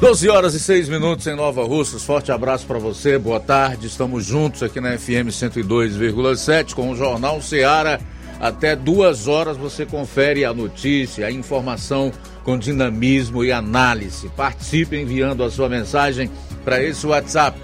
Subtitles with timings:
[0.00, 2.04] 12 horas e 6 minutos em Nova Russas.
[2.04, 3.86] Forte abraço para você, boa tarde.
[3.86, 7.98] Estamos juntos aqui na FM 102,7 com o Jornal Seara.
[8.38, 12.12] Até duas horas você confere a notícia, a informação
[12.44, 14.28] com dinamismo e análise.
[14.36, 16.30] Participe enviando a sua mensagem
[16.62, 17.58] para esse WhatsApp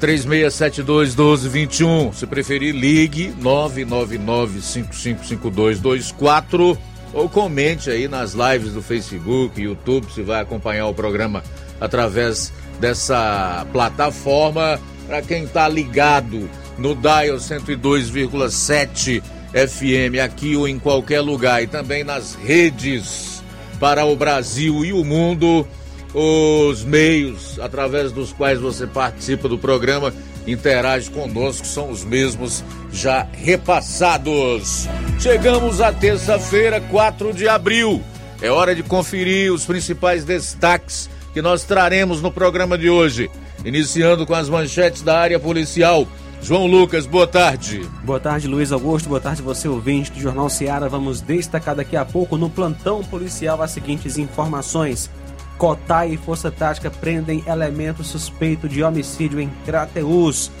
[0.00, 2.14] 3672 1221.
[2.14, 6.78] Se preferir, ligue 999 555224
[7.12, 11.42] ou comente aí nas lives do Facebook, YouTube, se vai acompanhar o programa
[11.80, 14.80] através dessa plataforma.
[15.06, 22.04] Para quem está ligado no Dial 102,7 FM aqui ou em qualquer lugar e também
[22.04, 23.42] nas redes
[23.80, 25.66] para o Brasil e o mundo,
[26.12, 30.12] os meios através dos quais você participa do programa,
[30.52, 34.88] interage conosco, são os mesmos já repassados.
[35.18, 38.02] Chegamos à terça-feira, 4 de abril.
[38.40, 43.30] É hora de conferir os principais destaques que nós traremos no programa de hoje.
[43.64, 46.06] Iniciando com as manchetes da área policial.
[46.40, 47.80] João Lucas, boa tarde.
[48.04, 49.08] Boa tarde, Luiz Augusto.
[49.08, 50.88] Boa tarde, você ouvinte do Jornal Seara.
[50.88, 55.10] Vamos destacar daqui a pouco no plantão policial as seguintes informações.
[55.58, 60.52] Cotai e Força Tática prendem elemento suspeito de homicídio em Crateus.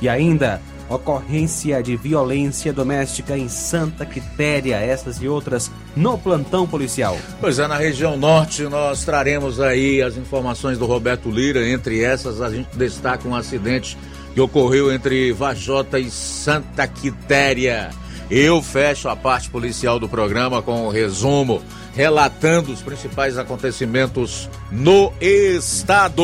[0.00, 7.16] E ainda, ocorrência de violência doméstica em Santa Quitéria, essas e outras no plantão policial.
[7.40, 12.40] Pois é, na região norte nós traremos aí as informações do Roberto Lira, entre essas
[12.40, 13.98] a gente destaca um acidente
[14.32, 17.90] que ocorreu entre Vajota e Santa Quitéria.
[18.30, 21.62] Eu fecho a parte policial do programa com o um resumo,
[21.98, 26.22] relatando os principais acontecimentos no estado.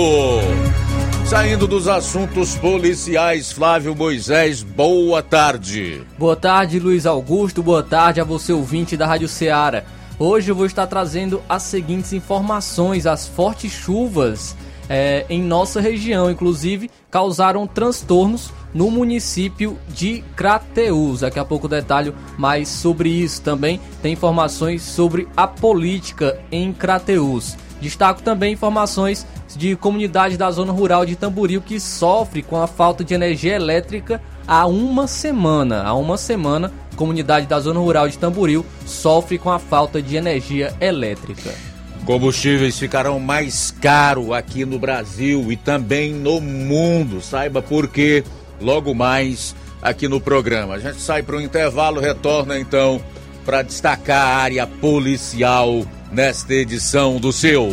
[1.27, 6.01] Saindo dos assuntos policiais, Flávio Moisés, boa tarde.
[6.17, 9.83] Boa tarde, Luiz Augusto, boa tarde a você ouvinte da Rádio Ceará.
[10.17, 14.55] Hoje eu vou estar trazendo as seguintes informações: as fortes chuvas
[14.89, 21.21] é, em nossa região, inclusive, causaram transtornos no município de Crateús.
[21.21, 23.41] Daqui a pouco detalho mais sobre isso.
[23.43, 27.56] Também tem informações sobre a política em Crateús.
[27.81, 33.05] Destaco também informações de comunidade da zona rural de Tamboril que sofre com a falta
[33.05, 35.83] de energia elétrica há uma semana.
[35.83, 40.75] Há uma semana, comunidade da zona rural de Tamboril sofre com a falta de energia
[40.81, 41.74] elétrica.
[42.04, 47.20] Combustíveis ficarão mais caros aqui no Brasil e também no mundo.
[47.20, 48.22] Saiba por quê
[48.60, 50.75] logo mais aqui no programa.
[50.75, 53.00] A gente sai para o intervalo, retorna então
[53.44, 57.69] para destacar a área policial nesta edição do seu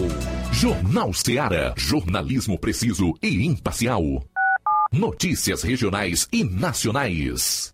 [0.51, 4.03] Jornal Ceará, jornalismo preciso e imparcial.
[4.91, 7.73] Notícias regionais e nacionais.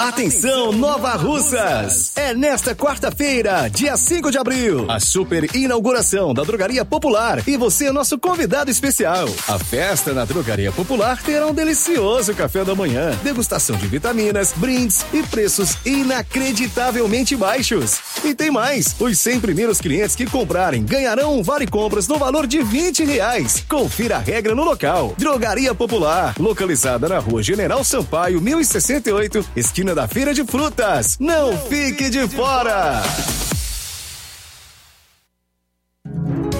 [0.00, 2.12] Atenção, Nova Russas!
[2.16, 7.88] É nesta quarta-feira, dia 5 de abril, a super inauguração da Drogaria Popular e você
[7.88, 9.28] é nosso convidado especial.
[9.46, 15.04] A festa na Drogaria Popular terá um delicioso café da manhã, degustação de vitaminas, brindes
[15.12, 17.98] e preços inacreditavelmente baixos.
[18.24, 22.46] E tem mais: os 100 primeiros clientes que comprarem ganharão um vale compras no valor
[22.46, 23.62] de 20 reais.
[23.68, 25.14] Confira a regra no local.
[25.18, 31.16] Drogaria Popular, localizada na rua General Sampaio, 1068, esquina da Feira de Frutas.
[31.18, 33.02] Não fique de fora!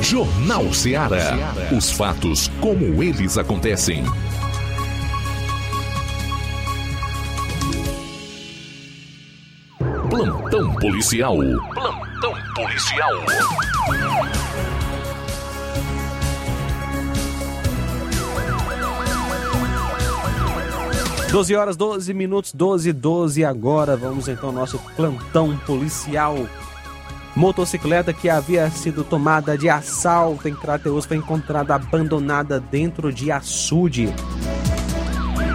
[0.02, 1.36] Jornal Ceará.
[1.76, 4.02] Os fatos como eles acontecem.
[10.08, 11.36] Plantão policial.
[11.36, 13.12] Plantão policial.
[21.30, 23.96] 12 horas, 12 minutos, 12 12 agora.
[23.96, 26.36] Vamos então ao nosso plantão policial.
[27.36, 34.12] Motocicleta que havia sido tomada de assalto em Crateus foi encontrada abandonada dentro de açude.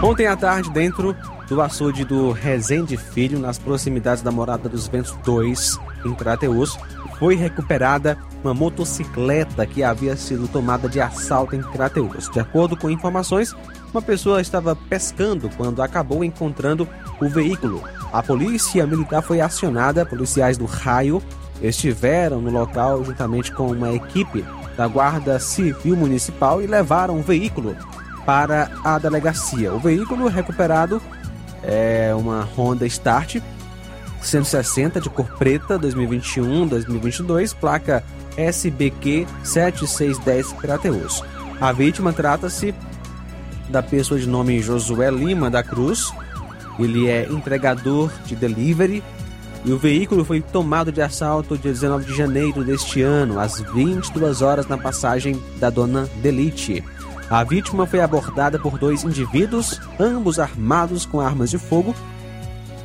[0.01, 1.13] Ontem à tarde, dentro
[1.49, 6.77] do açude do Rezende Filho, nas proximidades da Morada dos Ventos 2, em Crateus,
[7.19, 12.29] foi recuperada uma motocicleta que havia sido tomada de assalto em Crateus.
[12.29, 13.55] De acordo com informações,
[13.91, 16.87] uma pessoa estava pescando quando acabou encontrando
[17.21, 17.83] o veículo.
[18.11, 21.21] A polícia militar foi acionada, policiais do raio
[21.61, 24.45] estiveram no local juntamente com uma equipe
[24.77, 27.75] da Guarda Civil Municipal e levaram o veículo
[28.25, 29.73] para a delegacia.
[29.73, 31.01] O veículo recuperado
[31.63, 33.37] é uma Honda Start
[34.25, 38.03] 160 de cor preta 2021-2022, placa
[38.37, 41.23] SBQ 7610 Crateus.
[41.59, 42.73] A vítima trata-se
[43.69, 46.11] da pessoa de nome Josué Lima da Cruz.
[46.77, 49.01] Ele é entregador de delivery
[49.63, 54.41] e o veículo foi tomado de assalto dia 19 de janeiro deste ano, às 22
[54.41, 56.83] horas na passagem da Dona Delite.
[57.29, 61.95] A vítima foi abordada por dois indivíduos, ambos armados com armas de fogo,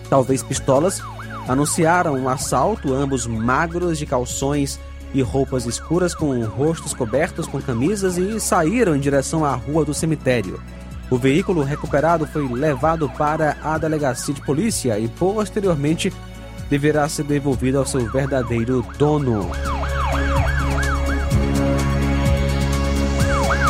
[0.09, 1.03] talvez pistolas.
[1.51, 4.79] Anunciaram um assalto, ambos magros de calções
[5.13, 9.93] e roupas escuras com rostos cobertos com camisas e saíram em direção à rua do
[9.93, 10.63] cemitério.
[11.11, 16.13] O veículo recuperado foi levado para a delegacia de polícia e posteriormente
[16.71, 19.51] deverá ser devolvido ao seu verdadeiro dono.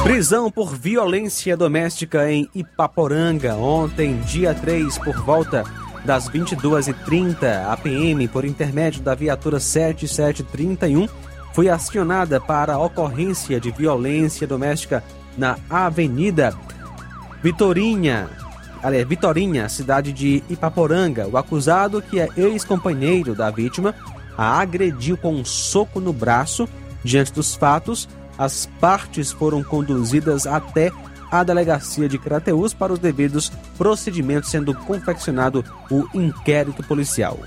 [0.03, 3.55] Prisão por violência doméstica em Ipaporanga.
[3.55, 5.65] Ontem, dia 3, por volta
[6.05, 11.09] das 22h30, a PM, por intermédio da viatura 7731,
[11.53, 15.03] foi acionada para ocorrência de violência doméstica
[15.37, 16.55] na Avenida
[17.43, 18.29] Vitorinha,
[18.83, 21.27] aliás, Vitorinha, cidade de Ipaporanga.
[21.27, 23.95] O acusado, que é ex-companheiro da vítima,
[24.37, 26.69] a agrediu com um soco no braço.
[27.03, 30.93] Diante dos fatos, as partes foram conduzidas até
[31.31, 37.39] a delegacia de Crateus para os devidos procedimentos, sendo confeccionado o inquérito policial.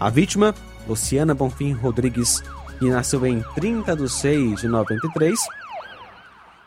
[0.00, 0.54] A vítima,
[0.88, 2.42] Luciana Bonfim Rodrigues,
[2.78, 5.38] que nasceu em 30 de 6 de 93,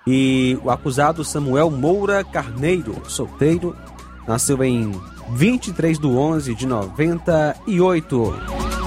[0.08, 3.76] e o acusado Samuel Moura Carneiro, solteiro,
[4.26, 4.90] nasceu em
[5.32, 8.87] 23 de 11 de 98.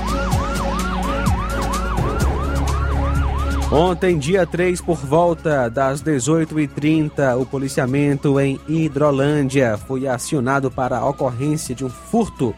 [3.72, 11.08] Ontem, dia 3, por volta das 18h30, o policiamento em Hidrolândia foi acionado para a
[11.08, 12.52] ocorrência de um furto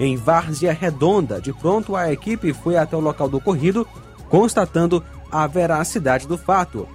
[0.00, 1.42] em Várzea Redonda.
[1.42, 3.86] De pronto, a equipe foi até o local do ocorrido,
[4.30, 6.88] constatando a veracidade do fato.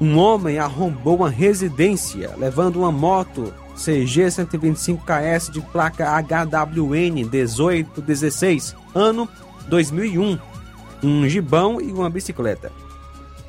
[0.00, 9.28] Um homem arrombou uma residência, levando uma moto CG 125KS de placa HWN 1816, ano
[9.68, 10.53] 2001
[11.06, 12.72] um gibão e uma bicicleta.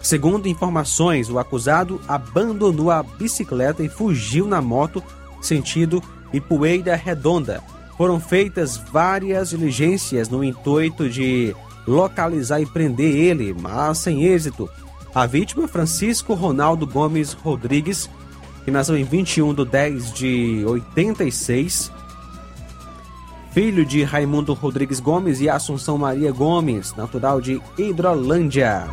[0.02, 5.04] Segundo informações, o acusado abandonou a bicicleta e fugiu na moto
[5.42, 7.64] sentido Ipueira Redonda.
[7.98, 11.56] Foram feitas várias diligências no intuito de
[11.88, 14.70] localizar e prender ele, mas sem êxito.
[15.14, 18.10] A vítima, Francisco Ronaldo Gomes Rodrigues,
[18.66, 21.92] que nasceu em 21 de 10 de 86,
[23.56, 28.84] filho de Raimundo Rodrigues Gomes e Assunção Maria Gomes, natural de Hidrolândia.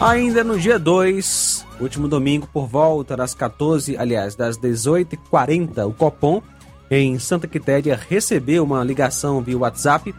[0.00, 6.40] Ainda no dia 2, último domingo, por volta das 14, aliás, das 18h40, o Copom,
[6.88, 10.14] em Santa Quitéria, recebeu uma ligação via WhatsApp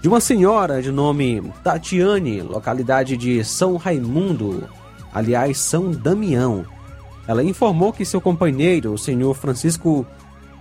[0.00, 4.64] de uma senhora de nome Tatiane, localidade de São Raimundo,
[5.12, 6.64] aliás, São Damião.
[7.26, 10.06] Ela informou que seu companheiro, o senhor Francisco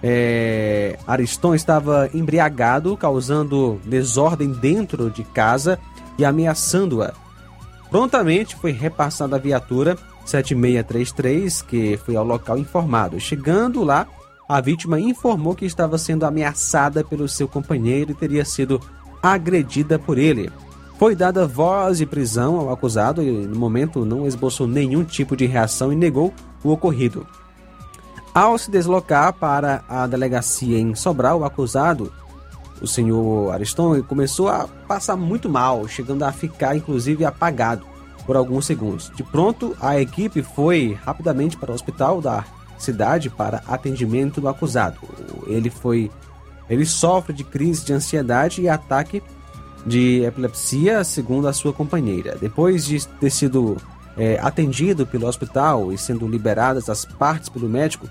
[0.03, 5.79] é, Ariston, estava embriagado, causando desordem dentro de casa
[6.17, 7.13] e ameaçando-a.
[7.89, 13.19] Prontamente foi repassada a viatura 7633, que foi ao local informado.
[13.19, 14.05] Chegando lá,
[14.48, 18.79] a vítima informou que estava sendo ameaçada pelo seu companheiro e teria sido
[19.22, 20.52] agredida por ele.
[20.98, 25.46] Foi dada voz de prisão ao acusado e, no momento, não esboçou nenhum tipo de
[25.46, 26.34] reação e negou
[26.64, 27.26] o ocorrido.
[28.34, 32.12] Ao se deslocar para a delegacia em Sobral, o acusado,
[32.82, 37.86] o senhor Ariston, começou a passar muito mal, chegando a ficar inclusive apagado
[38.26, 39.12] por alguns segundos.
[39.16, 42.46] De pronto, a equipe foi rapidamente para o hospital da
[42.78, 44.98] cidade para atendimento do acusado.
[45.48, 46.12] Ele foi
[46.70, 49.24] ele sofre de crise de ansiedade e ataque
[49.86, 52.38] de epilepsia, segundo a sua companheira.
[52.40, 53.78] Depois de ter sido
[54.18, 58.08] é, atendido pelo hospital e sendo liberadas as partes pelo médico,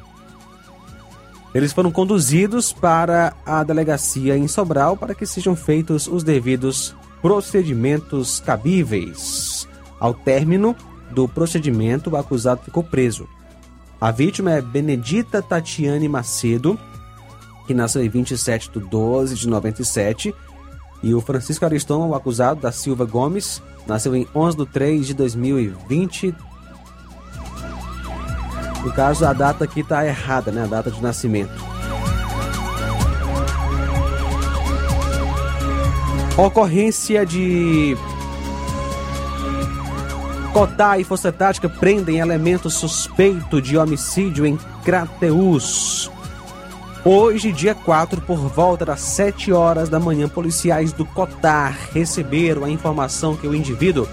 [1.54, 8.40] eles foram conduzidos para a delegacia em Sobral para que sejam feitos os devidos procedimentos
[8.40, 9.66] cabíveis.
[9.98, 10.76] Ao término
[11.10, 13.28] do procedimento, o acusado ficou preso.
[14.00, 16.78] A vítima é Benedita Tatiane Macedo,
[17.68, 20.34] que nasceu em 27 de 12 de 97,
[21.02, 25.14] e o Francisco Ariston, o acusado da Silva Gomes, nasceu em 11 de 3 de
[25.14, 26.34] 2020.
[28.82, 30.64] No caso, a data aqui está errada, né?
[30.64, 31.52] A data de nascimento.
[36.38, 37.98] Ocorrência de
[40.54, 46.10] Cotá e Força Tática prendem elemento suspeito de homicídio em Crateus.
[47.10, 52.70] Hoje, dia 4, por volta das 7 horas da manhã, policiais do Cotar receberam a
[52.70, 54.06] informação que o indivíduo,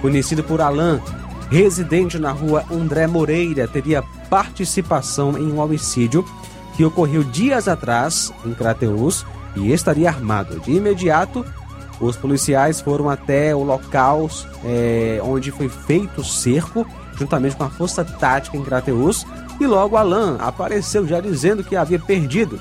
[0.00, 1.02] conhecido por Alain,
[1.50, 4.00] residente na rua André Moreira, teria
[4.30, 6.24] participação em um homicídio
[6.76, 9.26] que ocorreu dias atrás em Crateus
[9.56, 10.60] e estaria armado.
[10.60, 11.44] De imediato,
[12.00, 14.30] os policiais foram até o local
[14.64, 16.86] é, onde foi feito o cerco,
[17.18, 19.26] juntamente com a força tática em Crateus,
[19.58, 22.60] e logo Alan apareceu já dizendo que havia perdido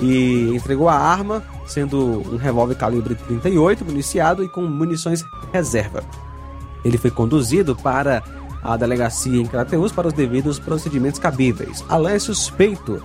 [0.00, 6.02] e entregou a arma, sendo um revólver calibre 38 municiado e com munições reserva.
[6.84, 8.22] Ele foi conduzido para
[8.62, 11.84] a delegacia em Crateus para os devidos procedimentos cabíveis.
[11.88, 13.02] Alan é suspeito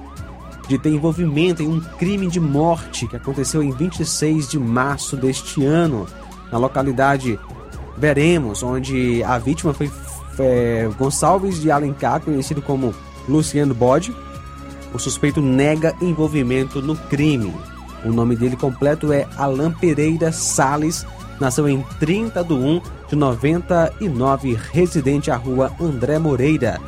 [0.67, 5.63] de ter envolvimento em um crime de morte que aconteceu em 26 de março deste
[5.63, 6.07] ano,
[6.51, 7.39] na localidade
[7.97, 9.89] Veremos, onde a vítima foi
[10.39, 12.93] é, Gonçalves de Alencar, conhecido como
[13.27, 14.15] Luciano Bode.
[14.93, 17.53] O suspeito nega envolvimento no crime.
[18.03, 21.05] O nome dele completo é Alain Pereira Sales,
[21.39, 26.79] nasceu em 30 de 1 de 99, residente à rua André Moreira,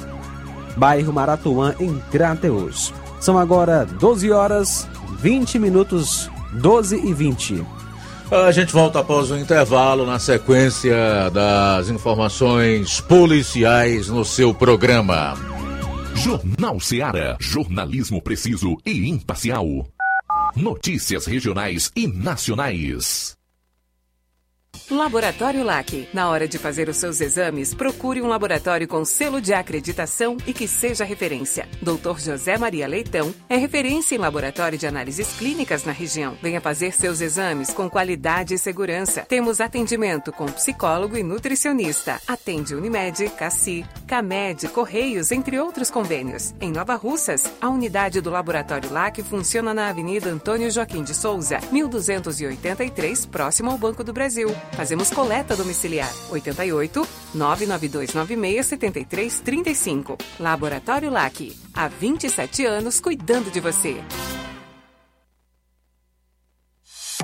[0.75, 2.93] bairro Maratuã, em Crateus.
[3.19, 4.87] São agora 12 horas
[5.19, 7.65] 20 minutos, 12 e 20.
[8.29, 15.56] A gente volta após o intervalo na sequência das informações policiais no seu programa.
[16.17, 17.37] Jornal Seara.
[17.39, 19.87] Jornalismo preciso e imparcial.
[20.55, 23.37] Notícias regionais e nacionais.
[24.89, 26.07] Laboratório LAC.
[26.13, 30.53] Na hora de fazer os seus exames, procure um laboratório com selo de acreditação e
[30.53, 31.67] que seja referência.
[31.81, 32.17] Dr.
[32.19, 36.37] José Maria Leitão é referência em laboratório de análises clínicas na região.
[36.41, 39.23] Venha fazer seus exames com qualidade e segurança.
[39.23, 42.21] Temos atendimento com psicólogo e nutricionista.
[42.25, 46.55] Atende Unimed, Cassi, Camed, Correios, entre outros convênios.
[46.61, 51.59] Em Nova Russas, a unidade do Laboratório LAC funciona na Avenida Antônio Joaquim de Souza,
[51.71, 54.49] 1283, próximo ao Banco do Brasil.
[54.71, 56.11] Fazemos coleta domiciliar.
[56.31, 60.17] 88 99296 7335.
[60.39, 61.53] Laboratório LAC.
[61.73, 64.01] Há 27 anos cuidando de você.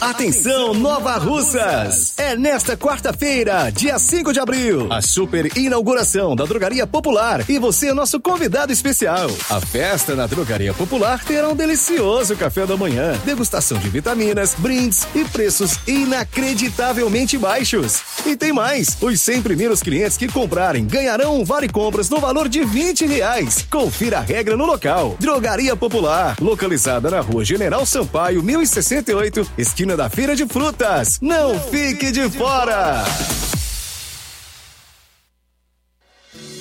[0.00, 2.14] Atenção, Nova Russas!
[2.16, 7.88] É nesta quarta-feira, dia 5 de abril, a super inauguração da Drogaria Popular e você
[7.88, 9.28] é nosso convidado especial.
[9.50, 15.06] A festa na Drogaria Popular terá um delicioso café da manhã, degustação de vitaminas, brindes
[15.14, 18.00] e preços inacreditavelmente baixos.
[18.24, 22.48] E tem mais: os 100 primeiros clientes que comprarem ganharão um vale compras no valor
[22.48, 23.66] de 20 reais.
[23.70, 25.14] Confira a regra no local.
[25.20, 31.18] Drogaria Popular, localizada na rua General Sampaio, 1068, esquina da Feira de Frutas.
[31.20, 33.04] Não fique de fora!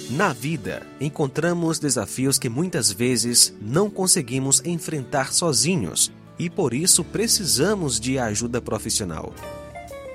[0.09, 7.99] Na vida, encontramos desafios que muitas vezes não conseguimos enfrentar sozinhos e por isso precisamos
[7.99, 9.33] de ajuda profissional.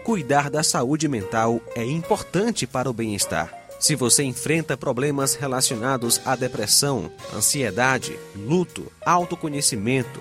[0.04, 3.54] Cuidar da saúde mental é importante para o bem-estar.
[3.78, 10.20] Se você enfrenta problemas relacionados à depressão, ansiedade, luto, autoconhecimento,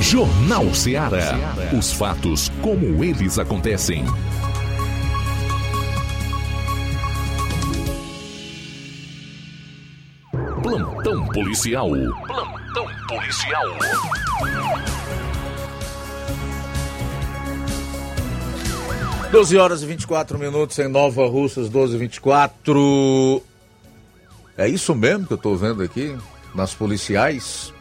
[0.00, 1.38] Jornal Ceará.
[1.76, 4.04] Os fatos como eles acontecem.
[10.62, 11.90] Plantão policial.
[12.26, 13.66] Plantão policial.
[19.30, 23.42] Doze horas e 24 minutos em Nova Russas, 12 e 24.
[24.56, 26.16] É isso mesmo que eu tô vendo aqui
[26.54, 27.72] nas policiais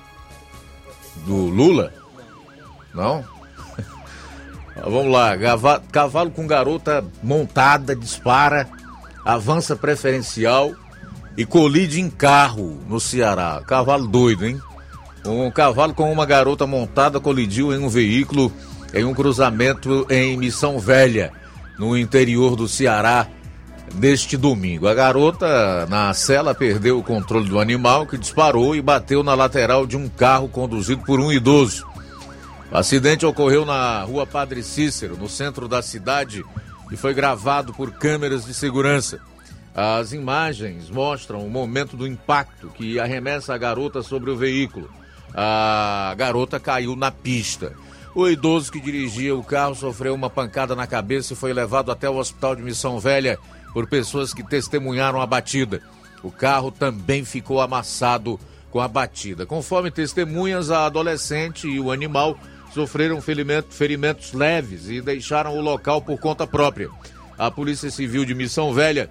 [1.25, 1.98] do Lula?
[2.93, 3.23] Não?
[4.75, 5.31] Vamos lá,
[5.91, 8.67] cavalo com garota montada, dispara,
[9.25, 10.71] avança preferencial
[11.37, 13.61] e colide em carro no Ceará.
[13.65, 14.59] Cavalo doido, hein?
[15.25, 18.51] Um cavalo com uma garota montada colidiu em um veículo
[18.93, 21.31] em um cruzamento em Missão Velha,
[21.77, 23.27] no interior do Ceará,
[23.95, 24.87] neste domingo.
[24.87, 29.85] A garota, na cela, perdeu o controle do animal que disparou e bateu na lateral
[29.85, 31.87] de um carro conduzido por um idoso.
[32.71, 36.45] O acidente ocorreu na rua Padre Cícero, no centro da cidade,
[36.91, 39.19] e foi gravado por câmeras de segurança.
[39.73, 44.87] As imagens mostram o momento do impacto que arremessa a garota sobre o veículo.
[45.33, 47.73] A garota caiu na pista.
[48.13, 52.07] O idoso que dirigia o carro sofreu uma pancada na cabeça e foi levado até
[52.07, 53.39] o hospital de Missão Velha
[53.73, 55.81] por pessoas que testemunharam a batida.
[56.21, 59.45] O carro também ficou amassado com a batida.
[59.45, 62.37] Conforme testemunhas, a adolescente e o animal
[62.73, 66.89] sofreram ferimento, ferimentos leves e deixaram o local por conta própria.
[67.37, 69.09] A Polícia Civil de Missão Velha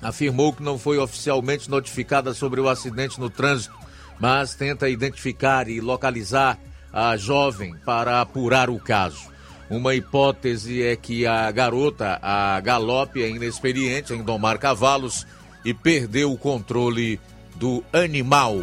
[0.00, 3.74] afirmou que não foi oficialmente notificada sobre o acidente no trânsito,
[4.18, 6.58] mas tenta identificar e localizar
[6.92, 9.28] a jovem para apurar o caso.
[9.70, 15.26] Uma hipótese é que a garota, a galope, é inexperiente em domar cavalos
[15.64, 17.20] e perdeu o controle
[17.54, 18.56] do animal.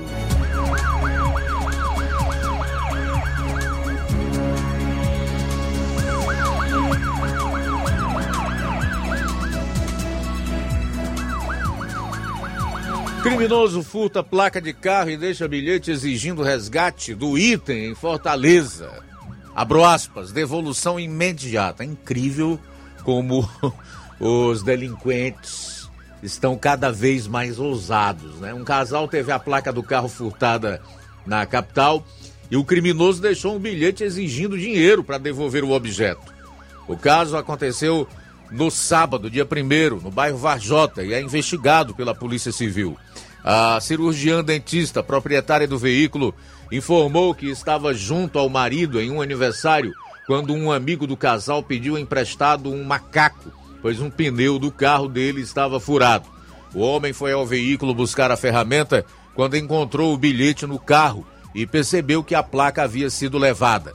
[13.25, 19.01] Criminoso furta placa de carro e deixa bilhete exigindo resgate do item em Fortaleza.
[19.55, 21.83] Abro aspas, devolução imediata.
[21.83, 22.59] Incrível
[23.03, 23.49] como
[24.21, 25.89] os delinquentes
[26.21, 28.53] estão cada vez mais ousados, né?
[28.53, 30.79] Um casal teve a placa do carro furtada
[31.25, 32.05] na capital
[32.51, 36.31] e o criminoso deixou um bilhete exigindo dinheiro para devolver o objeto.
[36.87, 38.07] O caso aconteceu
[38.51, 42.95] no sábado, dia 1 no bairro Varjota, e é investigado pela Polícia Civil.
[43.47, 46.33] A cirurgiã dentista, proprietária do veículo,
[46.71, 49.93] informou que estava junto ao marido em um aniversário
[50.25, 53.51] quando um amigo do casal pediu emprestado um macaco,
[53.83, 56.27] pois um pneu do carro dele estava furado.
[56.73, 59.05] O homem foi ao veículo buscar a ferramenta
[59.35, 63.93] quando encontrou o bilhete no carro e percebeu que a placa havia sido levada.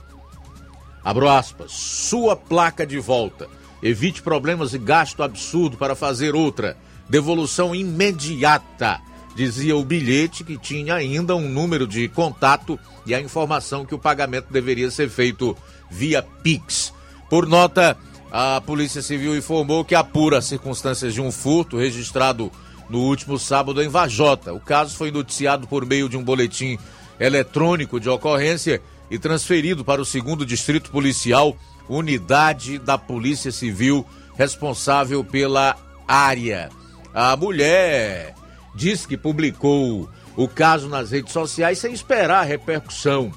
[1.03, 3.49] Abro aspas, sua placa de volta.
[3.83, 6.77] Evite problemas e gasto absurdo para fazer outra.
[7.09, 9.01] Devolução imediata
[9.41, 13.99] dizia o bilhete que tinha ainda um número de contato e a informação que o
[13.99, 15.57] pagamento deveria ser feito
[15.91, 16.93] via Pix.
[17.31, 17.97] Por nota,
[18.31, 22.53] a Polícia Civil informou que apura as circunstâncias de um furto registrado
[22.91, 24.53] no último sábado em Vajota.
[24.53, 26.79] O caso foi noticiado por meio de um boletim
[27.19, 31.57] eletrônico de ocorrência e transferido para o segundo distrito policial,
[31.89, 34.05] unidade da Polícia Civil
[34.37, 35.75] responsável pela
[36.07, 36.69] área.
[37.15, 38.35] A mulher
[38.75, 43.33] diz que publicou o caso nas redes sociais sem esperar a repercussão.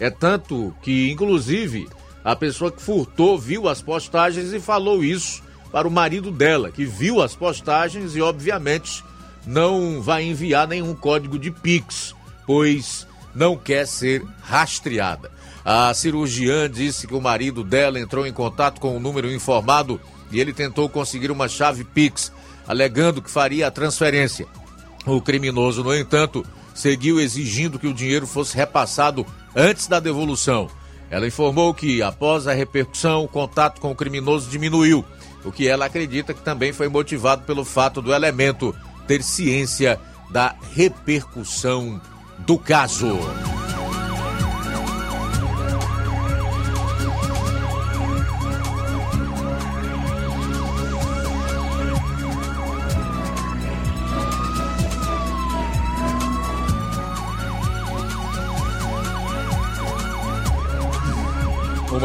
[0.00, 1.88] É tanto que, inclusive,
[2.24, 6.84] a pessoa que furtou viu as postagens e falou isso para o marido dela, que
[6.84, 9.04] viu as postagens e, obviamente,
[9.46, 12.14] não vai enviar nenhum código de Pix,
[12.46, 15.30] pois não quer ser rastreada.
[15.64, 20.40] A cirurgiã disse que o marido dela entrou em contato com o número informado e
[20.40, 22.32] ele tentou conseguir uma chave Pix,
[22.66, 24.46] alegando que faria a transferência.
[25.08, 26.44] O criminoso, no entanto,
[26.74, 30.68] seguiu exigindo que o dinheiro fosse repassado antes da devolução.
[31.10, 35.02] Ela informou que, após a repercussão, o contato com o criminoso diminuiu,
[35.44, 38.74] o que ela acredita que também foi motivado pelo fato do elemento
[39.06, 39.98] ter ciência
[40.30, 41.98] da repercussão
[42.40, 43.18] do caso.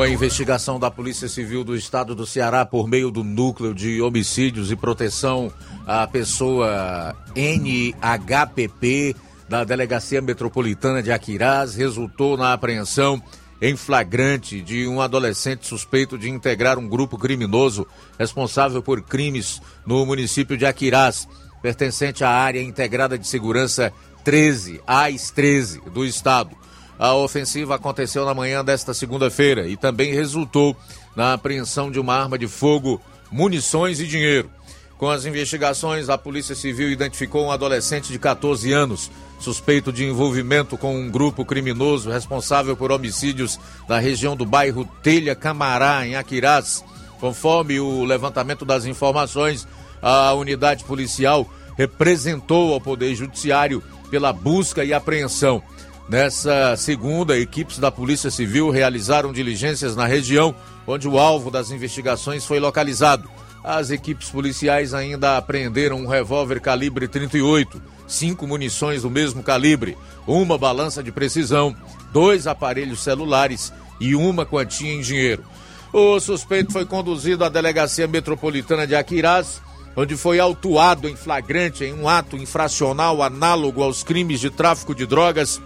[0.03, 4.69] Uma investigação da Polícia Civil do Estado do Ceará por meio do Núcleo de Homicídios
[4.69, 5.49] e Proteção
[5.87, 9.15] à Pessoa NHPP
[9.47, 13.23] da Delegacia Metropolitana de Aquirás resultou na apreensão
[13.61, 17.87] em flagrante de um adolescente suspeito de integrar um grupo criminoso
[18.19, 21.29] responsável por crimes no município de Aquirás,
[21.61, 23.93] pertencente à área integrada de segurança
[24.25, 26.62] 13, AIS 13 do estado.
[26.97, 30.75] A ofensiva aconteceu na manhã desta segunda-feira e também resultou
[31.15, 33.01] na apreensão de uma arma de fogo,
[33.31, 34.49] munições e dinheiro.
[34.97, 40.77] Com as investigações, a Polícia Civil identificou um adolescente de 14 anos, suspeito de envolvimento
[40.77, 46.85] com um grupo criminoso responsável por homicídios na região do bairro Telha Camará, em Aquirás.
[47.19, 49.67] Conforme o levantamento das informações,
[50.01, 55.61] a unidade policial representou ao Poder Judiciário pela busca e apreensão.
[56.07, 60.53] Nessa segunda, equipes da Polícia Civil realizaram diligências na região
[60.85, 63.29] onde o alvo das investigações foi localizado.
[63.63, 70.57] As equipes policiais ainda apreenderam um revólver calibre 38, cinco munições do mesmo calibre, uma
[70.57, 71.73] balança de precisão,
[72.11, 75.45] dois aparelhos celulares e uma quantia em dinheiro.
[75.93, 79.61] O suspeito foi conduzido à Delegacia Metropolitana de Aquirás,
[79.95, 85.05] onde foi autuado em flagrante em um ato infracional análogo aos crimes de tráfico de
[85.05, 85.61] drogas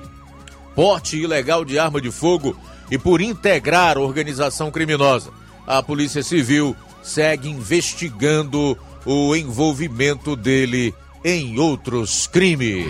[0.78, 2.56] porte ilegal de arma de fogo
[2.92, 5.32] e por integrar organização criminosa.
[5.66, 10.94] A Polícia Civil segue investigando o envolvimento dele
[11.26, 12.86] em outros crimes.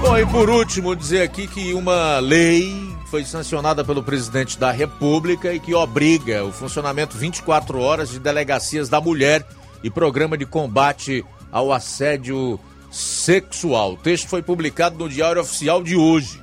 [0.00, 2.74] Bom, e por último, dizer aqui que uma lei
[3.10, 8.88] foi sancionada pelo presidente da República e que obriga o funcionamento 24 horas de delegacias
[8.88, 9.46] da mulher
[9.84, 12.58] e programa de combate ao assédio
[12.92, 13.94] sexual.
[13.94, 16.40] O texto foi publicado no Diário Oficial de hoje.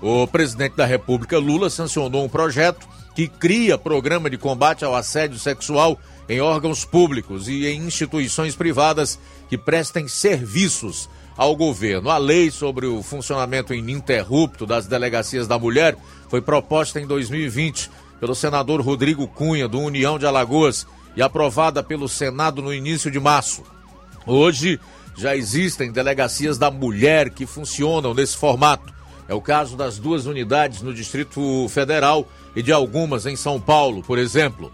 [0.00, 5.38] O presidente da República, Lula, sancionou um projeto que cria programa de combate ao assédio
[5.38, 12.08] sexual em órgãos públicos e em instituições privadas que prestem serviços ao governo.
[12.08, 15.96] A lei sobre o funcionamento ininterrupto das delegacias da mulher
[16.28, 20.86] foi proposta em 2020 pelo senador Rodrigo Cunha, do União de Alagoas,
[21.16, 23.64] e aprovada pelo Senado no início de março.
[24.26, 24.78] Hoje
[25.20, 28.92] já existem delegacias da mulher que funcionam nesse formato.
[29.28, 34.02] É o caso das duas unidades no Distrito Federal e de algumas em São Paulo,
[34.02, 34.72] por exemplo.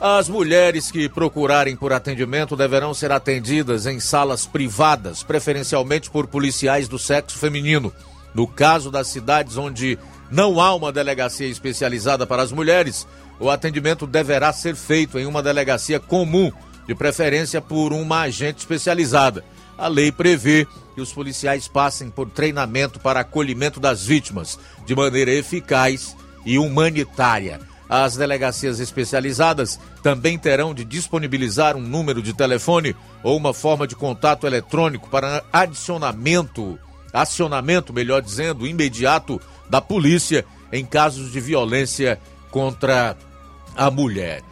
[0.00, 6.88] As mulheres que procurarem por atendimento deverão ser atendidas em salas privadas, preferencialmente por policiais
[6.88, 7.92] do sexo feminino.
[8.34, 9.96] No caso das cidades onde
[10.30, 13.06] não há uma delegacia especializada para as mulheres,
[13.38, 16.52] o atendimento deverá ser feito em uma delegacia comum,
[16.86, 19.44] de preferência por uma agente especializada.
[19.76, 25.32] A lei prevê que os policiais passem por treinamento para acolhimento das vítimas de maneira
[25.32, 27.60] eficaz e humanitária.
[27.88, 33.94] As delegacias especializadas também terão de disponibilizar um número de telefone ou uma forma de
[33.94, 36.78] contato eletrônico para adicionamento,
[37.12, 42.18] acionamento, melhor dizendo, imediato da polícia em casos de violência
[42.50, 43.16] contra
[43.76, 44.42] a mulher.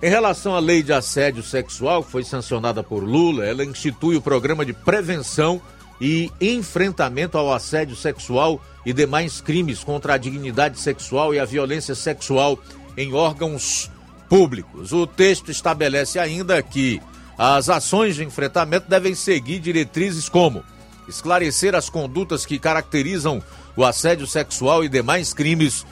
[0.00, 4.22] Em relação à lei de assédio sexual, que foi sancionada por Lula, ela institui o
[4.22, 5.60] programa de prevenção
[6.00, 11.96] e enfrentamento ao assédio sexual e demais crimes contra a dignidade sexual e a violência
[11.96, 12.56] sexual
[12.96, 13.90] em órgãos
[14.28, 14.92] públicos.
[14.92, 17.02] O texto estabelece ainda que
[17.36, 20.62] as ações de enfrentamento devem seguir diretrizes como
[21.08, 23.42] esclarecer as condutas que caracterizam
[23.74, 25.84] o assédio sexual e demais crimes,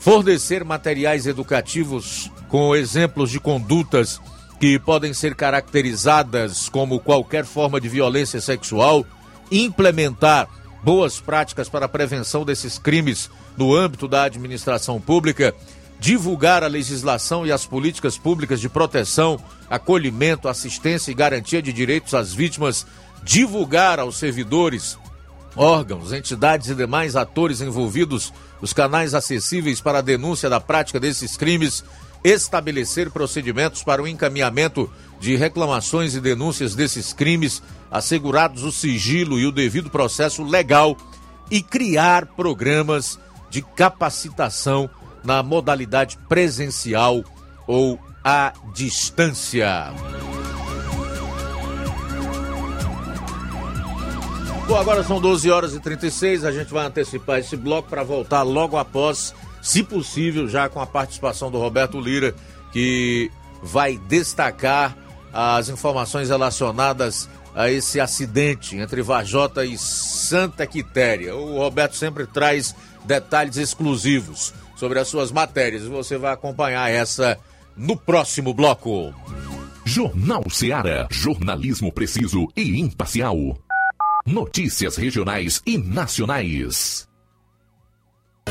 [0.00, 4.20] fornecer materiais educativos com exemplos de condutas
[4.58, 9.06] que podem ser caracterizadas como qualquer forma de violência sexual,
[9.52, 10.48] implementar
[10.82, 15.54] boas práticas para a prevenção desses crimes no âmbito da administração pública,
[15.98, 22.14] divulgar a legislação e as políticas públicas de proteção, acolhimento, assistência e garantia de direitos
[22.14, 22.86] às vítimas,
[23.22, 24.98] divulgar aos servidores,
[25.56, 31.36] órgãos, entidades e demais atores envolvidos os canais acessíveis para a denúncia da prática desses
[31.36, 31.84] crimes,
[32.22, 39.46] estabelecer procedimentos para o encaminhamento de reclamações e denúncias desses crimes, assegurados o sigilo e
[39.46, 40.96] o devido processo legal
[41.50, 43.18] e criar programas
[43.50, 44.88] de capacitação
[45.24, 47.24] na modalidade presencial
[47.66, 49.92] ou à distância.
[54.70, 58.42] Bom, agora são 12 horas e 36, a gente vai antecipar esse bloco para voltar
[58.42, 62.36] logo após, se possível, já com a participação do Roberto Lira,
[62.72, 64.96] que vai destacar
[65.32, 71.34] as informações relacionadas a esse acidente entre Vajota e Santa Quitéria.
[71.34, 72.72] O Roberto sempre traz
[73.04, 77.36] detalhes exclusivos sobre as suas matérias e você vai acompanhar essa
[77.76, 79.12] no próximo bloco.
[79.84, 81.08] Jornal Seara.
[81.10, 83.58] Jornalismo preciso e imparcial.
[84.30, 87.08] Notícias regionais e nacionais.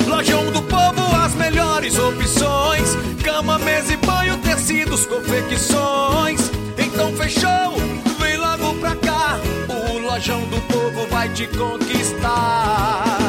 [0.05, 6.41] Lojão do Povo, as melhores opções: cama, mesa e banho, tecidos, confecções.
[6.77, 7.77] Então fechou,
[8.19, 9.39] vem logo pra cá.
[9.69, 13.28] O Lojão do Povo vai te conquistar.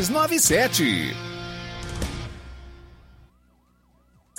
[0.01, 1.30] 3297.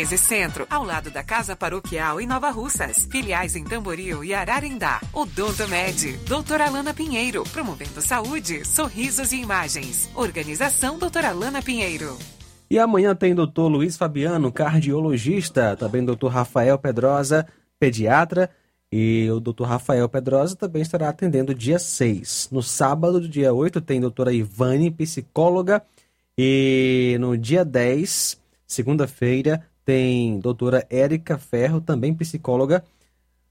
[0.00, 3.06] 13 Centro, ao lado da Casa Paroquial em Nova Russas.
[3.10, 4.98] Filiais em Tamboril e Ararendá.
[5.12, 10.08] Odonto Med, doutora Alana Pinheiro, promovendo saúde, sorrisos e imagens.
[10.14, 12.16] Organização doutora Alana Pinheiro.
[12.70, 17.46] E amanhã tem doutor Luiz Fabiano, cardiologista, também doutor Rafael Pedrosa,
[17.78, 18.48] pediatra,
[18.90, 22.48] e o doutor Rafael Pedrosa também estará atendendo dia 6.
[22.50, 25.82] No sábado, dia 8, tem doutora Ivane, psicóloga,
[26.38, 32.84] e no dia 10, segunda-feira, tem doutora Érica Ferro, também psicóloga,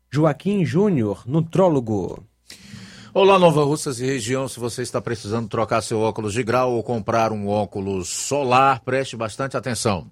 [0.09, 2.23] Joaquim Júnior, nutrólogo.
[3.13, 4.47] Olá, Nova Russas e região.
[4.47, 9.17] Se você está precisando trocar seu óculos de grau ou comprar um óculos solar, preste
[9.17, 10.09] bastante atenção.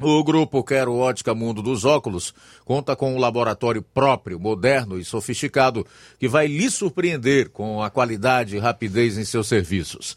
[0.00, 2.32] O grupo Quero Ótica Mundo dos Óculos
[2.64, 5.84] conta com um laboratório próprio, moderno e sofisticado
[6.16, 10.16] que vai lhe surpreender com a qualidade e rapidez em seus serviços.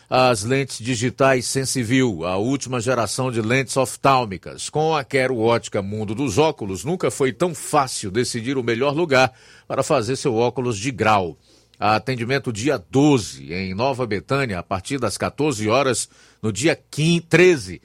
[0.13, 4.69] as lentes digitais Sensiview, a última geração de lentes oftálmicas.
[4.69, 9.31] Com a Quero Ótica Mundo dos Óculos, nunca foi tão fácil decidir o melhor lugar
[9.65, 11.37] para fazer seu óculos de grau.
[11.79, 16.09] Atendimento dia 12 em Nova Betânia, a partir das 14 horas,
[16.43, 17.81] no dia 15, 13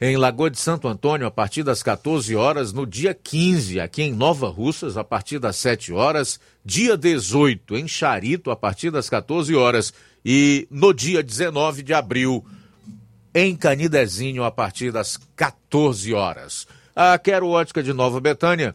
[0.00, 4.14] em Lagoa de Santo Antônio, a partir das 14 horas, no dia 15, aqui em
[4.14, 9.54] Nova Russas, a partir das 7 horas, dia 18, em Charito, a partir das 14
[9.54, 9.92] horas,
[10.24, 12.44] e no dia 19 de abril,
[13.34, 16.66] em Canidezinho, a partir das 14 horas.
[16.94, 18.74] A Quero Ótica de Nova Betânia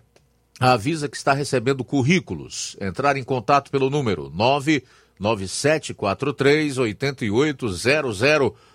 [0.59, 2.77] avisa que está recebendo currículos.
[2.79, 8.21] Entrar em contato pelo número 99743 8800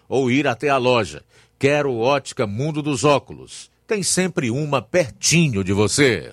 [0.09, 1.25] ou ir até a loja.
[1.59, 3.71] Quero Ótica Mundo dos Óculos.
[3.87, 6.33] Tem sempre uma pertinho de você.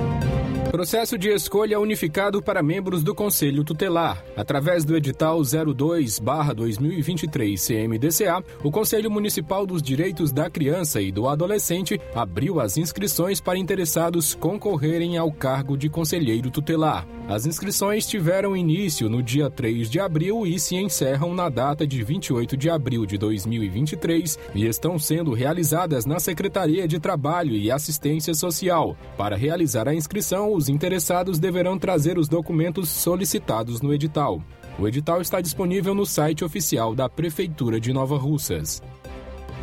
[0.71, 4.23] Processo de escolha unificado para membros do Conselho Tutelar.
[4.37, 11.99] Através do edital 02/2023 CMDCA, o Conselho Municipal dos Direitos da Criança e do Adolescente
[12.15, 17.05] abriu as inscrições para interessados concorrerem ao cargo de conselheiro tutelar.
[17.27, 22.01] As inscrições tiveram início no dia 3 de abril e se encerram na data de
[22.01, 28.33] 28 de abril de 2023 e estão sendo realizadas na Secretaria de Trabalho e Assistência
[28.33, 28.95] Social.
[29.17, 34.43] Para realizar a inscrição, os interessados deverão trazer os documentos solicitados no edital.
[34.77, 38.79] O edital está disponível no site oficial da Prefeitura de Nova Russas.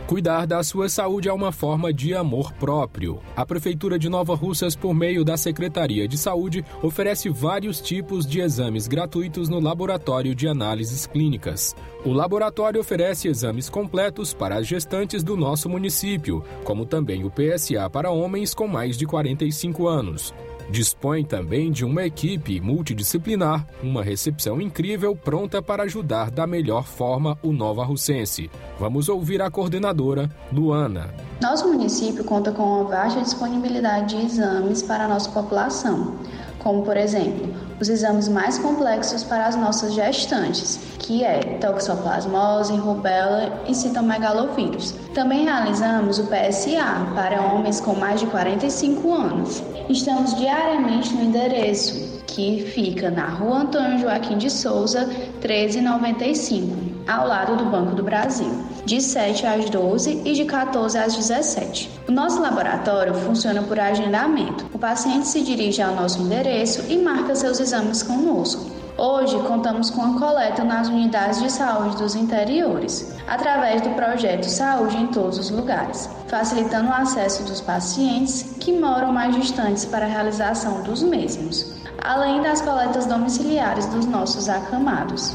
[0.09, 3.21] Cuidar da sua saúde é uma forma de amor próprio.
[3.37, 8.41] A Prefeitura de Nova Russas, por meio da Secretaria de Saúde, oferece vários tipos de
[8.41, 11.77] exames gratuitos no Laboratório de Análises Clínicas.
[12.07, 17.91] O laboratório oferece exames completos para as gestantes do nosso município, como também o PSA
[17.91, 20.33] para homens com mais de 45 anos.
[20.71, 27.39] Dispõe também de uma equipe multidisciplinar, uma recepção incrível pronta para ajudar da melhor forma
[27.43, 28.51] o Nova Russense.
[28.79, 31.15] Vamos ouvir a coordenadora, Luana.
[31.41, 36.19] Nosso município conta com uma vasta disponibilidade de exames para a nossa população.
[36.59, 43.63] como por exemplo, os exames mais complexos para as nossas gestantes, que é toxoplasmose, rubéola
[43.69, 44.95] e citomegalovírus.
[45.15, 49.63] Também realizamos o PSA para homens com mais de 45 anos.
[49.89, 55.07] Estamos diariamente no endereço que fica na Rua Antônio Joaquim de Souza,
[55.41, 58.53] 1395 ao lado do Banco do Brasil,
[58.85, 61.91] de 7 às 12 e de 14 às 17.
[62.07, 64.67] O nosso laboratório funciona por agendamento.
[64.75, 68.79] O paciente se dirige ao nosso endereço e marca seus exames conosco.
[68.99, 74.97] Hoje contamos com a coleta nas unidades de saúde dos interiores, através do projeto Saúde
[74.97, 80.09] em Todos os Lugares, facilitando o acesso dos pacientes que moram mais distantes para a
[80.09, 85.33] realização dos mesmos, além das coletas domiciliares dos nossos acamados.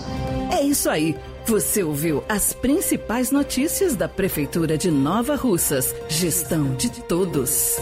[0.52, 1.18] É isso aí.
[1.46, 5.94] Você ouviu as principais notícias da Prefeitura de Nova Russas.
[6.08, 7.76] Gestão de todos.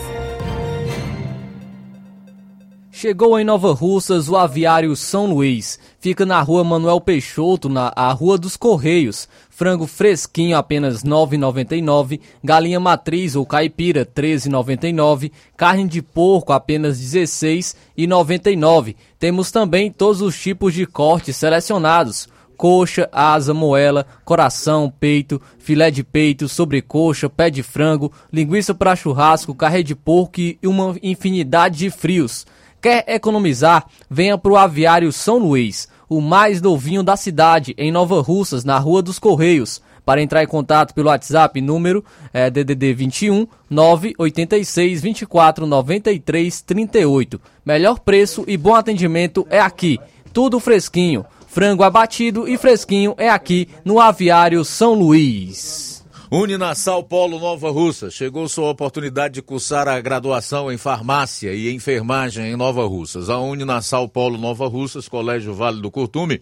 [2.91, 5.77] Chegou em Nova Russas o aviário São Luís.
[5.99, 9.29] Fica na rua Manuel Peixoto, na a Rua dos Correios.
[9.51, 12.19] Frango fresquinho apenas R$ 9,99.
[12.43, 15.31] Galinha matriz ou caipira R$ 13,99.
[15.55, 18.95] Carne de porco apenas R$ 16,99.
[19.19, 22.27] Temos também todos os tipos de cortes selecionados
[22.61, 29.55] coxa, asa, moela, coração, peito, filé de peito, sobrecoxa, pé de frango, linguiça para churrasco,
[29.55, 32.45] carré de porco e uma infinidade de frios.
[32.79, 33.87] Quer economizar?
[34.07, 38.77] Venha para o Aviário São Luís, o mais novinho da cidade, em Nova Russas, na
[38.77, 39.81] Rua dos Correios.
[40.05, 47.41] Para entrar em contato pelo WhatsApp, número é DDD 21 986 24 93 38.
[47.65, 49.99] Melhor preço e bom atendimento é aqui.
[50.31, 51.25] Tudo fresquinho.
[51.51, 56.01] Frango abatido e fresquinho é aqui no Aviário São Luís.
[56.31, 58.09] Uninasal Polo Nova Russa.
[58.09, 63.29] Chegou sua oportunidade de cursar a graduação em farmácia e enfermagem em Nova Russas.
[63.29, 66.39] A Uninasal Polo Nova Russas, Colégio Vale do Curtume,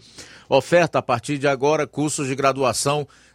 [0.48, 3.04] oferta a partir de agora cursos de graduação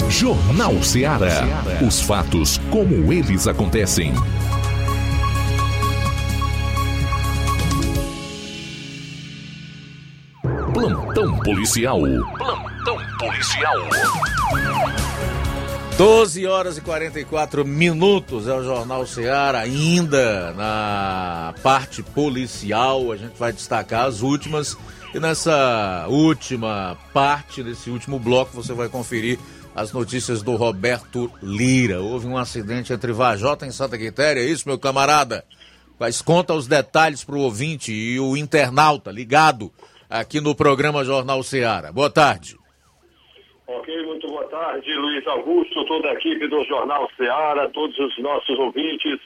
[0.09, 1.45] Jornal Ceará.
[1.87, 4.11] Os fatos como eles acontecem.
[10.73, 11.99] Plantão policial.
[12.37, 13.75] Plantão policial.
[15.97, 23.11] 12 horas e 44 minutos é o Jornal Ceará, ainda na parte policial.
[23.11, 24.77] A gente vai destacar as últimas.
[25.13, 29.39] E nessa última parte, nesse último bloco, você vai conferir
[29.75, 31.99] as notícias do Roberto Lira.
[31.99, 35.43] Houve um acidente entre Vajota e Santa Quitéria, é isso, meu camarada?
[35.99, 39.71] Mas conta os detalhes para o ouvinte e o internauta ligado
[40.09, 41.91] aqui no programa Jornal Ceará.
[41.91, 42.57] Boa tarde.
[43.67, 48.57] Ok, muito boa tarde, Luiz Augusto, toda a equipe do Jornal Ceará, todos os nossos
[48.57, 49.19] ouvintes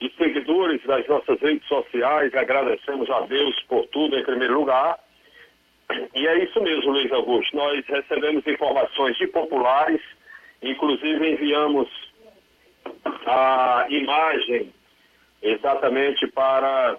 [0.00, 2.34] e seguidores das nossas redes sociais.
[2.34, 4.98] Agradecemos a Deus por tudo em primeiro lugar.
[6.14, 7.56] E é isso mesmo, Luiz Augusto.
[7.56, 10.00] Nós recebemos informações de populares,
[10.62, 11.88] inclusive enviamos
[13.26, 14.72] a imagem
[15.42, 16.96] exatamente para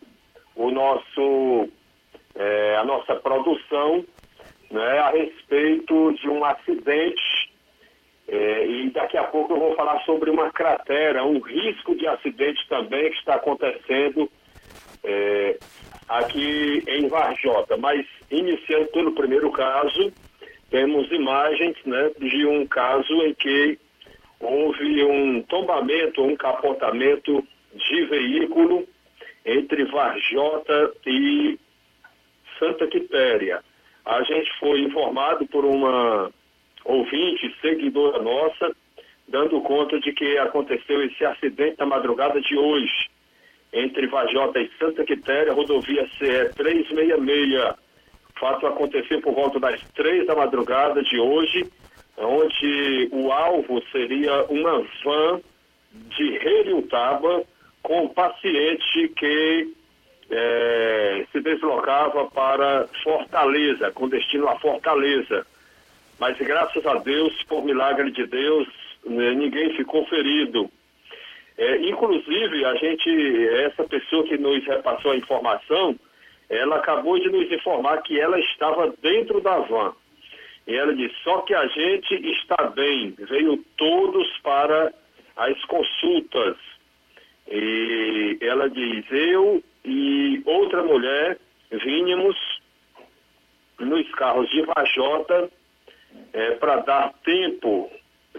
[0.55, 1.69] o nosso,
[2.35, 4.05] é, a nossa produção
[4.69, 7.53] né, a respeito de um acidente.
[8.27, 12.67] É, e daqui a pouco eu vou falar sobre uma cratera, um risco de acidente
[12.67, 14.29] também que está acontecendo
[15.03, 15.57] é,
[16.09, 17.77] aqui em Varjota.
[17.77, 20.11] Mas, iniciando pelo primeiro caso,
[20.71, 23.79] temos imagens né, de um caso em que
[24.39, 28.87] houve um tombamento, um capotamento de veículo
[29.45, 31.59] entre Varjota e
[32.59, 33.63] Santa Quitéria.
[34.05, 36.31] A gente foi informado por uma
[36.83, 38.75] ouvinte, seguidora nossa,
[39.27, 43.09] dando conta de que aconteceu esse acidente na madrugada de hoje,
[43.73, 47.75] entre Vajota e Santa Quitéria, rodovia CE 366.
[48.35, 51.69] O fato aconteceu por volta das três da madrugada de hoje,
[52.17, 55.41] onde o alvo seria uma van
[55.91, 57.43] de Heliutaba
[57.81, 59.73] com um paciente que
[60.29, 65.45] eh, se deslocava para Fortaleza, com destino a Fortaleza.
[66.19, 68.67] Mas graças a Deus, por milagre de Deus,
[69.05, 70.69] né, ninguém ficou ferido.
[71.57, 75.97] É, inclusive, a gente, essa pessoa que nos repassou a informação,
[76.49, 79.93] ela acabou de nos informar que ela estava dentro da van.
[80.67, 84.93] E ela disse, só que a gente está bem, veio todos para
[85.35, 86.57] as consultas.
[87.47, 91.37] E ela diz, eu e outra mulher
[91.71, 92.35] vínhamos
[93.79, 95.49] nos carros de Vajota
[96.33, 97.91] é, para dar tempo,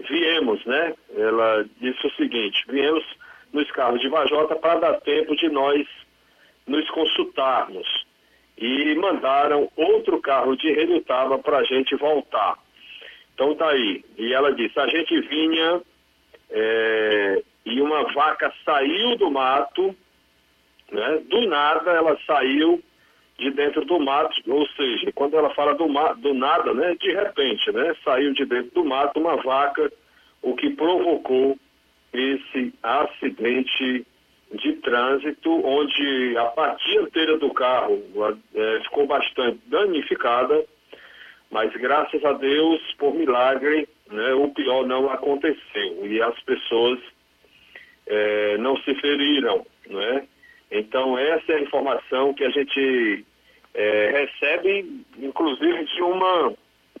[0.09, 0.93] viemos, né?
[1.15, 3.03] Ela disse o seguinte, viemos
[3.53, 5.87] nos carros de Vajota para dar tempo de nós
[6.65, 7.87] nos consultarmos.
[8.57, 12.57] E mandaram outro carro de Redutaba para a gente voltar.
[13.33, 14.03] Então tá aí.
[14.17, 15.81] E ela disse, a gente vinha
[16.49, 19.95] é, e uma vaca saiu do mato,
[20.91, 21.21] né?
[21.29, 22.81] Do nada ela saiu
[23.37, 26.95] de dentro do mato, ou seja, quando ela fala do, do nada, né?
[26.99, 27.95] De repente, né?
[28.03, 29.91] Saiu de dentro do mato uma vaca,
[30.41, 31.57] o que provocou
[32.13, 34.05] esse acidente
[34.53, 38.01] de trânsito, onde a parte dianteira do carro
[38.55, 40.63] é, ficou bastante danificada,
[41.51, 46.99] mas graças a Deus, por milagre, né, o pior não aconteceu e as pessoas
[48.05, 50.27] é, não se feriram, né?
[50.71, 53.25] Então essa é a informação que a gente
[53.73, 56.53] é, recebe, inclusive de uma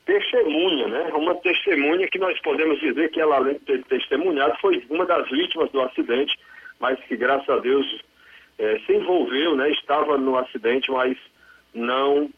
[0.05, 1.11] testemunha, né?
[1.13, 5.29] Uma testemunha que nós podemos dizer que ela, além de ter testemunhado, foi uma das
[5.29, 6.37] vítimas do acidente,
[6.79, 7.85] mas que graças a Deus
[8.57, 9.69] é, se envolveu, né?
[9.71, 11.17] Estava no acidente, mas
[11.73, 12.29] não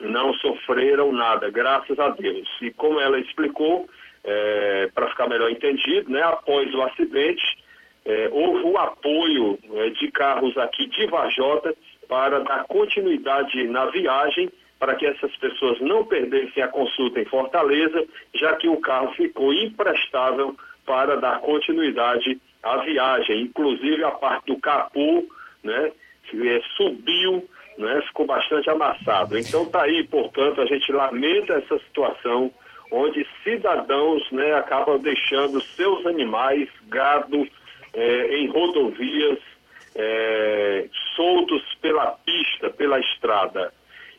[0.00, 2.48] não sofreram nada, graças a Deus.
[2.60, 3.88] E como ela explicou,
[4.24, 6.22] é, para ficar melhor entendido, né?
[6.22, 7.63] Após o acidente,
[8.04, 11.74] é, houve o apoio é, de carros aqui de Vajota
[12.08, 18.04] para dar continuidade na viagem para que essas pessoas não perdessem a consulta em Fortaleza,
[18.34, 23.42] já que o carro ficou imprestável para dar continuidade à viagem.
[23.42, 25.26] Inclusive a parte do capô,
[25.62, 25.92] né,
[26.34, 27.48] é, subiu,
[27.78, 29.38] né, ficou bastante amassado.
[29.38, 32.52] Então tá aí, portanto, a gente lamenta essa situação
[32.90, 37.48] onde cidadãos, né, acabam deixando seus animais, gado,
[37.94, 39.38] é, em rodovias,
[39.94, 40.86] é,
[41.16, 43.72] soltos pela pista, pela estrada.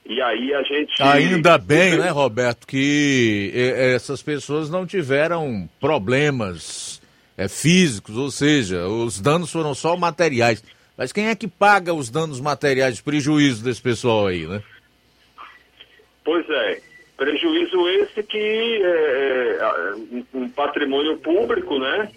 [0.06, 1.02] E aí a gente.
[1.02, 7.02] Ainda bem, né, Roberto, que essas pessoas não tiveram problemas
[7.38, 10.64] é, físicos, ou seja, os danos foram só materiais.
[10.98, 14.62] Mas quem é que paga os danos materiais, prejuízo desse pessoal aí, né?
[16.24, 16.82] Pois é,
[17.18, 19.94] prejuízo esse que é, é
[20.34, 22.10] um patrimônio público, né?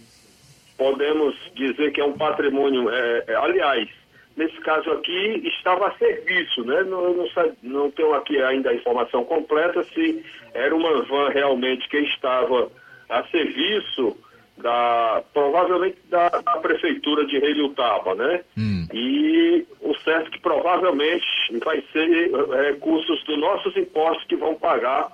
[0.79, 3.89] Podemos dizer que é um patrimônio, é, é aliás,
[4.37, 6.85] nesse caso aqui, estava a serviço, né?
[6.85, 7.27] Não, não,
[7.63, 10.25] não tenho aqui ainda a informação completa se
[10.55, 12.71] era uma van realmente que estava
[13.09, 14.17] a serviço
[14.59, 18.41] da provavelmente da, da prefeitura de Relutaba, né?
[18.57, 18.87] Hum.
[18.93, 21.27] E o certo é que provavelmente
[21.65, 25.13] vai ser é, recursos dos nossos impostos que vão pagar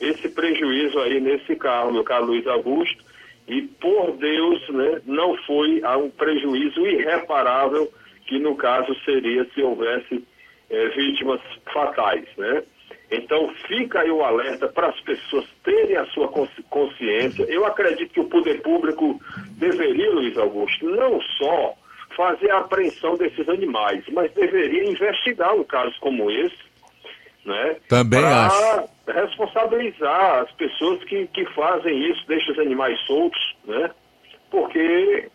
[0.00, 3.04] esse prejuízo aí nesse carro, meu caro Luiz Augusto.
[3.48, 7.92] E por Deus, né, não foi a um prejuízo irreparável
[8.26, 10.24] que no caso seria se houvesse
[10.68, 11.40] é, vítimas
[11.72, 12.62] fatais, né?
[13.10, 17.44] Então fica aí o alerta para as pessoas terem a sua consciência.
[17.44, 19.20] Eu acredito que o poder público
[19.52, 21.74] deveria, Luiz Augusto, não só
[22.16, 26.58] fazer a apreensão desses animais, mas deveria investigar um caso como esse,
[27.44, 27.76] né?
[27.88, 28.95] Também acho.
[29.06, 33.90] Responsabilizar as pessoas que, que fazem isso, deixam os animais soltos, né?
[34.50, 35.28] Porque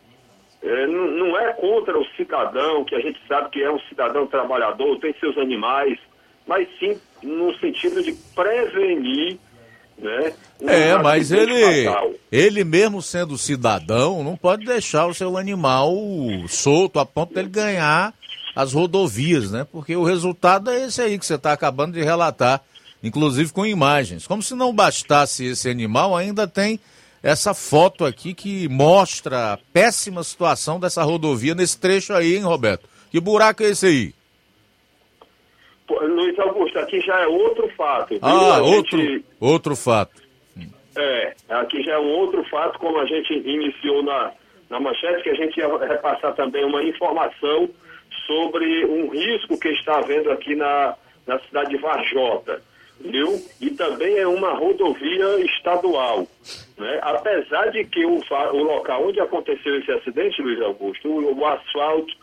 [0.61, 4.99] é, não é contra o cidadão, que a gente sabe que é um cidadão trabalhador,
[4.99, 5.97] tem seus animais,
[6.45, 9.37] mas sim no sentido de prevenir,
[9.97, 10.33] né?
[10.61, 11.85] É, mas ele,
[12.31, 15.93] ele mesmo sendo cidadão, não pode deixar o seu animal
[16.47, 18.13] solto a ponto dele ganhar
[18.55, 19.65] as rodovias, né?
[19.71, 22.61] Porque o resultado é esse aí que você está acabando de relatar,
[23.03, 24.27] inclusive com imagens.
[24.27, 26.79] Como se não bastasse esse animal, ainda tem
[27.23, 32.87] essa foto aqui que mostra a péssima situação dessa rodovia nesse trecho aí, hein, Roberto?
[33.11, 34.13] Que buraco é esse aí?
[35.89, 38.17] Luiz Augusto, aqui já é outro fato.
[38.21, 39.25] Ah, a outro, gente...
[39.39, 40.21] outro fato.
[40.95, 44.31] É, aqui já é um outro fato, como a gente iniciou na,
[44.69, 47.69] na manchete, que a gente ia repassar também uma informação
[48.25, 50.95] sobre um risco que está havendo aqui na,
[51.27, 52.61] na cidade de Varjota
[53.03, 53.41] viu?
[53.59, 56.27] E também é uma rodovia estadual,
[56.77, 56.99] né?
[57.01, 62.13] Apesar de que o, o local onde aconteceu esse acidente, Luiz Augusto, o, o asfalto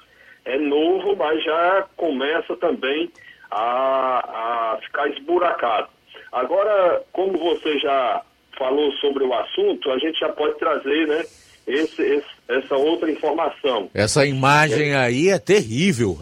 [0.44, 3.10] é novo, mas já começa também
[3.50, 5.88] a, a ficar esburacado.
[6.32, 8.22] Agora, como você já
[8.58, 11.24] falou sobre o assunto, a gente já pode trazer, né,
[11.66, 13.90] esse, esse, essa outra informação.
[13.94, 16.18] Essa imagem aí é terrível.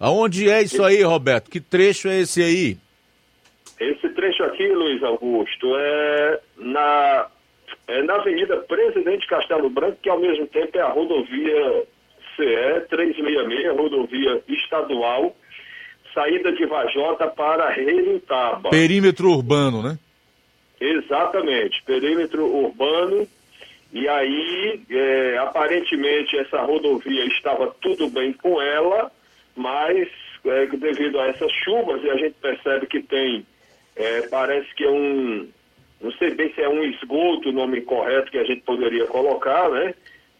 [0.00, 1.50] Aonde é isso aí, Roberto?
[1.50, 2.76] Que trecho é esse aí?
[3.80, 7.26] Esse trecho aqui, Luiz Augusto, é na,
[7.86, 11.86] é na Avenida Presidente Castelo Branco, que ao mesmo tempo é a rodovia
[12.36, 15.36] CE 366, rodovia estadual,
[16.14, 18.70] saída de Vajota para Relutaba.
[18.70, 19.98] Perímetro urbano, né?
[20.80, 23.26] Exatamente, perímetro urbano.
[23.92, 29.10] E aí, é, aparentemente, essa rodovia estava tudo bem com ela,
[29.56, 30.08] mas
[30.44, 33.46] é, devido a essas chuvas, e a gente percebe que tem,
[33.98, 35.48] é, parece que é um,
[36.00, 39.68] não sei bem se é um esgoto, o nome correto que a gente poderia colocar,
[39.68, 39.92] né?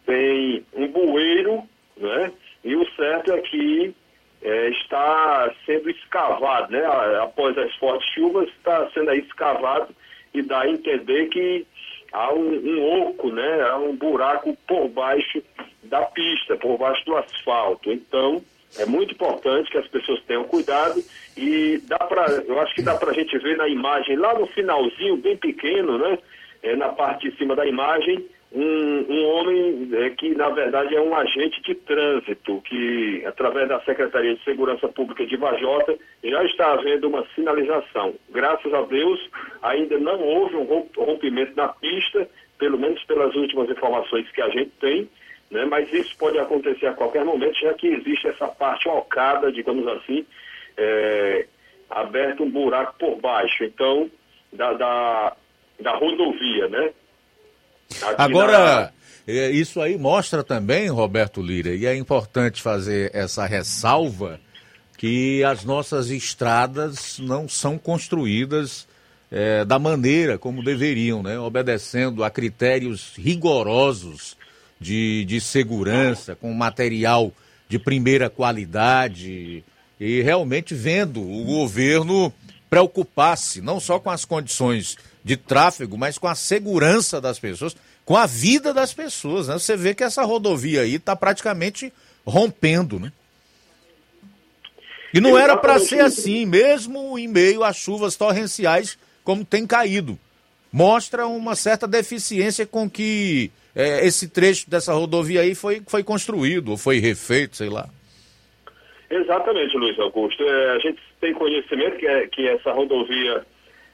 [0.05, 1.63] Tem um bueiro,
[1.97, 2.31] né?
[2.63, 3.93] E o certo é que
[4.41, 6.85] é, está sendo escavado, né?
[7.21, 9.93] Após as fortes chuvas, está sendo escavado
[10.33, 11.67] e dá a entender que
[12.13, 13.61] há um, um oco, né?
[13.63, 15.43] Há um buraco por baixo
[15.83, 17.91] da pista, por baixo do asfalto.
[17.91, 18.41] Então,
[18.77, 21.01] é muito importante que as pessoas tenham cuidado
[21.35, 24.45] e dá para, eu acho que dá para a gente ver na imagem, lá no
[24.47, 26.19] finalzinho, bem pequeno, né?
[26.61, 31.01] É, na parte de cima da imagem, um, um homem é, que, na verdade, é
[31.01, 36.73] um agente de trânsito, que, através da Secretaria de Segurança Pública de Vajota, já está
[36.73, 38.15] havendo uma sinalização.
[38.29, 39.19] Graças a Deus,
[39.61, 44.71] ainda não houve um rompimento na pista, pelo menos pelas últimas informações que a gente
[44.81, 45.09] tem,
[45.49, 45.65] né?
[45.65, 50.25] mas isso pode acontecer a qualquer momento, já que existe essa parte alcada, digamos assim,
[50.77, 51.47] é,
[51.89, 54.09] aberto um buraco por baixo, então,
[54.53, 55.35] da, da,
[55.79, 56.91] da rodovia, né?
[58.03, 58.91] Aqui Agora, na...
[59.27, 64.39] É, isso aí mostra também, Roberto Lira, e é importante fazer essa ressalva,
[64.97, 68.87] que as nossas estradas não são construídas
[69.31, 71.39] é, da maneira como deveriam, né?
[71.39, 74.35] obedecendo a critérios rigorosos
[74.79, 77.33] de, de segurança, com material
[77.67, 79.63] de primeira qualidade
[79.99, 82.33] e realmente vendo o governo
[82.69, 87.75] preocupar-se não só com as condições de tráfego, mas com a segurança das pessoas,
[88.05, 89.47] com a vida das pessoas.
[89.47, 89.53] Né?
[89.55, 91.91] Você vê que essa rodovia aí está praticamente
[92.25, 93.11] rompendo, né?
[95.13, 100.17] E não era para ser assim, mesmo em meio a chuvas torrenciais como tem caído.
[100.71, 106.71] Mostra uma certa deficiência com que é, esse trecho dessa rodovia aí foi, foi construído,
[106.71, 107.87] ou foi refeito, sei lá.
[109.09, 110.43] Exatamente, Luiz Augusto.
[110.43, 113.43] É, a gente tem conhecimento que, é, que essa rodovia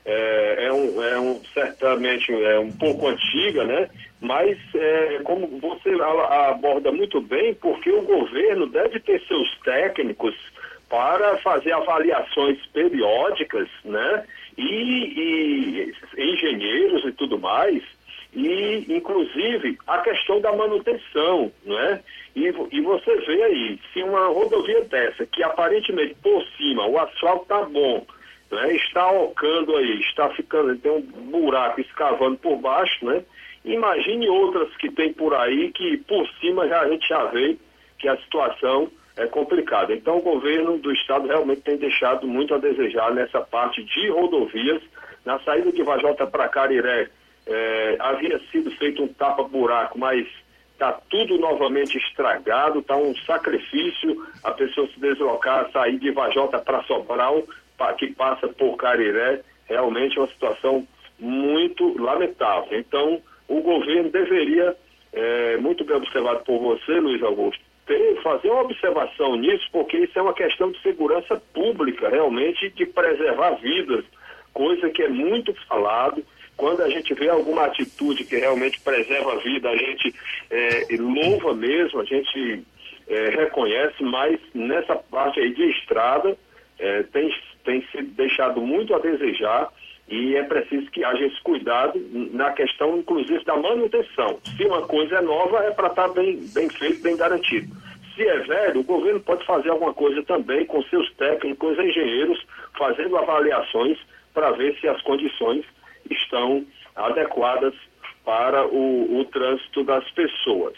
[0.06, 3.90] é, é, um, é um, certamente é um pouco antiga, né?
[4.22, 5.90] Mas é, como você
[6.50, 10.36] aborda muito bem, porque o governo deve ter seus técnicos
[10.90, 14.26] para fazer avaliações periódicas, né?
[14.58, 17.84] E, e engenheiros e tudo mais,
[18.36, 22.02] e inclusive a questão da manutenção, não é?
[22.36, 27.44] E, e você vê aí, se uma rodovia dessa, que aparentemente por cima o asfalto
[27.44, 28.06] está bom,
[28.52, 33.24] né, está ocando aí, está ficando, tem um buraco escavando por baixo, né?
[33.64, 37.58] Imagine outras que tem por aí que por cima já, a gente já vê
[37.98, 39.94] que a situação é complicada.
[39.94, 44.82] Então o governo do estado realmente tem deixado muito a desejar nessa parte de rodovias.
[45.24, 47.10] Na saída de Vajota para Cariré
[47.48, 50.28] é, havia sido feito um tapa-buraco, mas
[50.74, 56.84] está tudo novamente estragado, está um sacrifício a pessoa se deslocar, sair de Vajota para
[56.84, 57.44] Sobral,
[57.78, 60.88] pra, que passa por Cariré, realmente é uma situação
[61.18, 62.78] muito lamentável.
[62.78, 64.76] Então, o governo deveria,
[65.14, 70.18] é, muito bem observado por você, Luiz Augusto, ter, fazer uma observação nisso, porque isso
[70.18, 74.04] é uma questão de segurança pública, realmente, de preservar vidas,
[74.54, 76.24] coisa que é muito falado,
[76.58, 80.14] quando a gente vê alguma atitude que realmente preserva a vida, a gente
[80.50, 82.64] é, louva mesmo, a gente
[83.08, 86.38] é, reconhece, mas nessa parte aí de estrada
[86.80, 87.34] é, tem,
[87.64, 89.70] tem se deixado muito a desejar
[90.08, 92.00] e é preciso que haja esse cuidado
[92.32, 94.40] na questão, inclusive, da manutenção.
[94.56, 97.76] Se uma coisa é nova, é para estar tá bem, bem feito, bem garantido.
[98.14, 102.40] Se é velho, o governo pode fazer alguma coisa também com seus técnicos, engenheiros,
[102.78, 103.98] fazendo avaliações
[104.34, 105.66] para ver se as condições
[106.10, 107.74] estão adequadas
[108.26, 110.74] para o, o trânsito das pessoas.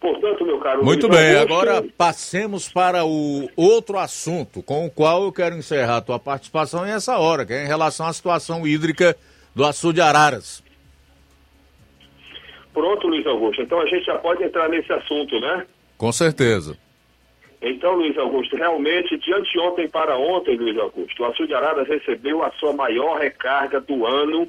[0.00, 0.84] Portanto, meu caro.
[0.84, 6.00] Muito bem, agora passemos para o outro assunto com o qual eu quero encerrar a
[6.00, 9.16] tua participação nessa hora, que é em relação à situação hídrica
[9.54, 10.62] do açude Araras.
[12.72, 13.62] Pronto, Luiz Augusto.
[13.62, 15.66] Então a gente já pode entrar nesse assunto, né?
[15.96, 16.78] Com certeza.
[17.60, 22.50] Então, Luiz Augusto, realmente, de anteontem para ontem, Luiz Augusto, o Açude Araras recebeu a
[22.52, 24.46] sua maior recarga do ano,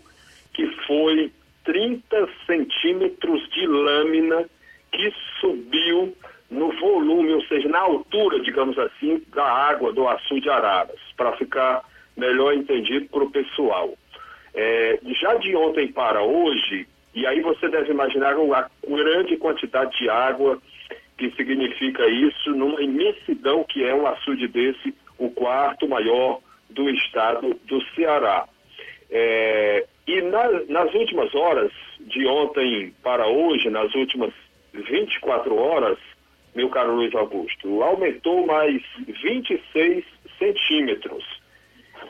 [0.54, 1.32] que foi
[1.64, 4.46] 30 centímetros de lâmina
[4.92, 6.16] que subiu
[6.50, 11.84] no volume, ou seja, na altura, digamos assim, da água do açude Araras, para ficar
[12.16, 13.94] melhor entendido para o pessoal.
[14.54, 20.10] É, já de ontem para hoje, e aí você deve imaginar a grande quantidade de
[20.10, 20.58] água
[21.18, 26.40] que significa isso numa imensidão que é um açude desse, o quarto maior
[26.70, 28.48] do estado do Ceará.
[29.10, 34.32] É, e na, nas últimas horas, de ontem para hoje, nas últimas
[34.74, 35.98] 24 horas,
[36.56, 38.82] meu caro Luiz Augusto, aumentou mais
[39.24, 40.06] 26
[40.38, 41.24] centímetros.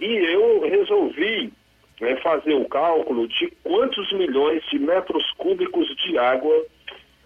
[0.02, 1.52] E eu resolvi
[2.02, 6.66] né, fazer o cálculo de quantos milhões de metros cúbicos de água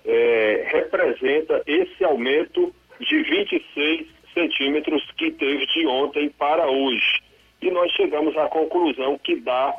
[0.06, 7.22] é, representa esse aumento de 26 centímetros que teve de ontem para hoje.
[7.62, 9.74] E nós chegamos à conclusão que dá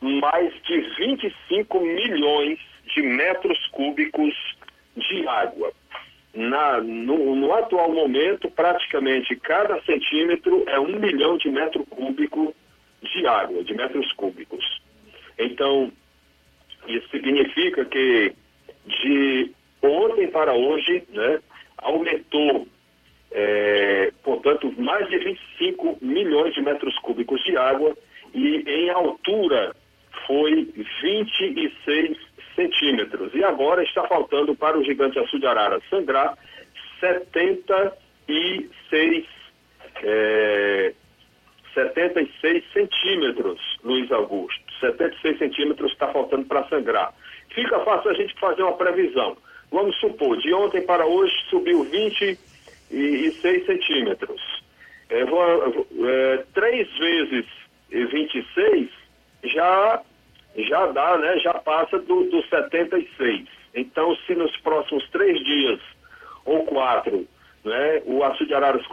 [0.00, 2.58] mais de 25 milhões
[2.94, 4.34] de metros cúbicos
[4.96, 5.72] de água.
[6.34, 12.54] Na, no, no, atual momento, praticamente cada centímetro é um milhão de metro cúbico
[13.02, 14.80] de água, de metros cúbicos.
[15.38, 15.92] Então,
[16.86, 18.32] isso significa que
[18.86, 19.52] de
[19.82, 21.40] ontem para hoje, né,
[21.78, 22.66] aumentou,
[23.32, 27.96] é, portanto, mais de 25 milhões de metros cúbicos de água
[28.34, 29.74] e em altura
[30.26, 30.68] foi
[31.02, 32.16] 26
[32.54, 33.34] centímetros.
[33.34, 36.36] E agora está faltando para o gigante açude arara sangrar
[37.00, 39.26] 76,
[40.02, 40.92] é,
[41.74, 44.60] 76 centímetros, Luiz Augusto.
[44.80, 47.14] 76 centímetros está faltando para sangrar.
[47.50, 49.36] Fica fácil a gente fazer uma previsão.
[49.70, 54.40] Vamos supor, de ontem para hoje subiu 26 centímetros.
[55.08, 57.46] É, é, três vezes
[57.90, 58.90] 26
[59.44, 60.02] já,
[60.56, 61.38] já dá, né?
[61.38, 63.46] Já passa do, do 76.
[63.74, 65.80] Então, se nos próximos três dias
[66.44, 67.26] ou quatro,
[67.64, 68.86] né, o açude Araras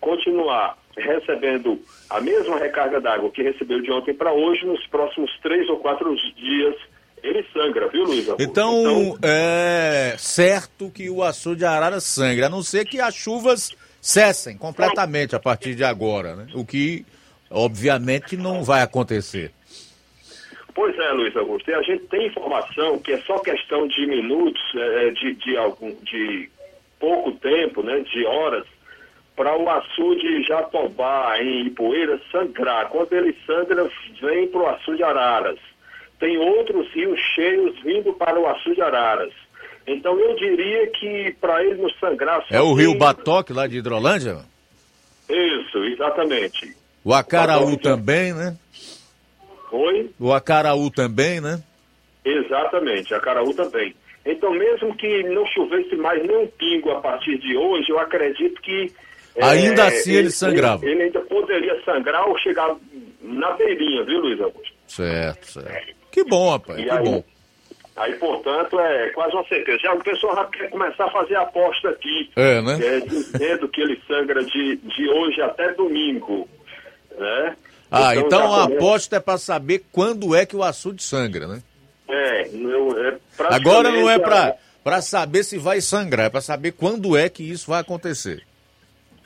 [0.00, 5.68] continuar recebendo a mesma recarga d'água que recebeu de ontem para hoje, nos próximos três
[5.68, 6.74] ou quatro dias
[7.22, 8.28] ele sangra, viu, Luiz?
[8.38, 13.74] Então, então, é certo que o açude Arara sangra, a não ser que as chuvas
[14.00, 16.46] cessem completamente a partir de agora, né?
[16.54, 17.04] O que,
[17.50, 19.52] obviamente, não vai acontecer.
[20.74, 21.70] Pois é, Luiz Augusto.
[21.70, 25.94] E a gente tem informação que é só questão de minutos, é, de, de, algum,
[26.02, 26.50] de
[27.00, 28.66] pouco tempo, né, de horas,
[29.34, 32.88] para o açude Jatobá, em Ipueira, sangrar.
[32.88, 33.90] Quando ele sangra,
[34.20, 35.58] vem para o açude Araras
[36.18, 39.32] tem outros rios cheios vindo para o Açu de Araras.
[39.86, 42.44] Então eu diria que para ele não sangrar...
[42.50, 44.38] É o rio Batoque lá de Hidrolândia?
[45.28, 46.76] Isso, exatamente.
[47.04, 47.82] O Acaraú Batoque.
[47.82, 48.56] também, né?
[49.70, 50.10] Oi?
[50.18, 51.62] O Acaraú também, né?
[52.24, 53.94] Exatamente, Acaraú também.
[54.24, 58.60] Então, mesmo que não chovesse mais nem um pingo a partir de hoje, eu acredito
[58.60, 58.92] que.
[59.40, 60.84] Ainda é, assim ele, ele sangrava.
[60.84, 62.74] Ele, ele, ainda poderia sangrar ou chegar
[63.20, 64.74] na beirinha, viu, Luiz Augusto?
[64.88, 65.94] Certo, certo.
[66.16, 67.22] Que bom, rapaz, e que aí, bom.
[67.94, 69.78] Aí, portanto, é quase uma certeza.
[69.80, 72.30] Já o pessoal já quer começar a fazer aposta aqui.
[72.34, 72.78] É, né?
[72.82, 76.48] É, dizendo que ele sangra de, de hoje até domingo.
[77.18, 77.54] Né?
[77.90, 81.62] Ah, então, então a aposta é para saber quando é que o açude sangra, né?
[82.08, 83.18] É, não, é
[83.50, 87.70] Agora não é para saber se vai sangrar, é para saber quando é que isso
[87.70, 88.42] vai acontecer.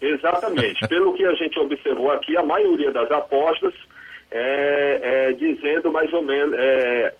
[0.02, 0.88] Exatamente.
[0.88, 3.74] Pelo que a gente observou aqui, a maioria das apostas
[4.30, 7.14] é, é, dizendo mais ou menos, é,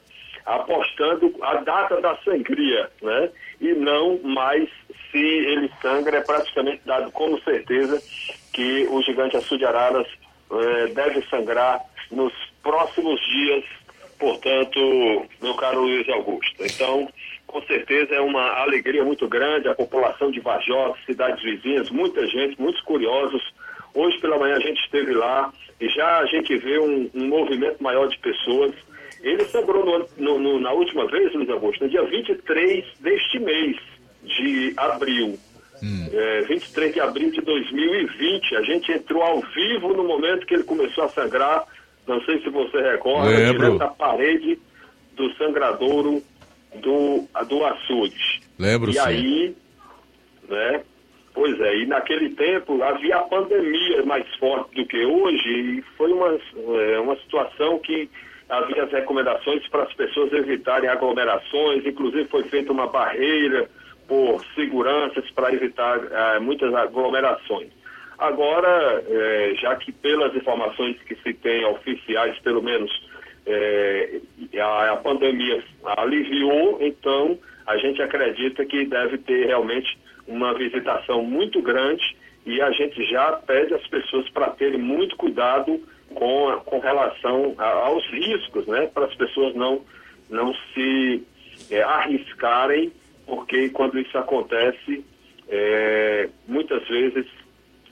[0.47, 3.31] apostando a data da sangria, né?
[3.61, 4.69] E não mais
[5.11, 8.01] se ele sangra, é praticamente dado como certeza
[8.53, 10.07] que o gigante açude araras
[10.51, 11.81] é, deve sangrar
[12.11, 12.33] nos
[12.63, 13.65] próximos dias,
[14.19, 16.65] portanto, meu caro Luiz Augusto.
[16.65, 17.09] Então,
[17.47, 22.61] com certeza é uma alegria muito grande, a população de Vajota, cidades vizinhas, muita gente,
[22.61, 23.43] muitos curiosos.
[23.95, 27.83] Hoje pela manhã a gente esteve lá, e já a gente vê um, um movimento
[27.83, 28.73] maior de pessoas.
[29.23, 33.77] Ele sangrou na última vez, Luiz Augusto, no dia 23 deste mês
[34.23, 35.39] de abril.
[35.83, 36.09] Hum.
[36.13, 38.57] É, 23 de abril de 2020.
[38.57, 41.67] A gente entrou ao vivo no momento que ele começou a sangrar.
[42.07, 43.59] Não sei se você recorda, Lembro.
[43.59, 44.59] direto da parede
[45.17, 46.23] do sangradouro
[46.83, 48.43] do, do açude.
[48.59, 49.01] Lembro, e sim.
[49.01, 49.57] aí,
[50.49, 50.83] né,
[51.33, 56.13] Pois é, e naquele tempo havia a pandemia mais forte do que hoje, e foi
[56.13, 56.39] uma,
[56.83, 58.11] é, uma situação que
[58.49, 63.71] havia as recomendações para as pessoas evitarem aglomerações, inclusive foi feita uma barreira
[64.09, 67.69] por seguranças para evitar eh, muitas aglomerações.
[68.19, 72.91] Agora, eh, já que pelas informações que se tem oficiais, pelo menos
[73.47, 74.21] eh,
[74.61, 75.63] a, a pandemia
[75.97, 79.97] aliviou, então a gente acredita que deve ter realmente
[80.27, 82.17] uma visitação muito grande
[82.47, 85.81] e a gente já pede às pessoas para terem muito cuidado
[86.15, 88.87] com, com relação a, aos riscos, né?
[88.87, 89.83] Para as pessoas não,
[90.29, 91.23] não se
[91.71, 92.93] é, arriscarem,
[93.27, 95.05] porque quando isso acontece,
[95.49, 97.27] é, muitas vezes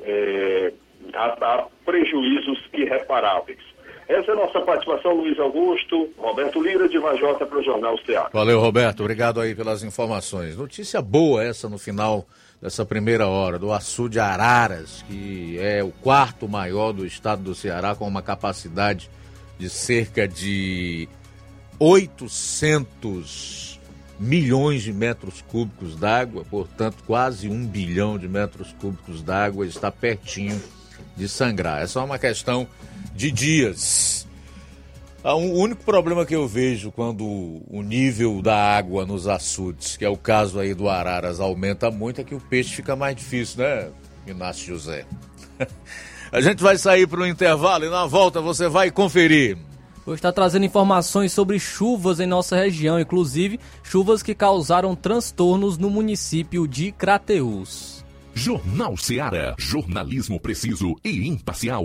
[0.01, 0.72] é,
[1.12, 3.61] há, há prejuízos irreparáveis.
[4.09, 8.31] Essa é a nossa participação, Luiz Augusto, Roberto Lira, de Vajota, para o Jornal Ceará.
[8.33, 9.01] Valeu, Roberto.
[9.01, 10.57] Obrigado aí pelas informações.
[10.57, 12.27] Notícia boa essa no final
[12.61, 17.95] dessa primeira hora, do açude Araras, que é o quarto maior do estado do Ceará,
[17.95, 19.11] com uma capacidade
[19.59, 21.07] de cerca de
[21.79, 23.79] 800
[24.19, 30.61] milhões de metros cúbicos d'água, portanto, quase um bilhão de metros cúbicos d'água, está pertinho
[31.15, 31.83] de sangrar.
[31.83, 32.67] É só uma questão
[33.15, 34.27] de dias.
[35.23, 40.05] Ah, o único problema que eu vejo quando o nível da água nos açudes, que
[40.05, 43.63] é o caso aí do Araras, aumenta muito, é que o peixe fica mais difícil,
[43.63, 43.91] né,
[44.27, 45.05] Inácio José?
[46.31, 49.57] A gente vai sair para o intervalo e na volta você vai conferir.
[50.07, 55.91] Hoje está trazendo informações sobre chuvas em nossa região, inclusive chuvas que causaram transtornos no
[55.91, 58.05] município de Crateús.
[58.35, 59.55] Jornal Seara.
[59.59, 61.85] Jornalismo preciso e imparcial.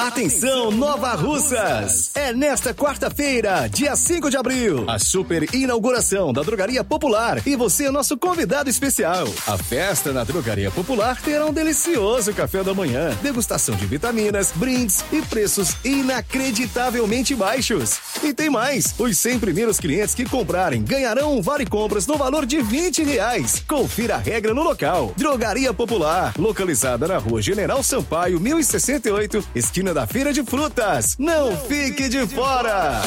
[0.00, 2.10] Atenção, Nova Russas!
[2.14, 7.84] É nesta quarta-feira, dia 5 de abril, a super inauguração da Drogaria Popular e você
[7.84, 9.28] é nosso convidado especial.
[9.46, 15.04] A festa na Drogaria Popular terá um delicioso café da manhã, degustação de vitaminas, brindes
[15.12, 17.98] e preços inacreditavelmente baixos.
[18.22, 22.46] E tem mais: os 100 primeiros clientes que comprarem ganharão um vale compras no valor
[22.46, 23.62] de 20 reais.
[23.68, 25.12] Confira a regra no local.
[25.14, 31.16] Drogaria Popular, localizada na rua General Sampaio, 1068, esquina da Feira de Frutas.
[31.18, 33.00] Não fique de fora!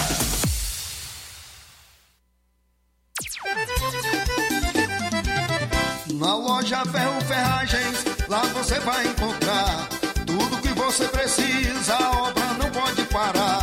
[6.13, 9.87] Na loja Ferro Ferragens, lá você vai encontrar
[10.25, 13.62] tudo que você precisa, a obra não pode parar.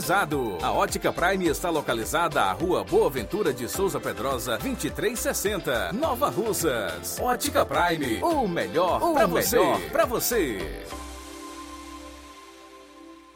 [0.63, 7.19] A Ótica Prime está localizada à Rua Boa Ventura de Souza Pedrosa, 2360, Nova Russas.
[7.19, 9.57] Ótica Prime, o melhor para você.
[9.91, 10.57] Pra você.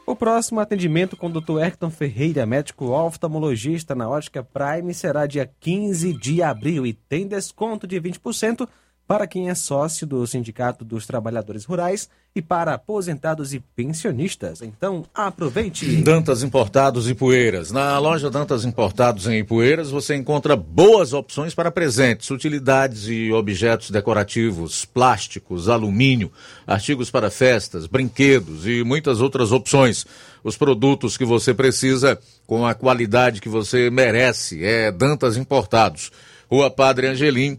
[0.04, 1.60] O próximo atendimento com o Dr.
[1.60, 7.86] Erton Ferreira, médico oftalmologista na Ótica Prime, será dia 15 de abril e tem desconto
[7.86, 8.68] de 20%
[9.06, 14.60] para quem é sócio do Sindicato dos Trabalhadores Rurais e para aposentados e pensionistas.
[14.60, 16.02] Então, aproveite!
[16.02, 17.70] Dantas Importados e Poeiras.
[17.70, 23.90] Na loja Dantas Importados em Ipueiras você encontra boas opções para presentes, utilidades e objetos
[23.90, 26.30] decorativos, plásticos, alumínio,
[26.66, 30.04] artigos para festas, brinquedos e muitas outras opções.
[30.44, 36.10] Os produtos que você precisa com a qualidade que você merece é Dantas Importados.
[36.50, 37.58] Rua Padre Angelim,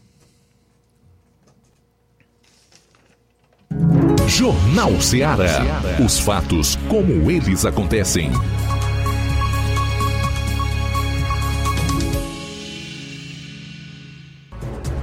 [4.31, 5.59] Jornal Ceará.
[6.03, 8.31] Os fatos como eles acontecem.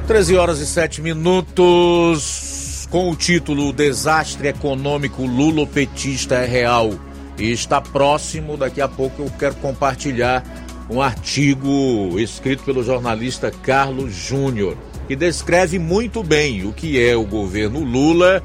[0.07, 6.95] Treze horas e sete minutos, com o título Desastre Econômico Lulopetista é Real.
[7.37, 10.43] E está próximo, daqui a pouco eu quero compartilhar
[10.89, 14.75] um artigo escrito pelo jornalista Carlos Júnior,
[15.07, 18.43] que descreve muito bem o que é o governo Lula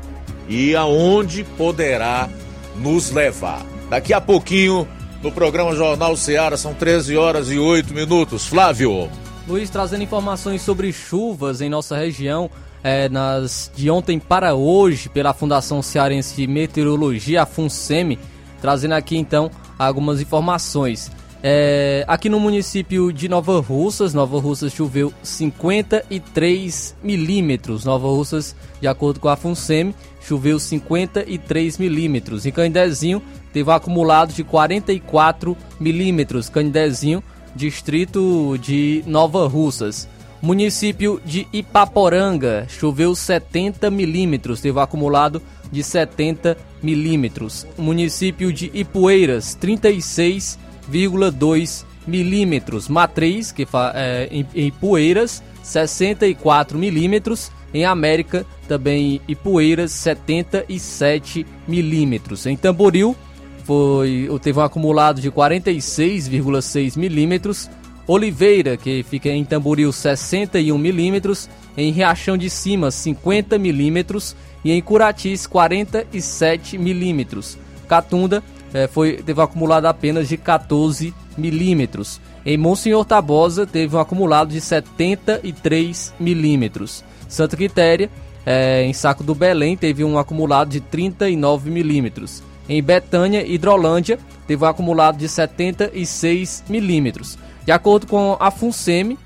[0.48, 2.30] e aonde poderá
[2.76, 3.66] nos levar.
[3.90, 4.88] Daqui a pouquinho,
[5.22, 8.46] no programa Jornal Seara, são 13 horas e 8 minutos.
[8.48, 9.10] Flávio.
[9.48, 12.50] Luiz, trazendo informações sobre chuvas em nossa região.
[12.84, 18.20] É, nas, de ontem para hoje, pela Fundação Cearense de Meteorologia, a FUNSEMI,
[18.62, 21.10] trazendo aqui então algumas informações.
[21.42, 27.84] É, aqui no município de Nova Russas, Nova Russas choveu 53 milímetros.
[27.84, 29.94] Nova Russas, de acordo com a FUNSEMI,
[30.28, 32.46] choveu 53 milímetros.
[32.46, 33.22] Em Candezinho,
[33.52, 36.50] teve um acumulado de 44 milímetros.
[36.50, 37.24] Candezinho,
[37.56, 40.10] distrito de Nova Russas.
[40.42, 47.66] Município de Ipaporanga, choveu 70 milímetros, teve um acumulado de 70 milímetros.
[47.78, 52.90] Município de Ipueiras, 36,2 milímetros.
[52.90, 57.50] Matriz, que é, em, Ipueiras, 64 milímetros.
[57.74, 62.46] Em América, também Ipueiras, 77 milímetros.
[62.46, 63.16] Em Tamboril,
[63.64, 67.70] foi, teve um acumulado de 46,6 milímetros.
[68.06, 71.50] Oliveira, que fica em Tamboril, 61 milímetros.
[71.76, 74.36] Em Riachão de Cima, 50 milímetros.
[74.64, 77.58] E em Curatis, 47 milímetros.
[77.88, 78.44] Catunda
[78.74, 82.20] eh, foi, teve um acumulado apenas de 14 milímetros.
[82.46, 87.04] Em Monsenhor Tabosa, teve um acumulado de 73 milímetros.
[87.34, 88.10] Santa Quitéria,
[88.46, 92.44] é, em Saco do Belém, teve um acumulado de 39 milímetros.
[92.70, 94.18] Em Betânia, Hidrolândia,
[94.48, 97.38] teve um acumulado de 76 milímetros.
[97.66, 99.18] De acordo com a FUNSEMI,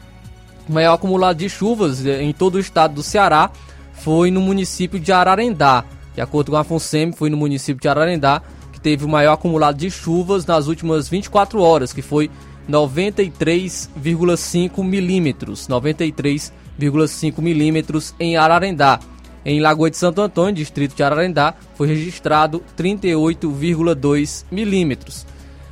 [0.67, 3.51] o maior acumulado de chuvas é, em todo o estado do Ceará
[3.93, 5.83] foi no município de Ararendá.
[6.15, 8.41] De acordo com a FUNSEMI, foi no município de Ararendá
[8.71, 12.31] que teve o maior acumulado de chuvas nas últimas 24 horas, que foi
[12.69, 15.67] 93,5 milímetros.
[15.67, 18.99] 93 1,5 milímetros em Ararendá.
[19.45, 25.25] Em Lagoa de Santo Antônio, distrito de Ararendá, foi registrado 38,2 milímetros.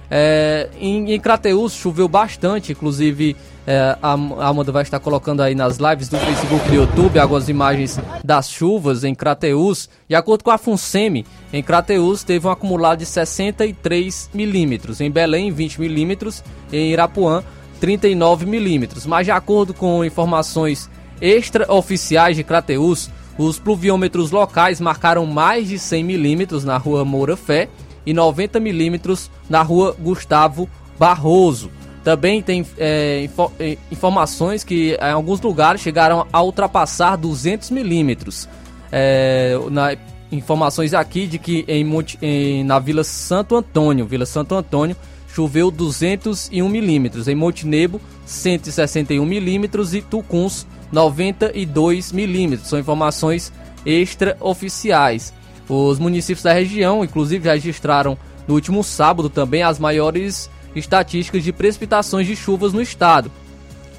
[0.09, 3.35] É, em, em Crateus choveu bastante, inclusive
[3.67, 7.49] é, a Amanda vai estar colocando aí nas lives do Facebook e do YouTube algumas
[7.49, 9.89] imagens das chuvas em Crateus.
[10.07, 15.51] De acordo com a FUNSEMI, em Crateus teve um acumulado de 63 milímetros, em Belém
[15.51, 17.43] 20 milímetros, em Irapuã
[17.85, 19.05] 39 milímetros.
[19.05, 20.89] Mas de acordo com informações
[21.21, 27.69] extraoficiais de Crateus, os pluviômetros locais marcaram mais de 100 milímetros na rua Moura Fé
[28.03, 30.67] e 90 milímetros na rua Gustavo
[30.97, 31.69] Barroso.
[32.03, 38.49] Também tem é, info, é, informações que em alguns lugares chegaram a ultrapassar 200 milímetros.
[38.91, 39.95] É, na,
[40.31, 41.85] informações aqui de que em,
[42.19, 44.95] em, na Vila Santo Antônio, Vila Santo Antônio,
[45.35, 47.27] choveu 201 milímetros.
[47.27, 52.69] Em Montenegro, 161 milímetros e Tucuns, 92 milímetros.
[52.69, 53.51] São informações
[53.85, 55.33] extraoficiais.
[55.67, 58.17] Os municípios da região, inclusive, registraram
[58.47, 63.29] no último sábado também as maiores estatísticas de precipitações de chuvas no estado.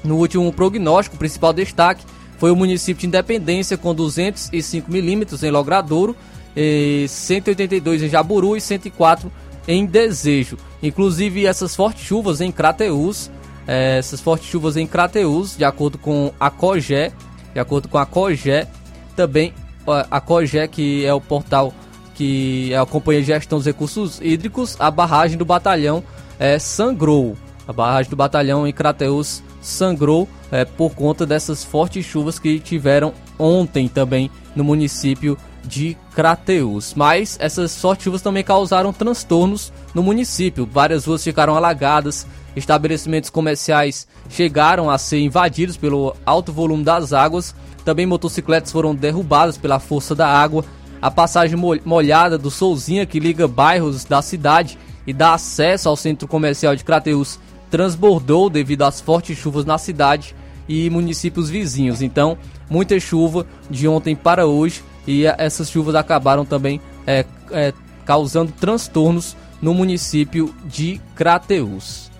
[0.03, 2.03] No último prognóstico, o principal destaque
[2.39, 6.15] foi o município de Independência com 205 milímetros em Logradouro,
[7.07, 9.31] 182 em Jaburu e 104
[9.67, 10.57] em Desejo.
[10.81, 13.31] Inclusive essas fortes chuvas em Crateús,
[13.67, 17.11] eh, essas fortes chuvas em Crateús, de acordo com a COGÉ,
[17.53, 18.67] de acordo com a COGÉ,
[19.15, 19.53] também
[20.11, 21.73] a COGÉ, que é o portal
[22.13, 26.03] que acompanha a gestão dos recursos hídricos, a barragem do batalhão
[26.39, 27.37] é, sangrou.
[27.67, 33.13] A barragem do batalhão em Crateus sangrou é, por conta dessas fortes chuvas que tiveram
[33.37, 35.37] ontem também no município
[35.67, 36.93] de Crateus.
[36.95, 40.67] Mas essas fortes chuvas também causaram transtornos no município.
[40.71, 47.53] Várias ruas ficaram alagadas, estabelecimentos comerciais chegaram a ser invadidos pelo alto volume das águas.
[47.83, 50.65] Também motocicletas foram derrubadas pela força da água.
[51.01, 56.27] A passagem molhada do Souzinha, que liga bairros da cidade, e dá acesso ao centro
[56.27, 57.39] comercial de Crateus
[57.69, 60.35] transbordou devido às fortes chuvas na cidade
[60.67, 62.01] e municípios vizinhos.
[62.01, 62.37] Então,
[62.69, 67.73] muita chuva de ontem para hoje e essas chuvas acabaram também é, é,
[68.05, 72.11] causando transtornos no município de Crateus.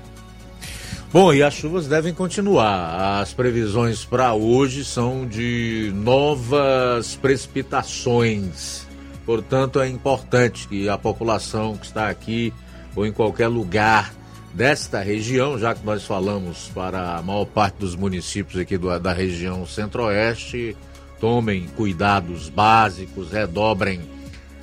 [1.11, 3.21] Bom, e as chuvas devem continuar.
[3.21, 8.85] As previsões para hoje são de novas precipitações.
[9.25, 12.53] Portanto, é importante que a população que está aqui
[12.95, 14.13] ou em qualquer lugar
[14.53, 19.13] desta região, já que nós falamos para a maior parte dos municípios aqui do, da
[19.13, 20.75] região centro-oeste,
[21.19, 24.01] tomem cuidados básicos, redobrem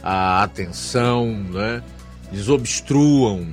[0.02, 1.82] a atenção, né?
[2.30, 3.46] desobstruam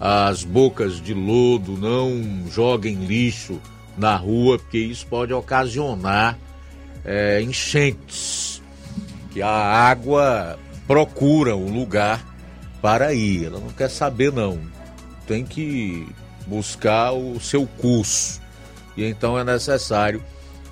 [0.00, 3.60] as bocas de lodo, não joguem lixo
[3.96, 6.36] na rua, porque isso pode ocasionar
[7.04, 8.60] é, enchentes,
[9.30, 12.26] que a água procura um lugar
[12.80, 13.46] para ir.
[13.46, 14.58] Ela não quer saber, não.
[15.26, 16.06] Tem que
[16.46, 18.40] buscar o seu curso.
[18.96, 20.22] E então é necessário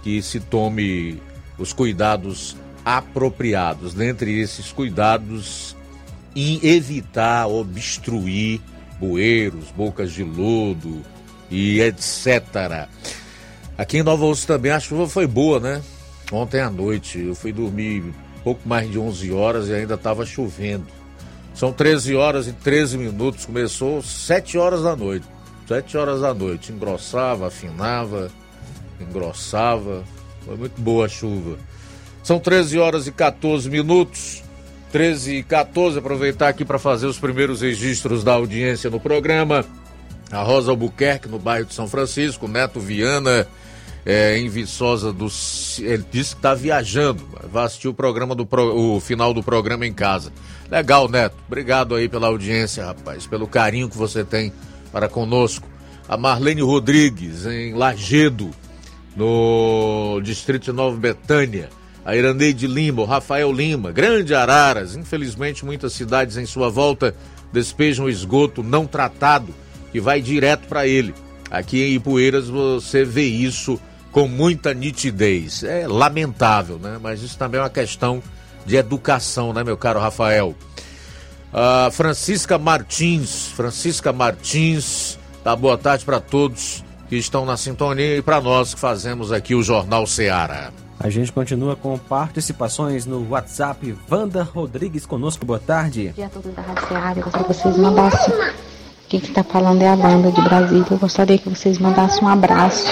[0.03, 1.23] que se tome
[1.61, 3.95] os cuidados apropriados.
[3.95, 5.77] Dentre esses cuidados,
[6.35, 8.61] em evitar obstruir
[8.99, 11.03] bueiros, bocas de lodo
[11.51, 12.89] e etc.
[13.77, 15.83] Aqui em Nova Osso também a chuva foi boa, né?
[16.33, 18.05] Ontem à noite eu fui dormir
[18.43, 20.87] pouco mais de 11 horas e ainda estava chovendo.
[21.55, 25.27] São 13 horas e 13 minutos, começou 7 horas da noite.
[25.67, 28.31] 7 horas da noite, engrossava, afinava,
[29.01, 30.05] engrossava.
[30.45, 31.59] Foi muito boa a chuva.
[32.23, 34.43] São 13 horas e 14 minutos.
[34.93, 39.65] 13 e 14, aproveitar aqui para fazer os primeiros registros da audiência no programa.
[40.31, 43.47] A Rosa Albuquerque, no bairro de São Francisco, Neto Viana,
[44.05, 45.29] é, em Viçosa do.
[45.79, 49.93] Ele disse que está viajando, vai assistir o programa do o final do programa em
[49.93, 50.33] casa.
[50.71, 51.37] Legal, Neto.
[51.47, 54.53] Obrigado aí pela audiência, rapaz, pelo carinho que você tem
[54.93, 55.69] para conosco.
[56.09, 58.51] A Marlene Rodrigues, em Lagedo,
[59.17, 61.69] no Distrito de Nova Betânia.
[62.05, 64.97] A Irandeide Lima, o Rafael Lima, Grande Araras.
[64.97, 67.15] Infelizmente, muitas cidades em sua volta
[67.53, 69.55] despejam esgoto não tratado
[69.93, 71.15] que vai direto para ele.
[71.51, 73.79] Aqui em Ipueiras você vê isso
[74.13, 75.63] com muita nitidez.
[75.63, 76.99] É lamentável, né?
[77.01, 78.23] Mas isso também é uma questão
[78.65, 80.55] de educação, né, meu caro Rafael?
[81.53, 88.23] Uh, Francisca Martins, Francisca Martins, tá boa tarde para todos que estão na sintonia e
[88.23, 90.73] para nós que fazemos aqui o Jornal Seara.
[91.01, 93.97] A gente continua com participações no WhatsApp.
[94.09, 96.07] Wanda Rodrigues conosco, boa tarde.
[96.07, 98.35] Bom dia a todos da Rádio Seara, eu gostaria que vocês mandassem.
[99.09, 100.87] Quem que está falando é a Wanda de Brasília.
[100.89, 102.87] Eu gostaria que vocês mandassem um abraço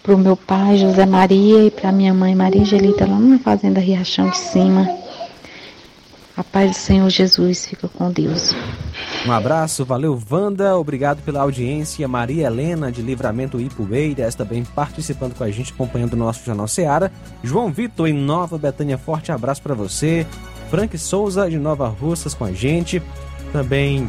[0.00, 3.80] para o meu pai José Maria e para minha mãe Maria Angelita lá na fazenda
[3.80, 4.88] Riachão de Cima.
[6.36, 8.52] A paz do Senhor Jesus fica com Deus.
[9.24, 12.08] Um abraço, valeu Wanda, obrigado pela audiência.
[12.08, 17.12] Maria Helena de Livramento Ipueiras também participando com a gente, acompanhando o nosso Jornal Seara.
[17.42, 20.26] João Vitor em Nova Betânia, forte abraço para você.
[20.70, 23.00] Frank Souza de Nova Russas com a gente,
[23.52, 24.08] também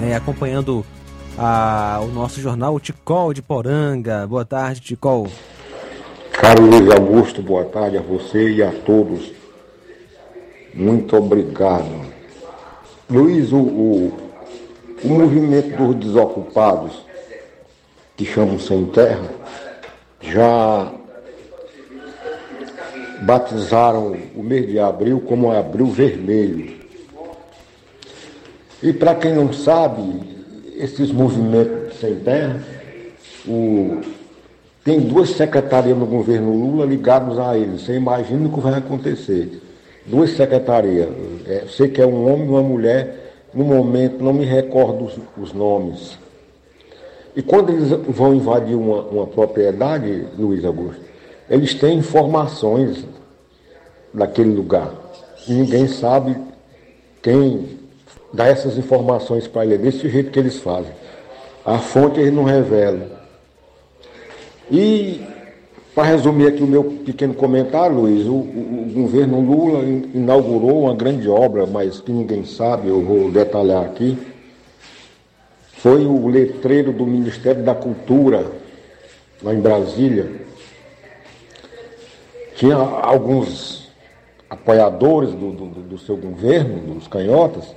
[0.00, 0.86] é, acompanhando
[1.36, 4.24] a, o nosso jornal, o Ticol de Poranga.
[4.28, 5.26] Boa tarde, Ticol.
[6.32, 9.41] Caro Luiz Augusto, boa tarde a você e a todos.
[10.74, 12.12] Muito obrigado.
[13.10, 14.12] Luiz, o, o,
[15.04, 16.92] o movimento dos desocupados,
[18.16, 19.28] que chamam Sem Terra,
[20.20, 20.92] já
[23.22, 26.82] batizaram o mês de abril como Abril Vermelho.
[28.82, 30.02] E para quem não sabe,
[30.76, 32.60] esses movimentos sem terra,
[33.46, 34.00] o,
[34.84, 37.82] tem duas secretarias no governo Lula ligadas a eles.
[37.82, 39.61] Você imagina o que vai acontecer.
[40.06, 41.08] Duas secretarias.
[41.46, 45.18] É, sei que é um homem e uma mulher, no momento não me recordo os,
[45.36, 46.18] os nomes.
[47.34, 51.00] E quando eles vão invadir uma, uma propriedade, Luiz Augusto,
[51.48, 53.04] eles têm informações
[54.12, 54.92] daquele lugar.
[55.48, 56.36] E ninguém sabe
[57.22, 57.80] quem
[58.32, 60.92] dá essas informações para ele, é desse jeito que eles fazem.
[61.64, 63.06] A fonte eles não revelam.
[64.70, 65.20] E,
[65.94, 70.94] para resumir aqui o meu pequeno comentário, Luiz, o, o, o, governo Lula inaugurou uma
[70.94, 74.16] grande obra, mas que ninguém sabe, eu vou detalhar aqui.
[75.74, 78.46] Foi o letreiro do Ministério da Cultura,
[79.42, 80.30] lá em Brasília.
[82.56, 83.90] Tinha alguns
[84.48, 87.74] apoiadores do, do, do seu governo, dos canhotas,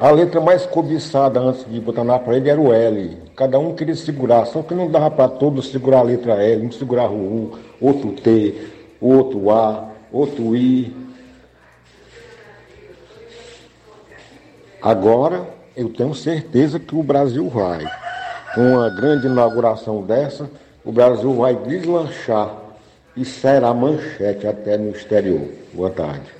[0.00, 3.18] a letra mais cobiçada antes de botar na parede era o L.
[3.36, 6.72] Cada um queria segurar, só que não dava para todos segurar a letra L, um
[6.72, 8.54] segurava o U, outro T,
[8.98, 10.96] outro A, outro I.
[14.80, 15.46] Agora
[15.76, 17.84] eu tenho certeza que o Brasil vai.
[18.54, 20.50] Com uma grande inauguração dessa,
[20.82, 22.56] o Brasil vai deslanchar
[23.14, 25.46] e será manchete até no exterior.
[25.74, 26.39] Boa tarde.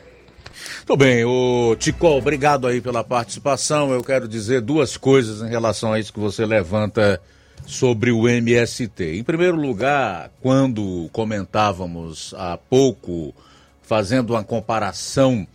[0.78, 3.92] Muito bem, o Ticol, obrigado aí pela participação.
[3.92, 7.20] Eu quero dizer duas coisas em relação a isso que você levanta
[7.66, 9.16] sobre o MST.
[9.16, 13.34] Em primeiro lugar, quando comentávamos há pouco,
[13.82, 15.46] fazendo uma comparação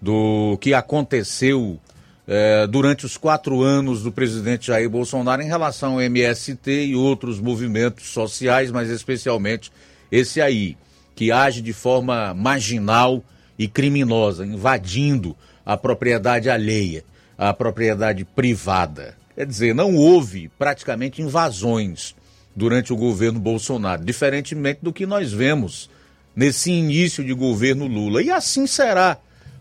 [0.00, 1.78] do que aconteceu
[2.26, 7.40] eh, durante os quatro anos do presidente Jair Bolsonaro em relação ao MST e outros
[7.40, 9.70] movimentos sociais, mas especialmente
[10.10, 10.76] esse aí,
[11.14, 13.22] que age de forma marginal
[13.62, 17.04] e criminosa, invadindo a propriedade alheia,
[17.38, 19.16] a propriedade privada.
[19.34, 22.14] Quer dizer, não houve praticamente invasões
[22.54, 25.88] durante o governo Bolsonaro, diferentemente do que nós vemos
[26.34, 28.22] nesse início de governo Lula.
[28.22, 29.16] E assim será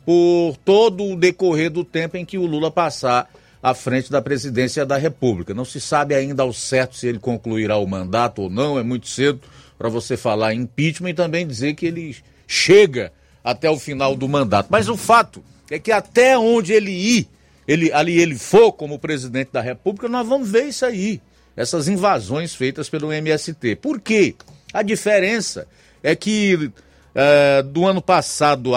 [0.06, 3.30] por todo o decorrer do tempo em que o Lula passar
[3.62, 5.54] à frente da presidência da República.
[5.54, 9.08] Não se sabe ainda ao certo se ele concluirá o mandato ou não, é muito
[9.08, 9.40] cedo
[9.78, 12.16] para você falar em impeachment e também dizer que ele
[12.48, 13.12] chega
[13.44, 14.68] até o final do mandato.
[14.70, 17.28] Mas o fato é que até onde ele ir,
[17.68, 21.22] ele, ali ele for como presidente da República, nós vamos ver isso aí.
[21.56, 23.76] Essas invasões feitas pelo MST.
[23.78, 24.36] Por quê?
[24.74, 25.68] A diferença
[26.02, 26.72] é que
[27.14, 28.72] é, do ano passado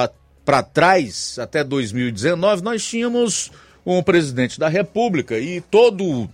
[0.45, 3.51] para trás, até 2019, nós tínhamos
[3.86, 6.28] um presidente da República e todo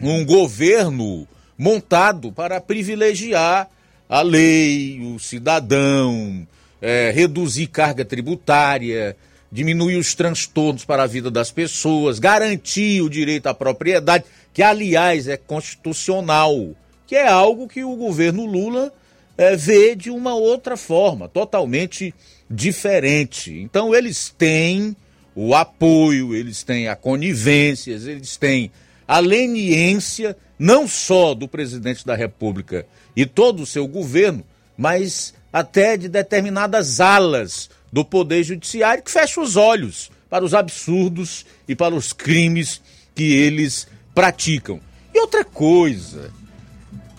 [0.00, 1.26] um governo
[1.58, 3.68] montado para privilegiar
[4.08, 6.46] a lei, o cidadão,
[6.80, 9.16] é, reduzir carga tributária,
[9.50, 15.28] diminuir os transtornos para a vida das pessoas, garantir o direito à propriedade, que aliás
[15.28, 16.70] é constitucional,
[17.06, 18.92] que é algo que o governo Lula
[19.36, 22.14] é, vê de uma outra forma, totalmente
[22.48, 23.52] diferente.
[23.60, 24.96] Então eles têm
[25.34, 28.70] o apoio, eles têm a conivência, eles têm
[29.06, 32.86] a leniência não só do presidente da República
[33.16, 34.44] e todo o seu governo,
[34.76, 41.44] mas até de determinadas alas do Poder Judiciário que fecha os olhos para os absurdos
[41.66, 42.80] e para os crimes
[43.14, 44.80] que eles praticam.
[45.12, 46.30] E outra coisa,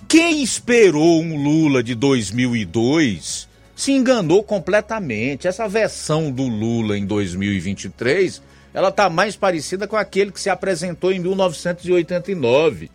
[0.08, 5.48] quem esperou um Lula de 2002 se enganou completamente.
[5.48, 8.41] Essa versão do Lula em 2023,
[8.74, 12.90] ela está mais parecida com aquele que se apresentou em 1989,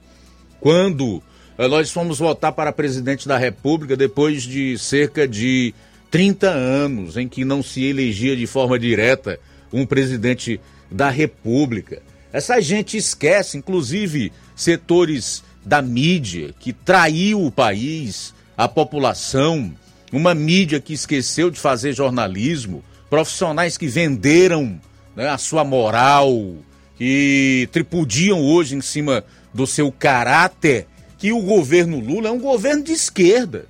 [0.60, 1.22] quando
[1.58, 5.74] nós fomos votar para presidente da República depois de cerca de
[6.10, 9.40] 30 anos em que não se elegia de forma direta
[9.72, 10.60] um presidente
[10.90, 12.02] da República.
[12.32, 19.72] Essa gente esquece, inclusive setores da mídia que traiu o país, a população,
[20.12, 24.80] uma mídia que esqueceu de fazer jornalismo, profissionais que venderam
[25.14, 26.56] né, a sua moral
[26.96, 30.86] que tripudiam hoje em cima do seu caráter,
[31.18, 33.66] que o governo Lula é um governo de esquerda,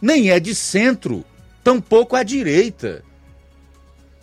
[0.00, 1.24] nem é de centro,
[1.62, 3.02] tampouco à direita.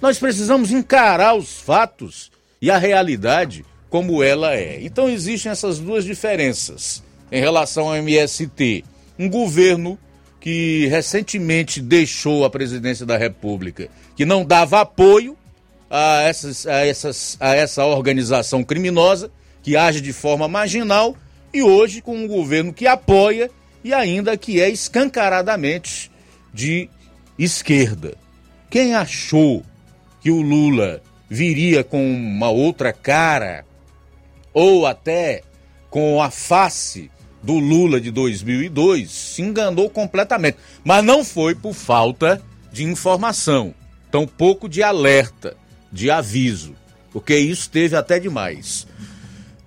[0.01, 2.31] Nós precisamos encarar os fatos
[2.61, 4.79] e a realidade como ela é.
[4.81, 8.85] Então existem essas duas diferenças em relação ao MST.
[9.17, 9.97] Um governo
[10.39, 15.37] que recentemente deixou a presidência da República, que não dava apoio
[15.89, 19.31] a, essas, a, essas, a essa organização criminosa,
[19.61, 21.15] que age de forma marginal,
[21.53, 23.49] e hoje com um governo que apoia
[23.83, 26.11] e ainda que é escancaradamente
[26.53, 26.89] de
[27.37, 28.15] esquerda.
[28.69, 29.63] Quem achou
[30.21, 33.65] que o Lula viria com uma outra cara,
[34.53, 35.43] ou até
[35.89, 37.09] com a face
[37.41, 40.57] do Lula de 2002 se enganou completamente.
[40.83, 42.41] Mas não foi por falta
[42.71, 43.73] de informação,
[44.11, 45.55] tampouco de alerta,
[45.91, 46.75] de aviso,
[47.11, 48.87] porque isso teve até demais.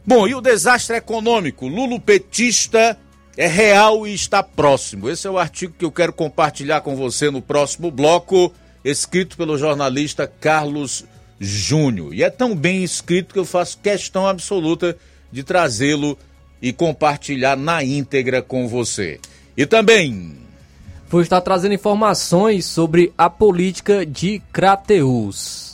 [0.07, 1.67] Bom, e o desastre econômico?
[1.67, 2.99] Lulo petista
[3.39, 5.09] é real e está próximo.
[5.09, 8.53] Esse é o artigo que eu quero compartilhar com você no próximo bloco,
[8.85, 11.07] escrito pelo jornalista Carlos
[11.41, 12.13] Júnior.
[12.13, 14.95] E é tão bem escrito que eu faço questão absoluta
[15.33, 16.19] de trazê-lo
[16.61, 19.19] e compartilhar na íntegra com você.
[19.57, 20.37] E também.
[21.09, 25.74] Vou estar trazendo informações sobre a política de Crateus.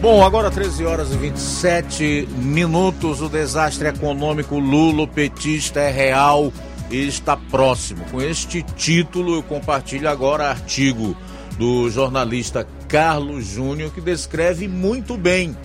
[0.02, 3.22] Bom, agora 13 horas e 27 minutos.
[3.22, 6.52] O desastre econômico Lulo-petista é real
[6.90, 8.04] e está próximo.
[8.10, 11.16] Com este título, eu compartilho agora artigo
[11.56, 15.56] do jornalista Carlos Júnior, que descreve muito bem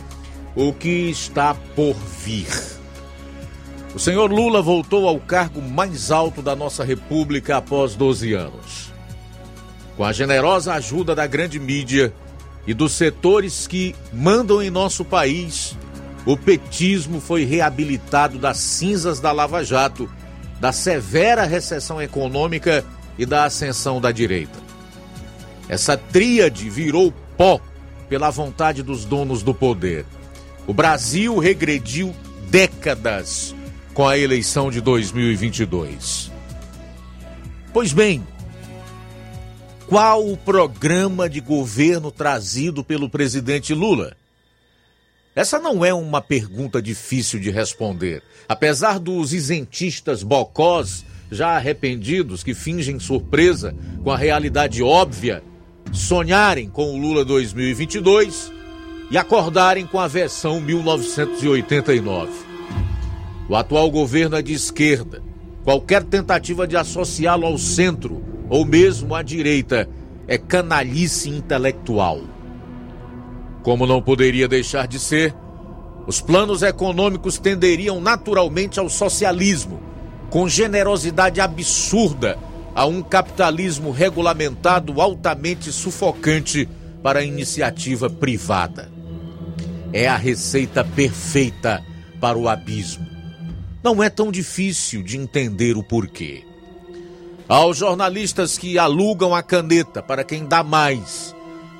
[0.54, 2.46] o que está por vir.
[3.94, 8.92] O senhor Lula voltou ao cargo mais alto da nossa República após 12 anos.
[9.96, 12.12] Com a generosa ajuda da grande mídia
[12.66, 15.76] e dos setores que mandam em nosso país,
[16.24, 20.10] o petismo foi reabilitado das cinzas da Lava Jato,
[20.60, 22.84] da severa recessão econômica
[23.16, 24.58] e da ascensão da direita.
[25.68, 27.60] Essa tríade virou pó
[28.08, 30.04] pela vontade dos donos do poder.
[30.66, 32.14] O Brasil regrediu
[32.50, 33.54] décadas
[33.94, 36.32] com a eleição de 2022.
[37.72, 38.26] Pois bem,
[39.88, 44.16] qual o programa de governo trazido pelo presidente Lula?
[45.34, 48.22] Essa não é uma pergunta difícil de responder.
[48.48, 55.42] Apesar dos isentistas bocós já arrependidos que fingem surpresa com a realidade óbvia,
[55.92, 58.52] sonharem com o Lula 2022
[59.10, 62.32] e acordarem com a versão 1989.
[63.48, 65.22] O atual governo é de esquerda.
[65.62, 69.88] Qualquer tentativa de associá-lo ao centro ou mesmo à direita
[70.28, 72.20] é canalice intelectual.
[73.62, 75.34] Como não poderia deixar de ser,
[76.06, 79.80] os planos econômicos tenderiam naturalmente ao socialismo,
[80.30, 82.38] com generosidade absurda
[82.74, 86.68] a um capitalismo regulamentado altamente sufocante
[87.02, 88.88] para a iniciativa privada.
[89.92, 91.82] É a receita perfeita
[92.20, 93.06] para o abismo.
[93.82, 96.45] Não é tão difícil de entender o porquê.
[97.48, 101.34] Aos jornalistas que alugam a caneta para quem dá mais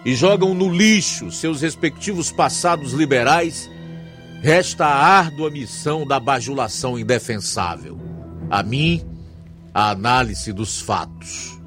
[0.04, 3.68] e jogam no lixo seus respectivos passados liberais,
[4.40, 7.98] resta a árdua missão da bajulação indefensável.
[8.48, 9.04] A mim,
[9.74, 11.58] a análise dos fatos.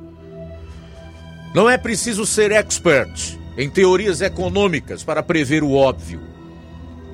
[1.54, 6.22] Não é preciso ser expert em teorias econômicas para prever o óbvio.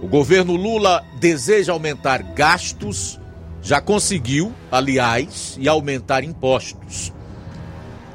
[0.03, 3.19] O governo Lula deseja aumentar gastos,
[3.65, 7.11] já conseguiu, aliás, e aumentar impostos.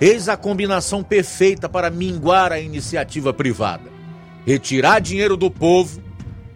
[0.00, 3.90] Eis a combinação perfeita para minguar a iniciativa privada.
[4.46, 6.00] Retirar dinheiro do povo,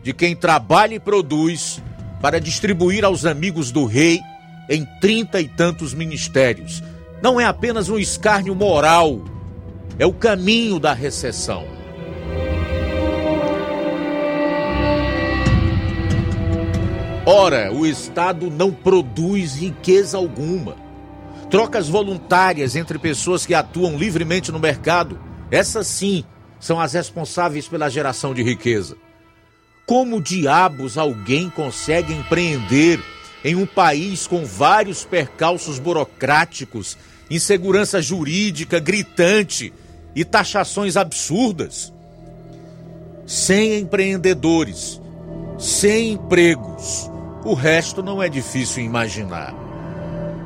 [0.01, 1.83] de quem trabalha e produz,
[2.23, 4.21] para distribuir aos amigos do rei
[4.71, 6.81] em trinta e tantos ministérios.
[7.21, 9.25] Não é apenas um escárnio moral,
[9.99, 11.67] é o caminho da recessão.
[17.37, 20.77] Ora, o Estado não produz riqueza alguma.
[21.51, 25.19] Trocas voluntárias entre pessoas que atuam livremente no mercado,
[25.51, 26.25] essas sim
[26.61, 28.97] são as responsáveis pela geração de riqueza.
[29.85, 33.03] Como diabos alguém consegue empreender
[33.45, 36.97] em um país com vários percalços burocráticos,
[37.29, 39.73] insegurança jurídica gritante
[40.15, 41.93] e taxações absurdas?
[43.27, 45.01] Sem empreendedores,
[45.59, 47.11] sem empregos,
[47.45, 49.55] o resto não é difícil imaginar.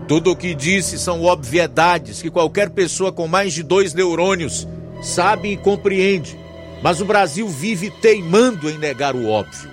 [0.09, 4.67] Tudo o que disse são obviedades que qualquer pessoa com mais de dois neurônios
[5.03, 6.39] sabe e compreende,
[6.83, 9.71] mas o Brasil vive teimando em negar o óbvio.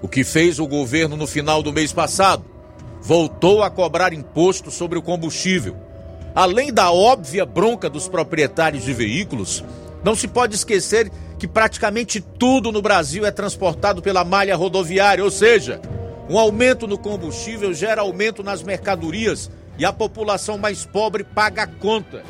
[0.00, 2.44] O que fez o governo no final do mês passado?
[3.00, 5.76] Voltou a cobrar imposto sobre o combustível.
[6.34, 9.64] Além da óbvia bronca dos proprietários de veículos,
[10.04, 15.30] não se pode esquecer que praticamente tudo no Brasil é transportado pela malha rodoviária, ou
[15.30, 15.80] seja,
[16.28, 21.66] um aumento no combustível gera aumento nas mercadorias e a população mais pobre paga a
[21.66, 22.22] conta.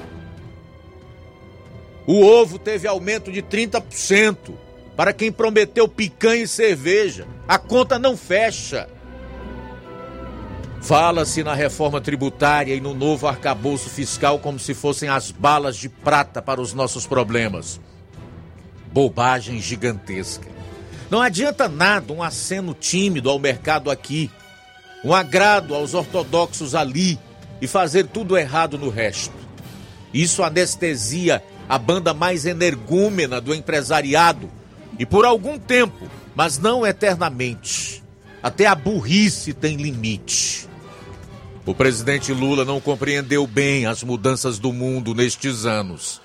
[2.06, 4.54] O ovo teve aumento de 30%
[4.96, 7.26] para quem prometeu picanha e cerveja.
[7.46, 8.88] A conta não fecha.
[10.82, 15.88] Fala-se na reforma tributária e no novo arcabouço fiscal como se fossem as balas de
[15.88, 17.80] prata para os nossos problemas
[18.92, 20.46] bobagem gigantesca.
[21.10, 24.30] Não adianta nada um aceno tímido ao mercado aqui,
[25.04, 27.18] um agrado aos ortodoxos ali
[27.60, 29.34] e fazer tudo errado no resto.
[30.12, 34.50] Isso anestesia a banda mais energúmena do empresariado
[34.98, 38.02] e por algum tempo, mas não eternamente.
[38.42, 40.68] Até a burrice tem limite.
[41.64, 46.20] O presidente Lula não compreendeu bem as mudanças do mundo nestes anos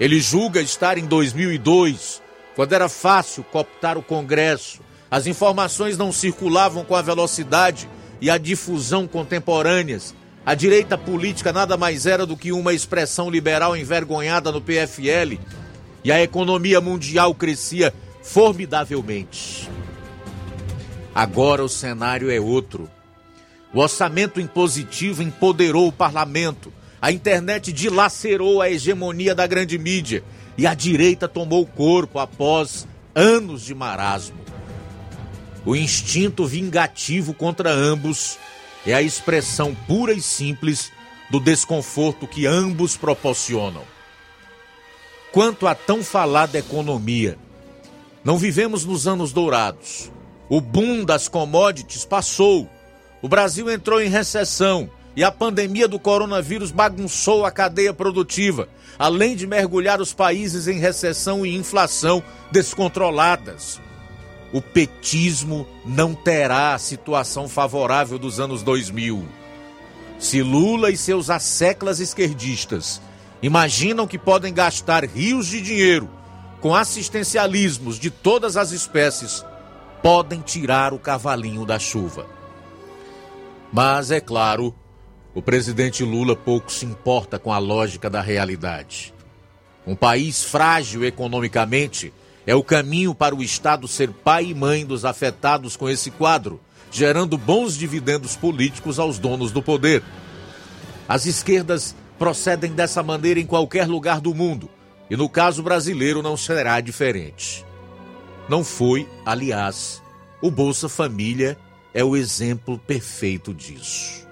[0.00, 2.22] ele julga estar em 2002,
[2.56, 4.80] quando era fácil cooptar o Congresso,
[5.10, 7.86] as informações não circulavam com a velocidade
[8.18, 10.14] e a difusão contemporâneas.
[10.46, 15.38] A direita política nada mais era do que uma expressão liberal envergonhada no PFL
[16.02, 17.92] e a economia mundial crescia
[18.22, 19.68] formidavelmente.
[21.14, 22.88] Agora o cenário é outro.
[23.72, 26.72] O orçamento impositivo empoderou o parlamento
[27.02, 30.22] a internet dilacerou a hegemonia da grande mídia
[30.58, 34.38] e a direita tomou corpo após anos de marasmo.
[35.64, 38.38] O instinto vingativo contra ambos
[38.86, 40.92] é a expressão pura e simples
[41.30, 43.82] do desconforto que ambos proporcionam.
[45.32, 47.38] Quanto à tão falada economia,
[48.22, 50.12] não vivemos nos anos dourados.
[50.50, 52.68] O boom das commodities passou.
[53.22, 58.68] O Brasil entrou em recessão e a pandemia do coronavírus bagunçou a cadeia produtiva,
[58.98, 63.80] além de mergulhar os países em recessão e inflação descontroladas.
[64.52, 69.28] O petismo não terá a situação favorável dos anos 2000.
[70.18, 73.00] Se Lula e seus asseclas esquerdistas
[73.42, 76.08] imaginam que podem gastar rios de dinheiro
[76.60, 79.44] com assistencialismos de todas as espécies,
[80.02, 82.39] podem tirar o cavalinho da chuva.
[83.72, 84.74] Mas, é claro,
[85.34, 89.14] o presidente Lula pouco se importa com a lógica da realidade.
[89.86, 92.12] Um país frágil economicamente
[92.46, 96.60] é o caminho para o Estado ser pai e mãe dos afetados com esse quadro,
[96.90, 100.02] gerando bons dividendos políticos aos donos do poder.
[101.08, 104.68] As esquerdas procedem dessa maneira em qualquer lugar do mundo,
[105.08, 107.64] e no caso brasileiro não será diferente.
[108.48, 110.02] Não foi, aliás,
[110.42, 111.56] o Bolsa Família
[111.92, 114.26] é o exemplo perfeito disso.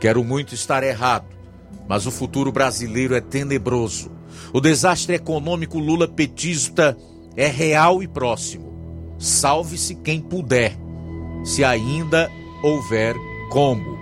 [0.00, 1.26] Quero muito estar errado,
[1.88, 4.10] mas o futuro brasileiro é tenebroso.
[4.52, 6.96] O desastre econômico Lula petista
[7.36, 9.16] é real e próximo.
[9.18, 10.76] Salve-se quem puder,
[11.44, 12.30] se ainda
[12.62, 13.14] houver
[13.50, 13.98] como.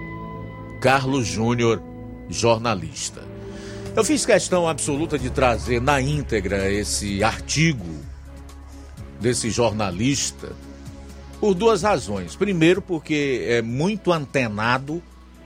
[0.80, 1.82] Carlos Júnior,
[2.28, 3.22] jornalista.
[3.96, 7.86] Eu fiz questão absoluta de trazer na íntegra esse artigo
[9.18, 10.52] desse jornalista
[11.40, 12.34] por duas razões.
[12.34, 15.02] Primeiro, porque é muito antenado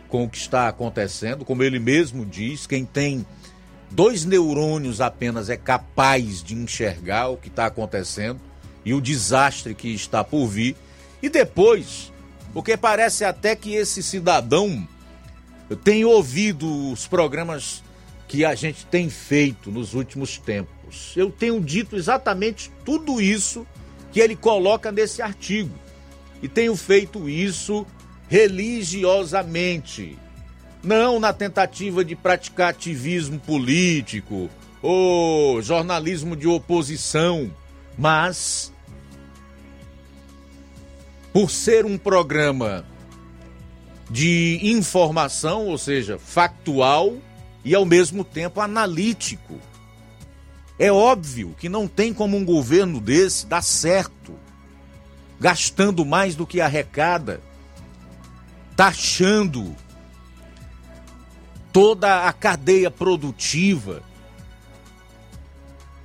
[0.08, 1.44] com o que está acontecendo.
[1.44, 3.24] Como ele mesmo diz, quem tem
[3.90, 8.40] dois neurônios apenas é capaz de enxergar o que está acontecendo
[8.84, 10.76] e o desastre que está por vir.
[11.22, 12.12] E depois,
[12.52, 14.86] porque parece até que esse cidadão
[15.84, 17.82] tem ouvido os programas
[18.26, 21.12] que a gente tem feito nos últimos tempos.
[21.16, 23.66] Eu tenho dito exatamente tudo isso
[24.12, 25.74] que ele coloca nesse artigo.
[26.42, 27.86] E tenho feito isso
[28.28, 30.16] religiosamente,
[30.82, 34.48] não na tentativa de praticar ativismo político
[34.80, 37.52] ou jornalismo de oposição,
[37.98, 38.72] mas
[41.32, 42.84] por ser um programa
[44.08, 47.16] de informação, ou seja, factual
[47.64, 49.58] e ao mesmo tempo analítico.
[50.80, 54.32] É óbvio que não tem como um governo desse dar certo,
[55.38, 57.42] gastando mais do que arrecada,
[58.74, 59.76] taxando
[61.70, 64.02] toda a cadeia produtiva,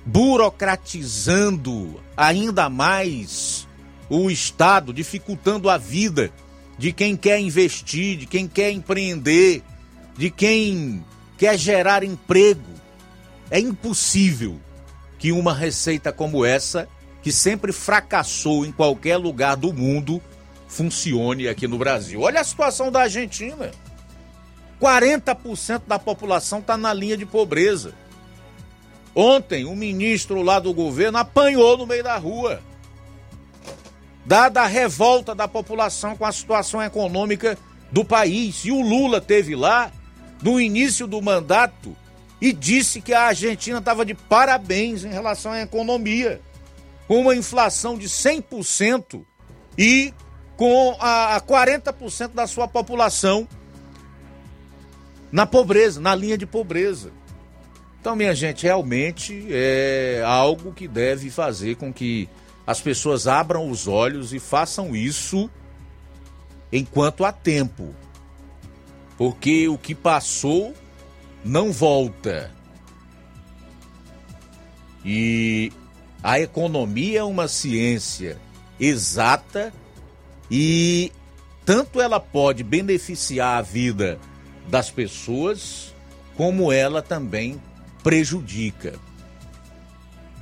[0.04, 3.66] burocratizando ainda mais
[4.10, 6.30] o Estado, dificultando a vida
[6.76, 9.62] de quem quer investir, de quem quer empreender,
[10.18, 11.02] de quem
[11.38, 12.76] quer gerar emprego.
[13.50, 14.60] É impossível
[15.18, 16.88] que uma receita como essa,
[17.22, 20.22] que sempre fracassou em qualquer lugar do mundo,
[20.68, 22.20] funcione aqui no Brasil.
[22.20, 23.70] Olha a situação da Argentina.
[24.80, 27.94] 40% da população está na linha de pobreza.
[29.14, 32.60] Ontem, um ministro lá do governo apanhou no meio da rua.
[34.26, 37.56] Dada a revolta da população com a situação econômica
[37.90, 38.64] do país.
[38.64, 39.90] E o Lula teve lá,
[40.42, 41.96] no início do mandato,
[42.46, 46.40] e disse que a Argentina estava de parabéns em relação à economia,
[47.08, 49.24] com uma inflação de 100%
[49.76, 50.14] e
[50.56, 53.48] com a 40% da sua população
[55.32, 57.10] na pobreza, na linha de pobreza.
[58.00, 62.28] Então, minha gente, realmente é algo que deve fazer com que
[62.64, 65.50] as pessoas abram os olhos e façam isso
[66.70, 67.92] enquanto há tempo.
[69.18, 70.72] Porque o que passou
[71.46, 72.50] não volta.
[75.04, 75.72] E
[76.22, 78.38] a economia é uma ciência
[78.78, 79.72] exata
[80.50, 81.12] e
[81.64, 84.18] tanto ela pode beneficiar a vida
[84.68, 85.94] das pessoas,
[86.36, 87.60] como ela também
[88.02, 88.98] prejudica,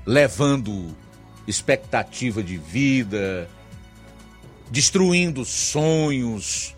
[0.07, 0.97] levando
[1.47, 3.49] expectativa de vida,
[4.71, 6.75] destruindo sonhos,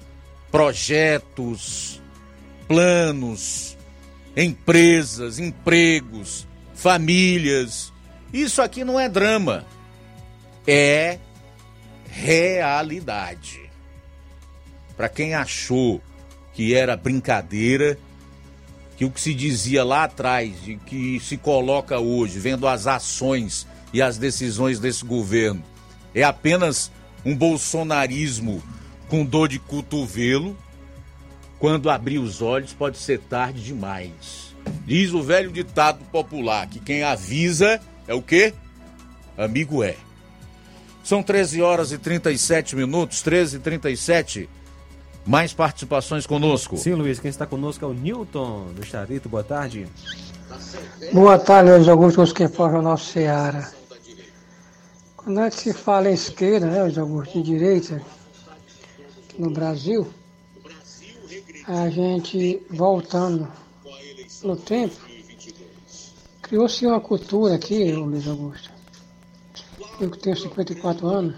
[0.50, 2.02] projetos,
[2.66, 3.65] planos,
[4.36, 7.92] empresas, empregos, famílias.
[8.32, 9.64] Isso aqui não é drama,
[10.66, 11.18] é
[12.08, 13.70] realidade.
[14.96, 16.00] Para quem achou
[16.52, 17.98] que era brincadeira,
[18.96, 23.66] que o que se dizia lá atrás e que se coloca hoje, vendo as ações
[23.92, 25.62] e as decisões desse governo,
[26.14, 26.90] é apenas
[27.24, 28.62] um bolsonarismo
[29.08, 30.56] com dor de cotovelo,
[31.58, 34.54] quando abrir os olhos pode ser tarde demais.
[34.84, 38.52] Diz o velho ditado popular que quem avisa é o quê?
[39.36, 39.96] Amigo é.
[41.04, 44.48] São 13 horas e 37 minutos, 13 e 37.
[45.24, 46.76] Mais participações conosco.
[46.76, 49.28] Sim, Luiz, quem está conosco é o Newton do Charito.
[49.28, 49.86] Boa tarde.
[51.12, 53.68] Boa tarde, Luiz Augusto, os que for Jornal Seara.
[55.16, 58.00] Quando é que se fala em esquerda, né, Luiz Augusto, de direita,
[59.36, 60.08] no Brasil,
[61.66, 63.48] a gente voltando
[64.42, 64.94] no tempo,
[66.40, 68.70] criou-se uma cultura aqui, Luiz Augusto.
[70.00, 71.36] Eu que tenho 54 anos,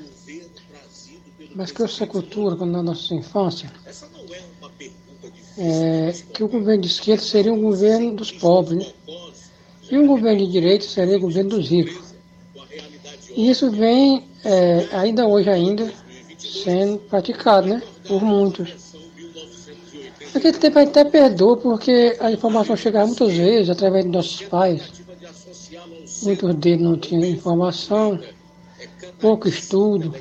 [1.55, 3.73] mas que essa cultura, na nossa infância,
[5.57, 8.93] é, que o governo de esquerda seria um governo dos pobres, né?
[9.91, 12.15] E um governo de direita seria o governo dos ricos.
[13.35, 15.91] E isso vem, é, ainda hoje ainda,
[16.39, 17.83] sendo praticado, né?
[18.07, 18.88] Por muitos.
[20.35, 24.43] Naquele tempo a gente até perdoa, porque a informação chegava muitas vezes através de nossos
[24.43, 24.83] pais.
[26.23, 28.21] Muitos deles não tinham informação,
[29.21, 30.15] pouco estudo,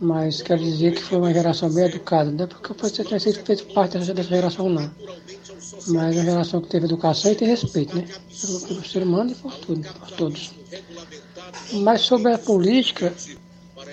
[0.00, 3.44] mas quer dizer que foi uma geração bem educada, não é porque você tenha sido
[3.44, 4.90] feito parte dessa, geração, não.
[5.88, 8.06] Mas uma geração que teve educação e tem respeito, né?
[8.66, 10.52] Pelo ser humano e por, tudo, por todos.
[11.72, 13.12] Mas sobre a política,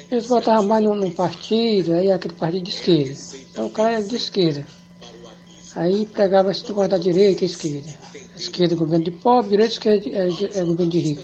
[0.10, 3.16] eles votavam mais num, num partido, aí aquele partido de esquerda.
[3.52, 4.66] Então o cara é de esquerda.
[5.76, 7.94] Aí pegava esse negócio da direita e esquerda.
[8.36, 11.24] Esquerda é governo de pobre, direita esquerda é, é, é governo de rico.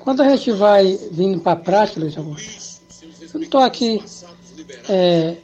[0.00, 2.82] Quando a gente vai vindo para a prática, Luiz Augusto,
[3.22, 4.02] eu não estou aqui
[4.88, 5.36] é,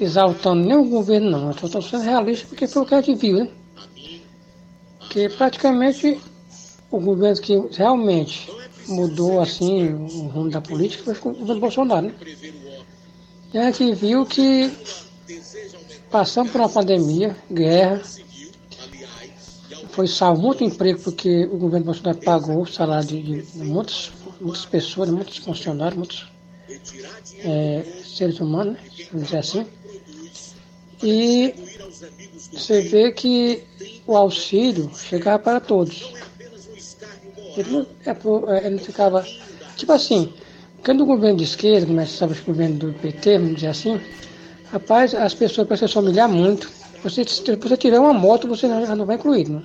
[0.00, 1.44] exaltando nenhum governo, não.
[1.46, 3.50] Eu estou sendo realista porque foi o que a gente viu, né?
[5.10, 6.20] Que praticamente
[6.90, 8.50] o governo que realmente
[8.88, 12.14] mudou assim o rumo da política foi o governo Bolsonaro, né?
[13.52, 14.70] E a gente viu que
[16.10, 18.00] passamos por uma pandemia, guerra,
[19.90, 24.10] foi salvo muito emprego porque o governo Bolsonaro pagou o salário de, de, muitas,
[24.40, 26.28] muitas pessoas, muitos funcionários, muitos
[27.40, 28.80] é, seres humanos, né?
[29.12, 29.66] vamos dizer assim.
[31.02, 31.54] E
[32.52, 33.64] você vê que
[34.06, 36.12] o auxílio chegava para todos.
[37.56, 37.86] Ele não,
[38.48, 39.24] é, ele não ficava.
[39.76, 40.32] Tipo assim,
[40.84, 44.00] quando o governo de esquerda começava o governo do PT, vamos dizer assim,
[44.70, 46.70] rapaz, as pessoas precisam se humilhar muito.
[47.02, 49.62] Você, se você tirar uma moto, você já não vai incluir, né?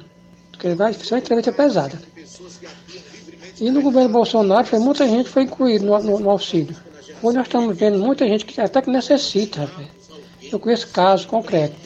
[0.51, 1.99] Porque vai ser entrevista pesada.
[3.59, 6.75] E no governo Bolsonaro, foi, muita gente foi incluída no, no, no auxílio.
[7.21, 9.69] Hoje nós estamos vendo muita gente que até que necessita.
[10.51, 11.77] Eu conheço casos concretos.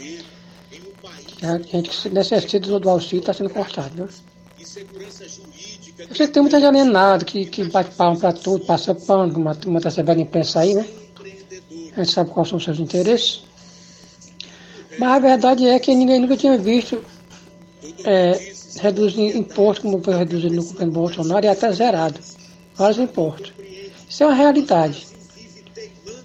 [1.41, 4.07] A gente que necessita do auxílio está sendo cortado, viu?
[6.10, 9.38] Eu sei que tem muita gente alienada que, que bate palma para tudo, passa pano,
[9.38, 10.86] uma, uma dessa velha imprensa aí, né?
[11.95, 13.44] A gente sabe quais são os seus interesses.
[14.98, 17.03] Mas a verdade é que ninguém nunca tinha visto
[18.03, 22.19] é, reduzir imposto como foi reduzido no governo Bolsonaro e até zerado.
[22.76, 23.53] Vários impostos.
[24.10, 25.07] Isso é uma realidade.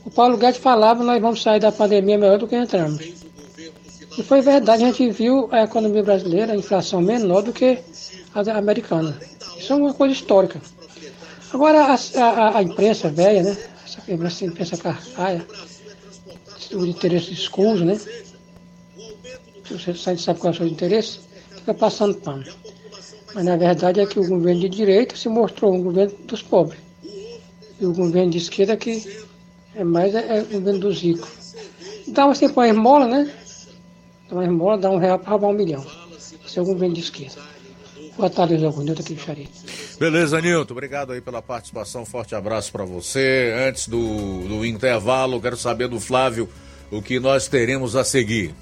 [0.04, 3.02] O Paulo Guedes falava nós vamos sair da pandemia melhor do que entramos.
[4.18, 7.78] E foi verdade, a gente viu a economia brasileira, a inflação menor do que
[8.34, 9.18] a americana.
[9.58, 10.60] Isso é uma coisa histórica.
[11.52, 13.56] Agora, a, a, a imprensa velha, né?
[14.24, 15.46] Essa imprensa carcaia,
[16.72, 17.98] o interesse escuso, né?
[19.70, 21.20] Você sabe qual é o seu interesse,
[21.50, 22.44] fica passando pano.
[23.34, 26.80] Mas na verdade é que o governo de direita se mostrou um governo dos pobres.
[27.80, 29.24] E o governo de esquerda que
[29.74, 31.54] é mais é, é o governo dos ricos.
[32.08, 33.30] Dá assim para esmola, né?
[34.28, 35.84] Dá uma esmola, dá um real para roubar um milhão.
[36.46, 37.55] Esse é o governo de esquerda.
[38.16, 39.48] Boa tarde, Zé Nilton aqui de.
[40.00, 40.72] Beleza, Nilton.
[40.72, 42.04] Obrigado aí pela participação.
[42.06, 43.54] Forte abraço para você.
[43.68, 46.48] Antes do, do intervalo, quero saber do Flávio
[46.90, 48.54] o que nós teremos a seguir.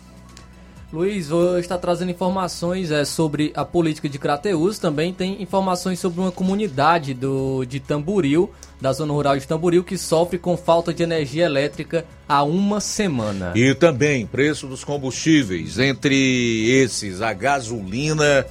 [0.92, 4.78] Luiz, vou estar trazendo informações é, sobre a política de Crateus.
[4.78, 8.50] Também tem informações sobre uma comunidade do, de Tamboril,
[8.80, 13.52] da zona rural de Tamboril, que sofre com falta de energia elétrica há uma semana.
[13.56, 15.80] E também preço dos combustíveis.
[15.80, 18.46] Entre esses, a gasolina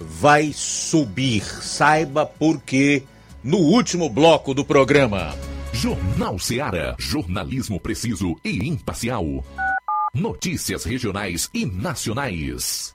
[0.00, 1.42] vai subir.
[1.42, 3.02] Saiba por quê
[3.42, 5.34] no último bloco do programa.
[5.72, 6.94] Jornal Seara.
[6.98, 9.44] Jornalismo preciso e imparcial.
[10.14, 12.94] Notícias regionais e nacionais.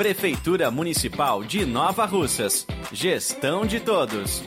[0.00, 2.66] Prefeitura Municipal de Nova Russas.
[2.90, 4.42] Gestão de todos.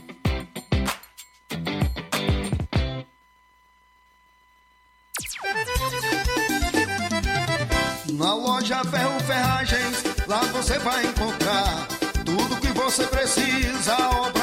[8.13, 11.87] Na loja Ferro Ferragens, lá você vai encontrar
[12.25, 14.42] tudo que você precisa, obra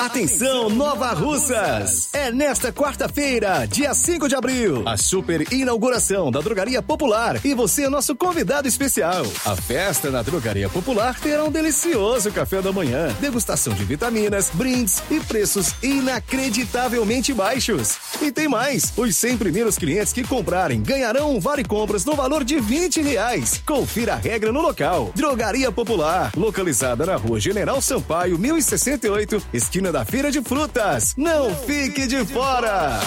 [0.00, 2.08] Atenção, Nova Russas!
[2.14, 7.84] É nesta quarta-feira, dia 5 de abril, a super inauguração da Drogaria Popular e você
[7.84, 9.26] é nosso convidado especial.
[9.44, 15.02] A festa na Drogaria Popular terá um delicioso café da manhã, degustação de vitaminas, brindes
[15.10, 17.98] e preços inacreditavelmente baixos.
[18.22, 22.42] E tem mais: os 100 primeiros clientes que comprarem ganharão um vale compras no valor
[22.42, 23.62] de 20 reais.
[23.66, 25.12] Confira a regra no local.
[25.14, 31.14] Drogaria Popular, localizada na rua General Sampaio, 1068, esquina da Feira de Frutas.
[31.16, 33.00] Não fique de fora!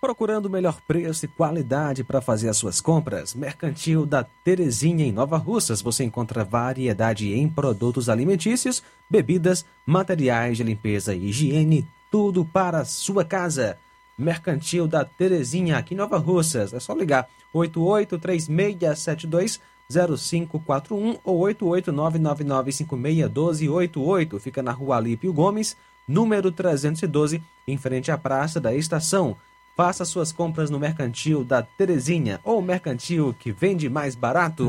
[0.00, 3.34] Procurando o melhor preço e qualidade para fazer as suas compras?
[3.34, 5.80] Mercantil da Terezinha em Nova Russas.
[5.80, 12.84] Você encontra variedade em produtos alimentícios, bebidas, materiais de limpeza e higiene, tudo para a
[12.84, 13.78] sua casa.
[14.18, 16.74] Mercantil da Terezinha aqui em Nova Russas.
[16.74, 19.58] É só ligar 883672
[19.90, 24.38] 0541 ou 88999561288.
[24.38, 29.36] Fica na rua Alípio Gomes, número 312, em frente à Praça da Estação.
[29.76, 34.68] Faça suas compras no Mercantil da Terezinha ou Mercantil que vende mais barato.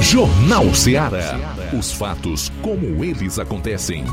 [0.00, 1.54] Jornal Ceará.
[1.78, 4.04] Os fatos como eles acontecem.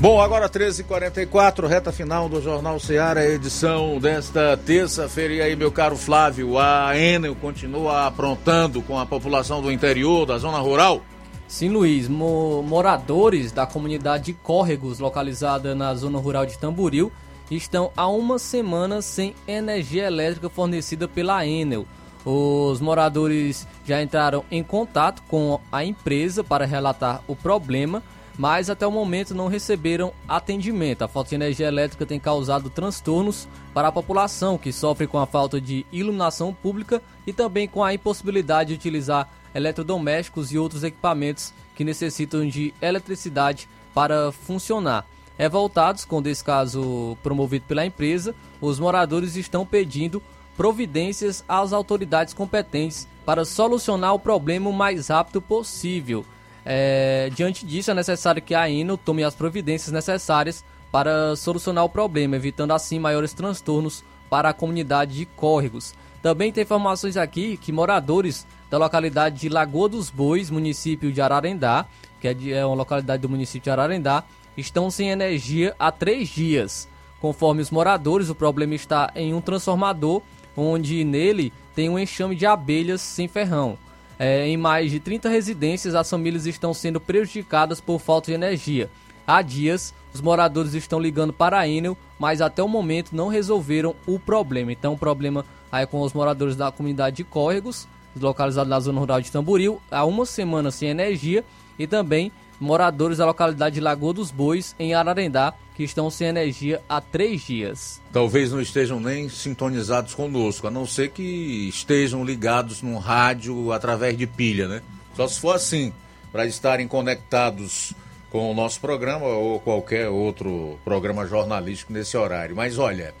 [0.00, 5.34] Bom, agora 13h44, reta final do Jornal Ceará, edição desta terça-feira.
[5.34, 10.38] E aí, meu caro Flávio, a Enel continua aprontando com a população do interior, da
[10.38, 11.02] zona rural?
[11.48, 12.06] Sim, Luiz.
[12.06, 17.10] Mo moradores da comunidade de Córregos, localizada na zona rural de Tamboril,
[17.50, 21.88] estão há uma semana sem energia elétrica fornecida pela Enel.
[22.24, 28.00] Os moradores já entraram em contato com a empresa para relatar o problema
[28.38, 31.02] mas até o momento não receberam atendimento.
[31.02, 35.26] A falta de energia elétrica tem causado transtornos para a população que sofre com a
[35.26, 41.52] falta de iluminação pública e também com a impossibilidade de utilizar eletrodomésticos e outros equipamentos
[41.74, 45.04] que necessitam de eletricidade para funcionar.
[45.36, 50.22] Revoltados com o descaso promovido pela empresa, os moradores estão pedindo
[50.56, 56.24] providências às autoridades competentes para solucionar o problema o mais rápido possível.
[56.70, 60.62] É, diante disso, é necessário que a INO tome as providências necessárias
[60.92, 65.94] para solucionar o problema, evitando assim maiores transtornos para a comunidade de Córregos.
[66.20, 71.86] Também tem informações aqui que moradores da localidade de Lagoa dos Bois, município de Ararendá,
[72.20, 74.22] que é, de, é uma localidade do município de Ararendá,
[74.54, 76.86] estão sem energia há três dias.
[77.18, 80.20] Conforme os moradores, o problema está em um transformador,
[80.54, 83.78] onde nele tem um enxame de abelhas sem ferrão.
[84.18, 88.90] É, em mais de 30 residências, as famílias estão sendo prejudicadas por falta de energia.
[89.26, 93.94] Há dias, os moradores estão ligando para a Enel, mas até o momento não resolveram
[94.06, 94.72] o problema.
[94.72, 97.86] Então, o problema aí com os moradores da comunidade de Córregos,
[98.18, 101.44] localizado na zona rural de Tamboril, há uma semana sem energia,
[101.78, 106.82] e também moradores da localidade de Lagoa dos Bois, em Ararendá, que estão sem energia
[106.88, 108.00] há três dias.
[108.12, 114.16] Talvez não estejam nem sintonizados conosco, a não ser que estejam ligados num rádio através
[114.18, 114.82] de pilha, né?
[115.14, 115.92] Só se for assim,
[116.32, 117.92] para estarem conectados
[118.30, 122.54] com o nosso programa ou qualquer outro programa jornalístico nesse horário.
[122.54, 123.14] Mas olha,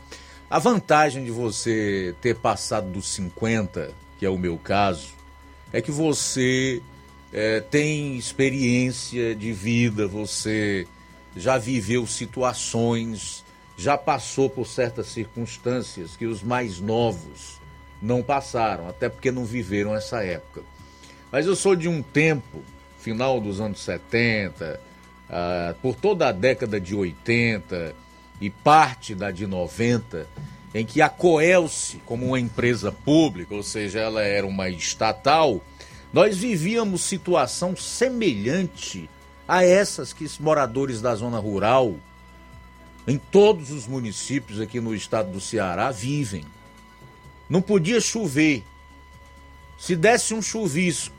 [0.50, 5.08] a vantagem de você ter passado dos 50, que é o meu caso,
[5.72, 6.82] é que você
[7.32, 10.86] é, tem experiência de vida, você
[11.36, 13.44] já viveu situações,
[13.76, 17.60] já passou por certas circunstâncias que os mais novos
[18.00, 20.62] não passaram, até porque não viveram essa época.
[21.30, 22.62] Mas eu sou de um tempo,
[22.98, 24.80] final dos anos 70,
[25.28, 27.94] ah, por toda a década de 80
[28.40, 30.26] e parte da de 90,
[30.74, 35.62] em que a Coelce, como uma empresa pública, ou seja, ela era uma estatal,
[36.12, 39.08] nós vivíamos situação semelhante
[39.46, 41.96] a essas que os moradores da zona rural,
[43.06, 46.44] em todos os municípios aqui no estado do Ceará, vivem.
[47.48, 48.62] Não podia chover.
[49.78, 51.14] Se desse um chuvisco,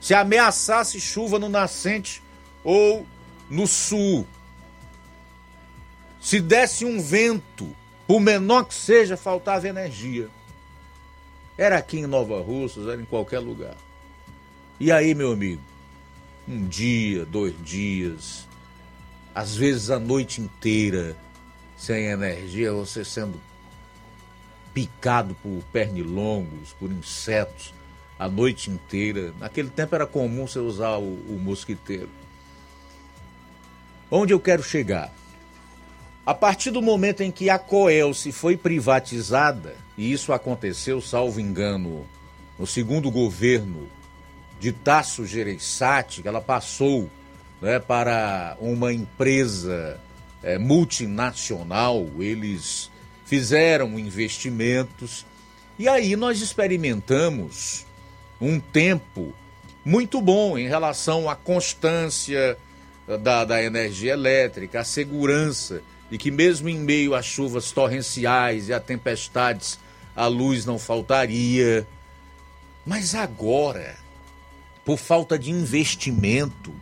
[0.00, 2.22] se ameaçasse chuva no nascente
[2.64, 3.06] ou
[3.48, 4.26] no sul,
[6.20, 7.74] se desse um vento,
[8.06, 10.28] por menor que seja, faltava energia.
[11.56, 13.76] Era aqui em Nova Russas, era em qualquer lugar.
[14.80, 15.60] E aí, meu amigo,
[16.48, 18.48] um dia, dois dias,
[19.34, 21.14] às vezes a noite inteira
[21.76, 23.38] sem energia, você sendo
[24.72, 27.74] picado por pernilongos, por insetos,
[28.18, 29.34] a noite inteira.
[29.38, 32.08] Naquele tempo era comum você usar o, o mosquiteiro.
[34.10, 35.12] Onde eu quero chegar?
[36.24, 42.06] A partir do momento em que a Coelce foi privatizada, e isso aconteceu, salvo engano,
[42.58, 43.99] no segundo governo
[44.60, 47.10] de Tasso Gereissati, que ela passou
[47.60, 49.98] né, para uma empresa
[50.42, 52.90] é, multinacional, eles
[53.24, 55.26] fizeram investimentos
[55.78, 57.86] e aí nós experimentamos
[58.38, 59.32] um tempo
[59.82, 62.58] muito bom em relação à constância
[63.22, 68.74] da, da energia elétrica, a segurança de que mesmo em meio às chuvas torrenciais e
[68.74, 69.78] a tempestades,
[70.14, 71.86] a luz não faltaria.
[72.84, 73.96] Mas agora,
[74.84, 76.72] por falta de investimento,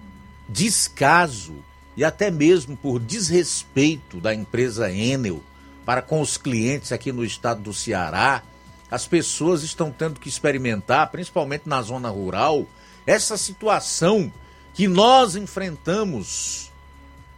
[0.48, 1.54] descaso
[1.96, 5.42] e até mesmo por desrespeito da empresa Enel
[5.84, 8.42] para com os clientes aqui no estado do Ceará,
[8.90, 12.66] as pessoas estão tendo que experimentar, principalmente na zona rural,
[13.06, 14.32] essa situação
[14.74, 16.70] que nós enfrentamos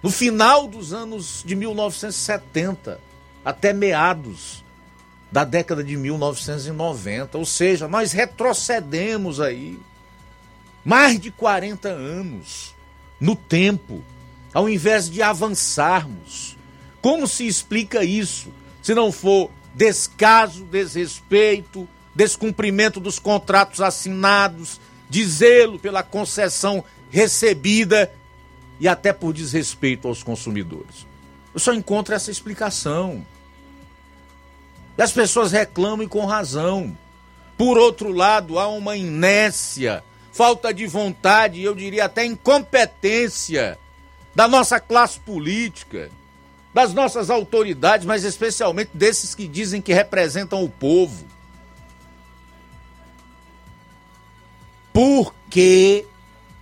[0.03, 3.01] no final dos anos de 1970
[3.45, 4.65] até meados
[5.31, 9.79] da década de 1990, ou seja, nós retrocedemos aí
[10.91, 12.75] mais de 40 anos
[13.21, 14.03] no tempo,
[14.53, 16.57] ao invés de avançarmos.
[17.01, 18.53] Como se explica isso?
[18.83, 28.13] Se não for descaso, desrespeito, descumprimento dos contratos assinados, de zelo pela concessão recebida
[28.81, 31.07] e até por desrespeito aos consumidores.
[31.55, 33.25] Eu só encontro essa explicação.
[34.99, 36.99] E as pessoas reclamam e com razão.
[37.57, 40.03] Por outro lado, há uma inércia,
[40.33, 43.79] falta de vontade, eu diria até incompetência
[44.35, 46.11] da nossa classe política,
[46.73, 51.25] das nossas autoridades, mas especialmente desses que dizem que representam o povo.
[54.93, 56.07] Porque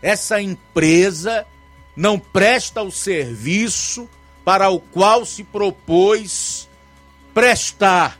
[0.00, 1.46] essa empresa
[1.94, 4.08] não presta o serviço
[4.44, 6.68] para o qual se propôs
[7.34, 8.18] prestar.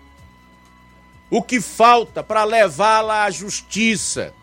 [1.31, 4.35] O que falta para levá-la à justiça,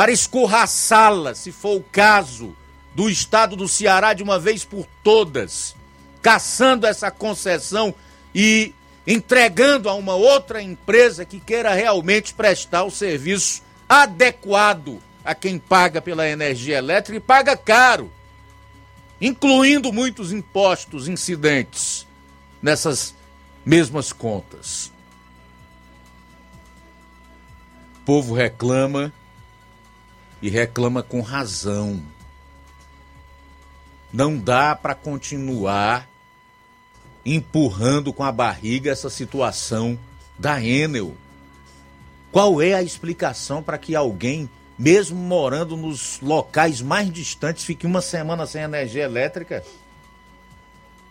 [0.00, 2.56] para escorraçá-la, se for o caso,
[2.94, 5.76] do estado do Ceará de uma vez por todas,
[6.22, 7.94] caçando essa concessão
[8.34, 8.72] e
[9.06, 16.00] entregando a uma outra empresa que queira realmente prestar o serviço adequado a quem paga
[16.00, 18.10] pela energia elétrica e paga caro,
[19.20, 22.06] incluindo muitos impostos incidentes
[22.62, 23.14] nessas
[23.66, 24.90] mesmas contas.
[27.96, 29.12] O povo reclama
[30.42, 32.00] e reclama com razão.
[34.12, 36.08] Não dá para continuar
[37.24, 39.98] empurrando com a barriga essa situação
[40.38, 41.14] da Enel.
[42.32, 44.48] Qual é a explicação para que alguém,
[44.78, 49.64] mesmo morando nos locais mais distantes, fique uma semana sem energia elétrica?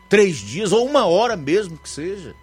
[0.07, 2.35] Três dias ou uma hora mesmo que seja.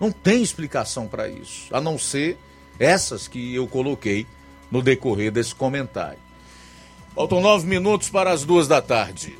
[0.00, 2.36] Não tem explicação para isso, a não ser
[2.78, 4.26] essas que eu coloquei
[4.70, 6.18] no decorrer desse comentário.
[7.14, 9.38] Faltam nove minutos para as duas da tarde.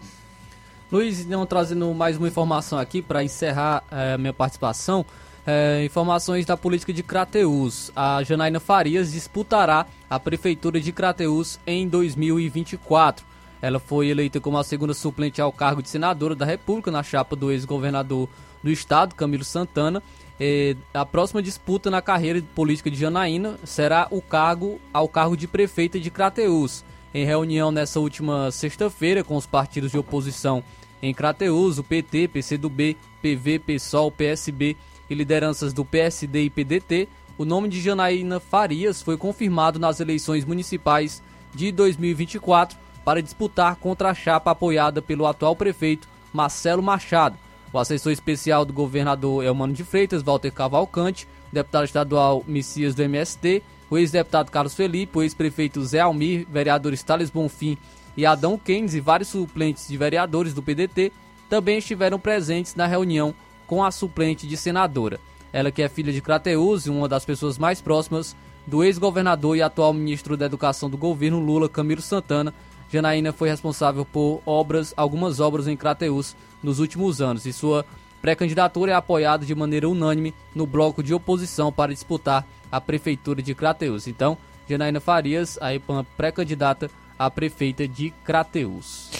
[0.93, 5.05] Luiz, então, trazendo mais uma informação aqui para encerrar eh, minha participação.
[5.47, 7.91] É, informações da política de Crateus.
[7.95, 13.27] A Janaína Farias disputará a prefeitura de Crateus em 2024.
[13.61, 17.35] Ela foi eleita como a segunda suplente ao cargo de senadora da República na chapa
[17.35, 18.29] do ex-governador
[18.63, 20.03] do estado, Camilo Santana.
[20.39, 25.47] É, a próxima disputa na carreira política de Janaína será o cargo ao cargo de
[25.47, 26.85] prefeita de Crateus.
[27.13, 30.65] Em reunião nessa última sexta-feira com os partidos de oposição
[31.01, 34.77] em Crateus, o PT, PCdoB, PV, PSOL, PSB
[35.09, 40.45] e lideranças do PSD e PDT, o nome de Janaína Farias foi confirmado nas eleições
[40.45, 41.23] municipais
[41.55, 47.44] de 2024 para disputar contra a chapa apoiada pelo atual prefeito Marcelo Machado.
[47.75, 53.03] O assessor especial do governador Elmano de Freitas, Walter Cavalcante, o deputado estadual Messias do
[53.03, 57.77] MST, o ex-deputado Carlos Felipe, o ex-prefeito Zé Almir, vereadores Thales Bonfim
[58.17, 61.11] e Adão Keynes e vários suplentes de vereadores do PDT
[61.51, 63.35] também estiveram presentes na reunião
[63.67, 65.19] com a suplente de senadora.
[65.53, 69.63] Ela que é filha de Crateus e uma das pessoas mais próximas do ex-governador e
[69.63, 72.55] atual ministro da Educação do governo Lula, Camilo Santana,
[72.91, 77.85] Janaína foi responsável por obras, algumas obras em Crateus nos últimos anos e sua
[78.23, 83.55] pré-candidatura é apoiada de maneira unânime no bloco de oposição para disputar a prefeitura de
[83.55, 84.07] Crateus.
[84.07, 84.39] Então,
[84.69, 85.81] Janaína Farias, aí
[86.17, 89.11] pré-candidata a prefeita de Crateus.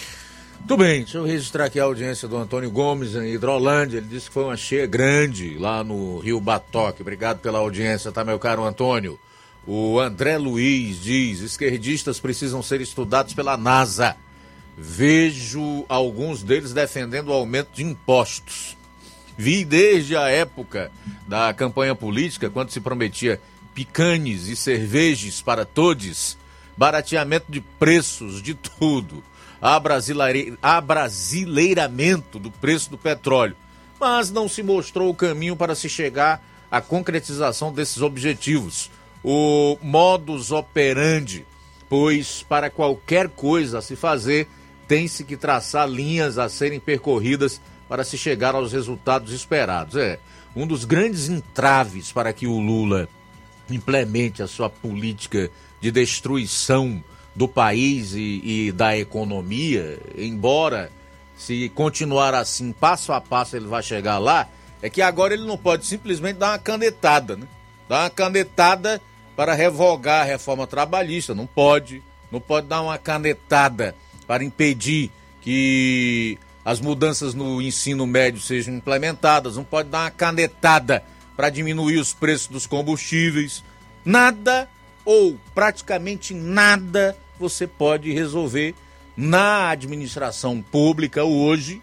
[0.59, 3.99] Muito bem, deixa eu registrar aqui a audiência do Antônio Gomes em Hidrolândia.
[3.99, 7.03] Ele disse que foi uma cheia grande lá no Rio Batoque.
[7.03, 9.19] Obrigado pela audiência, tá, meu caro Antônio?
[9.67, 14.15] O André Luiz diz: esquerdistas precisam ser estudados pela NASA.
[14.77, 18.77] Vejo alguns deles defendendo o aumento de impostos.
[19.37, 20.91] Vi desde a época
[21.27, 23.41] da campanha política, quando se prometia
[23.73, 26.37] picanes e cervejas para todos,
[26.77, 29.23] barateamento de preços de tudo
[30.61, 33.55] abrasileiramento do preço do petróleo,
[33.99, 38.91] mas não se mostrou o caminho para se chegar à concretização desses objetivos.
[39.27, 41.47] O modus operandi,
[41.89, 44.47] pois para qualquer coisa a se fazer,
[44.87, 49.95] tem-se que traçar linhas a serem percorridas para se chegar aos resultados esperados.
[49.95, 50.19] É
[50.55, 53.09] um dos grandes entraves para que o Lula
[53.67, 55.49] implemente a sua política
[55.81, 57.03] de destruição
[57.35, 60.91] do país e, e, da economia, embora
[61.35, 64.47] se continuar assim, passo a passo ele vai chegar lá,
[64.83, 67.47] é que agora ele não pode simplesmente dar uma canetada, né?
[67.89, 69.01] Dar uma canetada
[69.35, 72.01] para revogar a reforma trabalhista, não pode.
[72.31, 73.95] Não pode dar uma canetada
[74.25, 81.03] para impedir que as mudanças no ensino médio sejam implementadas, não pode dar uma canetada
[81.35, 83.63] para diminuir os preços dos combustíveis.
[84.03, 84.67] Nada
[85.03, 88.73] ou praticamente nada você pode resolver
[89.15, 91.81] na administração pública hoje,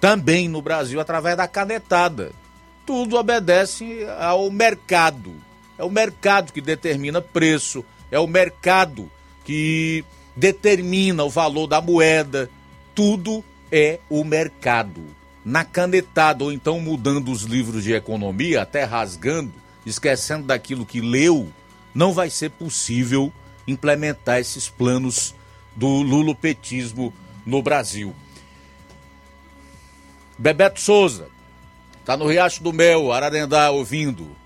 [0.00, 2.32] também no Brasil, através da canetada.
[2.86, 5.34] Tudo obedece ao mercado.
[5.78, 9.10] É o mercado que determina preço, é o mercado
[9.44, 10.04] que
[10.34, 12.50] determina o valor da moeda.
[12.94, 15.02] Tudo é o mercado.
[15.44, 19.52] Na canetada, ou então mudando os livros de economia, até rasgando,
[19.84, 21.48] esquecendo daquilo que leu,
[21.94, 23.32] não vai ser possível
[23.66, 25.34] implementar esses planos
[25.74, 27.12] do lulopetismo
[27.44, 28.14] no Brasil.
[30.38, 31.28] Bebeto Souza,
[32.04, 34.36] tá no Riacho do Mel, Ararendá, ouvindo.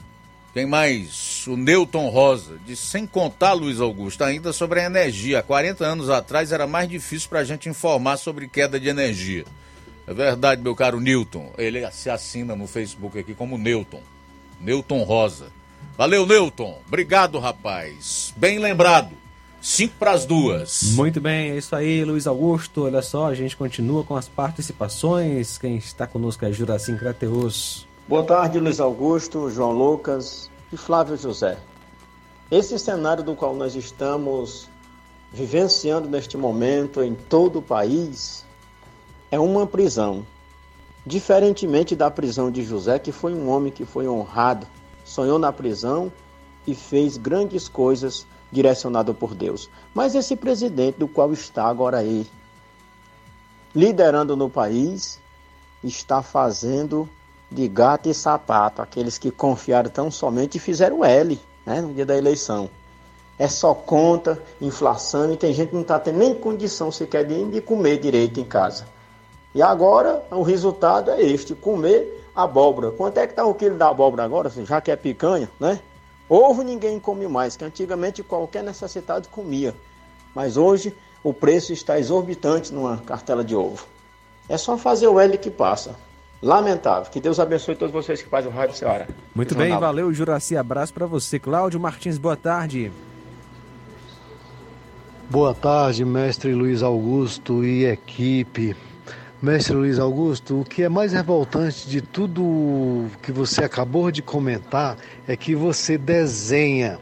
[0.53, 1.47] Quem mais?
[1.47, 2.59] O Newton Rosa.
[2.67, 5.39] Diz, sem contar, Luiz Augusto, ainda sobre a energia.
[5.39, 9.45] Há 40 anos atrás era mais difícil para a gente informar sobre queda de energia.
[10.07, 11.53] É verdade, meu caro Newton.
[11.57, 14.03] Ele se assina no Facebook aqui como Newton.
[14.61, 15.47] Newton Rosa.
[15.97, 16.81] Valeu, Newton.
[16.87, 18.35] Obrigado, rapaz.
[18.37, 19.11] Bem lembrado.
[19.61, 20.95] Cinco para as duas.
[20.95, 22.87] Muito bem, é isso aí, Luiz Augusto.
[22.87, 25.59] Olha só, a gente continua com as participações.
[25.59, 27.87] Quem está conosco é Juracim Crateus.
[28.11, 31.57] Boa tarde, Luiz Augusto, João Lucas e Flávio José.
[32.51, 34.69] Esse cenário do qual nós estamos
[35.33, 38.45] vivenciando neste momento em todo o país
[39.31, 40.27] é uma prisão.
[41.07, 44.67] Diferentemente da prisão de José, que foi um homem que foi honrado,
[45.05, 46.13] sonhou na prisão
[46.67, 49.71] e fez grandes coisas direcionado por Deus.
[49.95, 52.27] Mas esse presidente do qual está agora aí,
[53.73, 55.21] liderando no país,
[55.85, 57.09] está fazendo
[57.51, 62.07] de gato e sapato aqueles que confiaram tão somente e fizeram L né, no dia
[62.07, 62.71] da eleição.
[63.39, 67.45] É só conta, inflação e tem gente que não está tendo nem condição sequer de,
[67.47, 68.87] de comer direito em casa.
[69.55, 72.91] E agora o resultado é este: comer abóbora.
[72.91, 74.51] Quanto é que está o quilo da abóbora agora?
[74.51, 75.81] Já que é picanha, né?
[76.29, 79.75] Ovo ninguém come mais, que antigamente qualquer necessitado comia.
[80.35, 80.95] Mas hoje
[81.25, 83.85] o preço está exorbitante numa cartela de ovo.
[84.49, 85.97] É só fazer o L que passa.
[86.43, 87.11] Lamentável.
[87.11, 89.07] Que Deus abençoe todos vocês que fazem o Rádio Ceará.
[89.35, 90.57] Muito bem, valeu, Juraci.
[90.57, 91.39] Abraço para você.
[91.39, 92.91] Cláudio Martins, boa tarde.
[95.29, 98.75] Boa tarde, mestre Luiz Augusto e equipe.
[99.41, 104.97] Mestre Luiz Augusto, o que é mais revoltante de tudo que você acabou de comentar
[105.27, 106.99] é que você desenha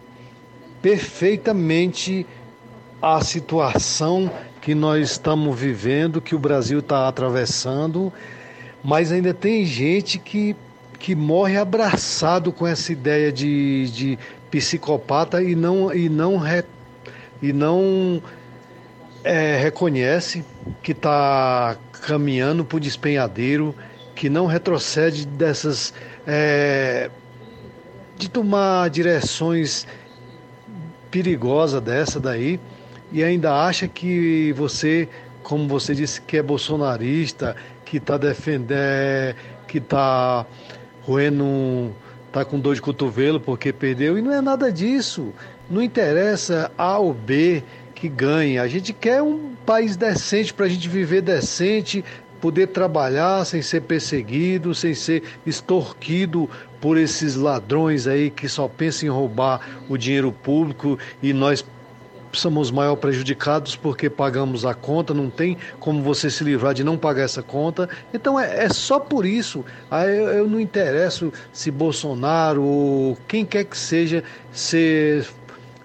[0.83, 2.27] perfeitamente
[3.01, 8.13] a situação que nós estamos vivendo, que o Brasil está atravessando,
[8.83, 10.57] mas ainda tem gente que,
[10.99, 14.19] que morre abraçado com essa ideia de, de
[14.51, 16.65] psicopata e não, e não, re,
[17.43, 18.23] e não
[19.25, 20.45] é, reconhece
[20.83, 21.77] que está
[22.07, 23.75] caminhando para o despenhadeiro,
[24.15, 25.93] que não retrocede dessas.
[26.27, 27.11] É,
[28.17, 29.87] de tomar direções
[31.09, 32.59] perigosas dessa daí
[33.13, 35.09] e ainda acha que você,
[35.43, 37.57] como você disse, que é bolsonarista,
[37.89, 39.35] que está defendendo, é,
[39.67, 40.45] que está
[41.03, 41.95] roendo,
[42.27, 45.33] está com dor de cotovelo porque perdeu, e não é nada disso.
[45.71, 47.63] Não interessa A ou B
[47.95, 48.59] que ganhe.
[48.59, 52.05] A gente quer um país decente para a gente viver decente,
[52.41, 56.49] poder trabalhar sem ser perseguido, sem ser extorquido
[56.81, 61.65] por esses ladrões aí que só pensam em roubar o dinheiro público e nós
[62.33, 66.97] somos maior prejudicados porque pagamos a conta, não tem como você se livrar de não
[66.97, 67.89] pagar essa conta.
[68.13, 69.65] Então é, é só por isso.
[69.91, 74.23] Aí eu, eu não interesso se Bolsonaro ou quem quer que seja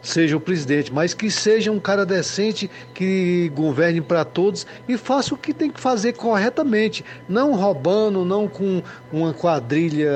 [0.04, 5.34] seja o presidente, mas que seja um cara decente, que governe para todos e faça
[5.34, 10.12] o que tem que fazer corretamente, não roubando, não com uma quadrilha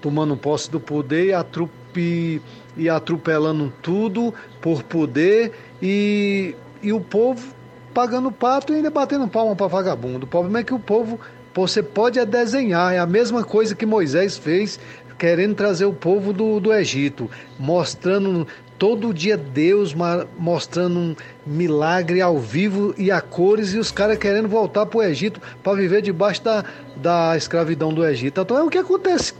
[0.00, 2.42] tomando posse do poder e, atrupe,
[2.76, 7.54] e atropelando tudo por poder e, e o povo
[7.92, 10.26] pagando pato e ainda batendo palma para vagabundo.
[10.26, 11.20] O problema é que o povo
[11.54, 14.80] você pode é desenhar, é a mesma coisa que Moisés fez
[15.16, 18.46] querendo trazer o povo do, do Egito, mostrando
[18.76, 19.94] todo dia Deus
[20.36, 25.02] mostrando um milagre ao vivo e a cores e os caras querendo voltar para o
[25.02, 26.64] Egito para viver debaixo da,
[26.96, 28.40] da escravidão do Egito.
[28.40, 29.32] Então é o que acontece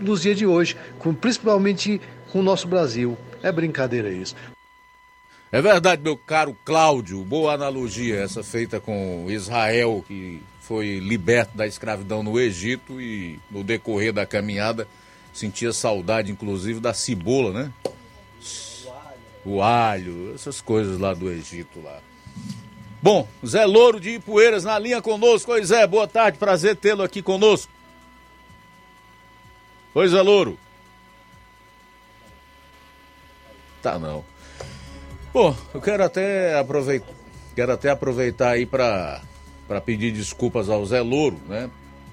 [0.00, 2.00] nos dias de hoje, com, principalmente
[2.32, 3.16] com o nosso Brasil.
[3.42, 4.34] É brincadeira isso.
[5.52, 7.22] É verdade, meu caro Cláudio.
[7.22, 13.62] Boa analogia essa feita com Israel, que foi liberto da escravidão no Egito e no
[13.62, 14.88] decorrer da caminhada
[15.32, 17.72] sentia saudade, inclusive, da cebola, né?
[19.44, 22.00] o alho, essas coisas lá do Egito lá.
[23.02, 25.50] Bom, Zé Louro de Ipueiras na linha conosco.
[25.52, 27.70] Oi Zé, boa tarde, prazer tê-lo aqui conosco.
[29.94, 30.58] Oi Zé Louro.
[33.82, 34.24] Tá não.
[35.34, 37.12] Bom, eu quero até aproveitar.
[37.54, 39.20] Quero até aproveitar aí para
[39.84, 41.68] pedir desculpas ao Zé Louro, né?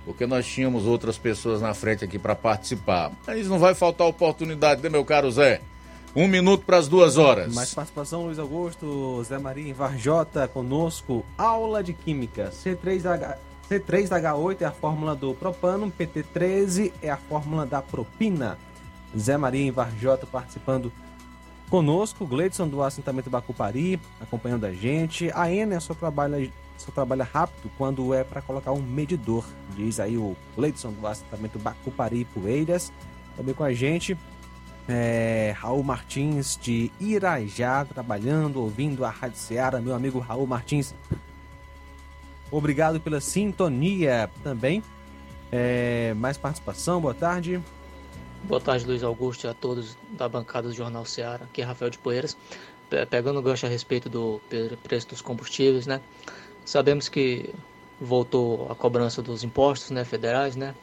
[0.05, 3.11] Porque nós tínhamos outras pessoas na frente aqui para participar.
[3.27, 5.61] Mas não vai faltar oportunidade, né, meu caro Zé?
[6.15, 7.53] Um minuto para as duas horas.
[7.53, 11.23] Mais participação, Luiz Augusto, Zé Maria Varjota conosco.
[11.37, 12.51] Aula de Química.
[12.51, 13.35] C3H,
[13.69, 18.57] C3H8 é a fórmula do propano, PT13 é a fórmula da propina.
[19.17, 20.91] Zé Maria Varjota participando
[21.69, 22.25] conosco.
[22.25, 25.31] Gleidson do assentamento Bacupari acompanhando a gente.
[25.33, 29.45] A Ener só trabalha, só trabalha rápido quando é para colocar um medidor.
[29.75, 32.91] Diz aí o Gleidson do assentamento Bacupari Poeiras.
[33.37, 34.17] Também com a gente.
[34.87, 40.95] É, Raul Martins de Irajá, trabalhando, ouvindo a Rádio Seara, meu amigo Raul Martins.
[42.51, 44.83] Obrigado pela sintonia também.
[45.51, 47.61] É, mais participação, boa tarde.
[48.43, 51.45] Boa tarde, Luiz Augusto, e a todos da bancada do Jornal Seara.
[51.45, 52.35] Aqui é Rafael de Poeiras.
[53.09, 54.41] Pegando o gancho a respeito do
[54.83, 56.01] preço dos combustíveis, né?
[56.65, 57.53] Sabemos que
[57.99, 60.73] voltou a cobrança dos impostos né, federais, né?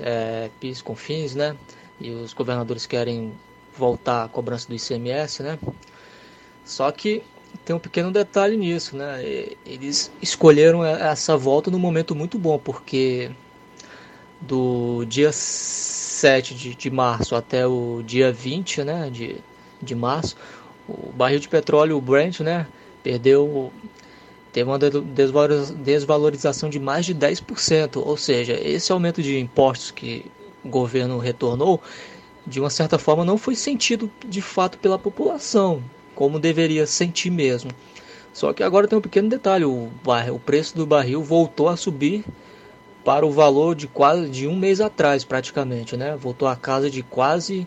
[0.00, 1.56] É, PIS, CONFINS, né?
[2.00, 3.32] e os governadores querem
[3.76, 5.58] voltar a cobrança do ICMS, né?
[6.64, 7.22] Só que
[7.64, 9.22] tem um pequeno detalhe nisso, né?
[9.64, 13.30] Eles escolheram essa volta num momento muito bom, porque
[14.40, 19.36] do dia 7 de, de março até o dia 20 né, de,
[19.82, 20.36] de março,
[20.88, 22.66] o barril de petróleo, o Brent, né,
[23.02, 23.72] perdeu,
[24.52, 30.26] teve uma desvalorização de mais de 10%, ou seja, esse aumento de impostos que
[30.64, 31.80] o governo retornou,
[32.46, 35.82] de uma certa forma não foi sentido de fato pela população,
[36.14, 37.70] como deveria sentir mesmo.
[38.32, 39.90] Só que agora tem um pequeno detalhe, o,
[40.32, 42.24] o preço do barril voltou a subir
[43.06, 46.16] para o valor de quase de um mês atrás praticamente, né?
[46.16, 47.64] Voltou a casa de quase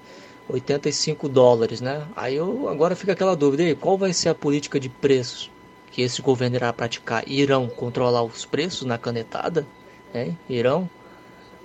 [0.49, 2.05] 85 dólares, né?
[2.13, 5.49] Aí eu, agora fica aquela dúvida, aí, qual vai ser a política de preços
[5.91, 7.23] que esse governo irá praticar?
[7.25, 9.65] Irão controlar os preços na canetada?
[10.13, 10.37] Hein?
[10.49, 10.89] Irão?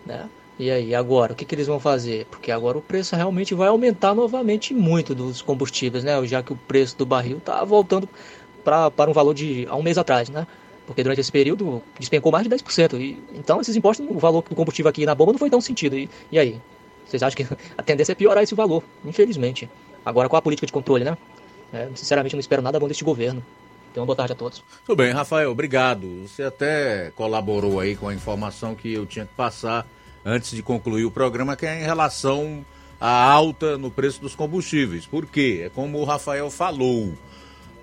[0.06, 0.28] Né?
[0.56, 2.26] E aí, agora, o que, que eles vão fazer?
[2.26, 6.24] Porque agora o preço realmente vai aumentar novamente muito dos combustíveis, né?
[6.26, 8.08] Já que o preço do barril está voltando
[8.62, 10.46] para um valor de há um mês atrás, né?
[10.86, 13.00] Porque durante esse período despencou mais de 10%.
[13.00, 15.96] E, então, esses impostos, o valor do combustível aqui na bomba não foi tão sentido.
[15.96, 16.60] E, e aí?
[17.06, 19.68] Vocês acham que a tendência é piorar esse valor, infelizmente.
[20.04, 21.16] Agora, com a política de controle, né?
[21.72, 23.42] É, sinceramente, não espero nada bom deste governo.
[23.90, 24.62] Então, boa tarde a todos.
[24.84, 26.26] Tudo bem, Rafael, obrigado.
[26.26, 29.86] Você até colaborou aí com a informação que eu tinha que passar
[30.24, 32.64] antes de concluir o programa, que é em relação
[33.00, 35.06] à alta no preço dos combustíveis.
[35.06, 35.62] Por quê?
[35.66, 37.12] É como o Rafael falou.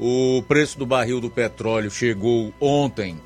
[0.03, 3.19] O preço do barril do petróleo chegou ontem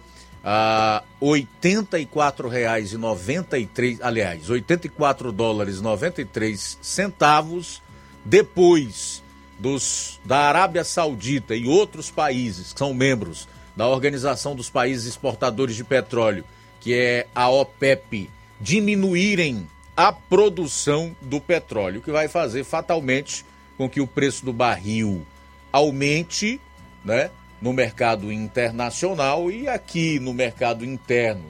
[0.44, 7.82] a R$ 84,93, aliás, 84 dólares 93 centavos
[8.26, 9.24] depois
[9.58, 15.78] dos da Arábia Saudita e outros países que são membros da Organização dos Países Exportadores
[15.78, 16.44] de Petróleo,
[16.82, 18.30] que é a OPEP,
[18.60, 19.66] diminuírem
[19.96, 23.46] a produção do petróleo, o que vai fazer fatalmente
[23.78, 25.26] com que o preço do barril
[25.72, 26.60] aumente,
[27.06, 27.30] né,
[27.62, 31.46] no mercado internacional e aqui no mercado interno,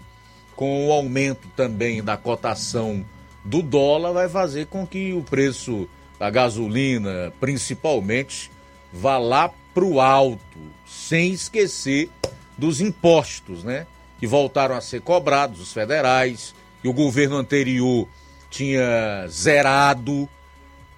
[0.55, 3.03] com o aumento também da cotação
[3.43, 8.51] do dólar, vai fazer com que o preço da gasolina, principalmente,
[8.91, 12.09] vá lá para o alto, sem esquecer
[12.57, 13.87] dos impostos, né,
[14.19, 18.07] que voltaram a ser cobrados, os federais, que o governo anterior
[18.49, 20.29] tinha zerado,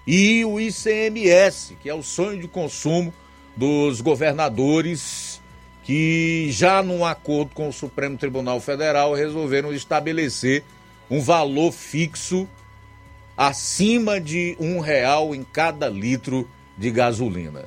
[0.06, 3.12] e o ICMS, que é o sonho de consumo
[3.58, 5.40] dos governadores
[5.82, 10.62] que já num acordo com o Supremo Tribunal Federal resolveram estabelecer
[11.10, 12.48] um valor fixo
[13.36, 17.64] acima de um real em cada litro de gasolina.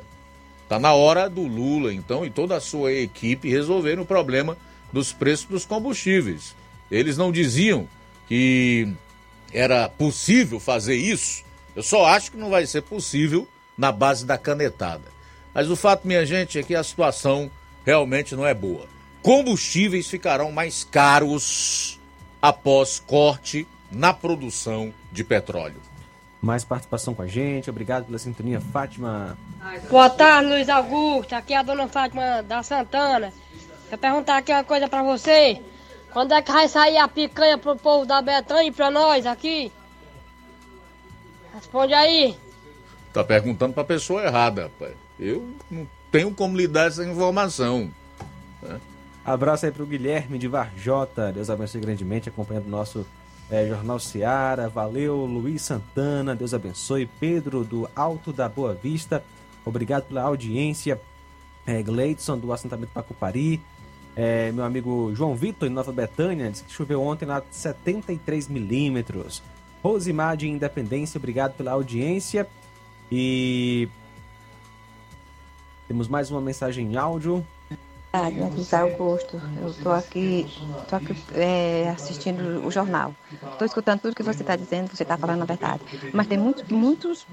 [0.70, 4.58] Tá na hora do Lula, então, e toda a sua equipe resolverem o problema
[4.94, 6.56] dos preços dos combustíveis.
[6.90, 7.86] Eles não diziam
[8.30, 8.88] que
[9.52, 11.44] era possível fazer isso,
[11.76, 13.46] eu só acho que não vai ser possível
[13.78, 15.21] na base da canetada.
[15.54, 17.52] Mas o fato, minha gente, é que a situação
[17.86, 18.88] realmente não é boa.
[19.22, 22.00] Combustíveis ficarão mais caros
[22.42, 25.80] após corte na produção de petróleo.
[26.42, 29.38] Mais participação com a gente, obrigado pela sintonia, Fátima.
[29.90, 31.34] Boa tarde, Luiz Augusto.
[31.34, 33.32] Aqui é a dona Fátima da Santana.
[33.90, 35.62] Quer perguntar aqui uma coisa pra você.
[36.12, 39.72] Quando é que vai sair a picanha pro povo da Betânia e pra nós aqui?
[41.54, 42.36] Responde aí.
[43.14, 45.01] Tá perguntando pra pessoa errada, rapaz.
[45.22, 47.92] Eu não tenho como lhe dar essa informação.
[48.62, 48.82] Né?
[49.24, 51.32] Abraço aí pro Guilherme de Varjota.
[51.32, 53.06] Deus abençoe grandemente, acompanhando o nosso
[53.52, 54.68] é, Jornal Seara.
[54.68, 56.36] Valeu, Luiz Santana.
[56.36, 57.08] Deus abençoe.
[57.20, 59.24] Pedro do Alto da Boa Vista.
[59.64, 61.00] Obrigado pela audiência.
[61.68, 63.62] É, Gleidson, do assentamento Pacupari.
[64.16, 69.44] É, meu amigo João Vitor, em Nova Betânia, disse que choveu ontem lá 73 milímetros.
[69.84, 72.48] Rosimar de Independência, obrigado pela audiência.
[73.12, 73.88] E
[75.92, 77.46] temos mais uma mensagem em áudio.
[78.14, 79.42] tarde, José Augusto.
[79.62, 80.48] Eu estou aqui,
[80.88, 83.14] tô aqui é, assistindo o jornal.
[83.52, 85.82] Estou escutando tudo que você está dizendo, você está falando a verdade.
[86.14, 87.28] Mas tem muitos, muitos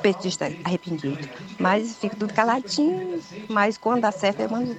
[0.00, 1.28] petistas arrependidos.
[1.58, 3.20] Mas fica tudo caladinho.
[3.50, 4.74] Mas quando dá certo, eu mando.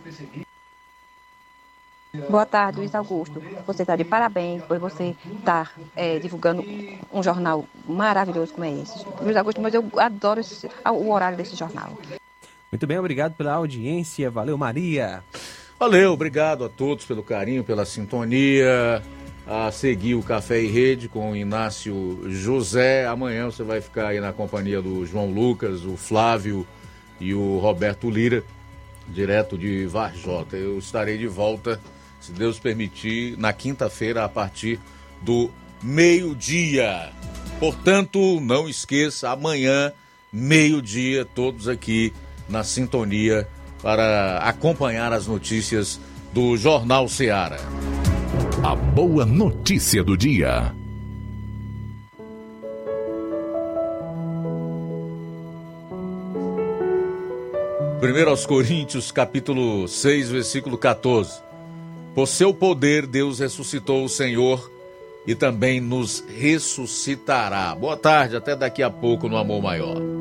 [2.27, 3.43] Boa tarde, Luiz Augusto.
[3.67, 6.65] Você está de parabéns por você estar é, divulgando
[7.13, 9.05] um jornal maravilhoso como é esse.
[9.21, 11.91] Luiz Augusto, mas eu adoro esse- o horário desse jornal.
[12.71, 14.31] Muito bem, obrigado pela audiência.
[14.31, 15.21] Valeu, Maria.
[15.77, 19.03] Valeu, obrigado a todos pelo carinho, pela sintonia.
[19.45, 23.05] A seguir o Café e Rede com o Inácio José.
[23.05, 26.65] Amanhã você vai ficar aí na companhia do João Lucas, o Flávio
[27.19, 28.41] e o Roberto Lira,
[29.09, 30.55] direto de Varjota.
[30.55, 31.77] Eu estarei de volta,
[32.21, 34.79] se Deus permitir, na quinta-feira, a partir
[35.21, 35.51] do
[35.83, 37.11] meio-dia.
[37.59, 39.91] Portanto, não esqueça, amanhã,
[40.31, 42.13] meio-dia, todos aqui
[42.51, 43.47] na sintonia
[43.81, 45.99] para acompanhar as notícias
[46.33, 47.57] do Jornal Seara.
[48.63, 50.73] A boa notícia do dia.
[57.99, 61.39] Primeiro aos Coríntios, capítulo 6, versículo 14.
[62.13, 64.71] Por seu poder, Deus ressuscitou o Senhor
[65.25, 67.75] e também nos ressuscitará.
[67.75, 70.20] Boa tarde, até daqui a pouco no Amor Maior.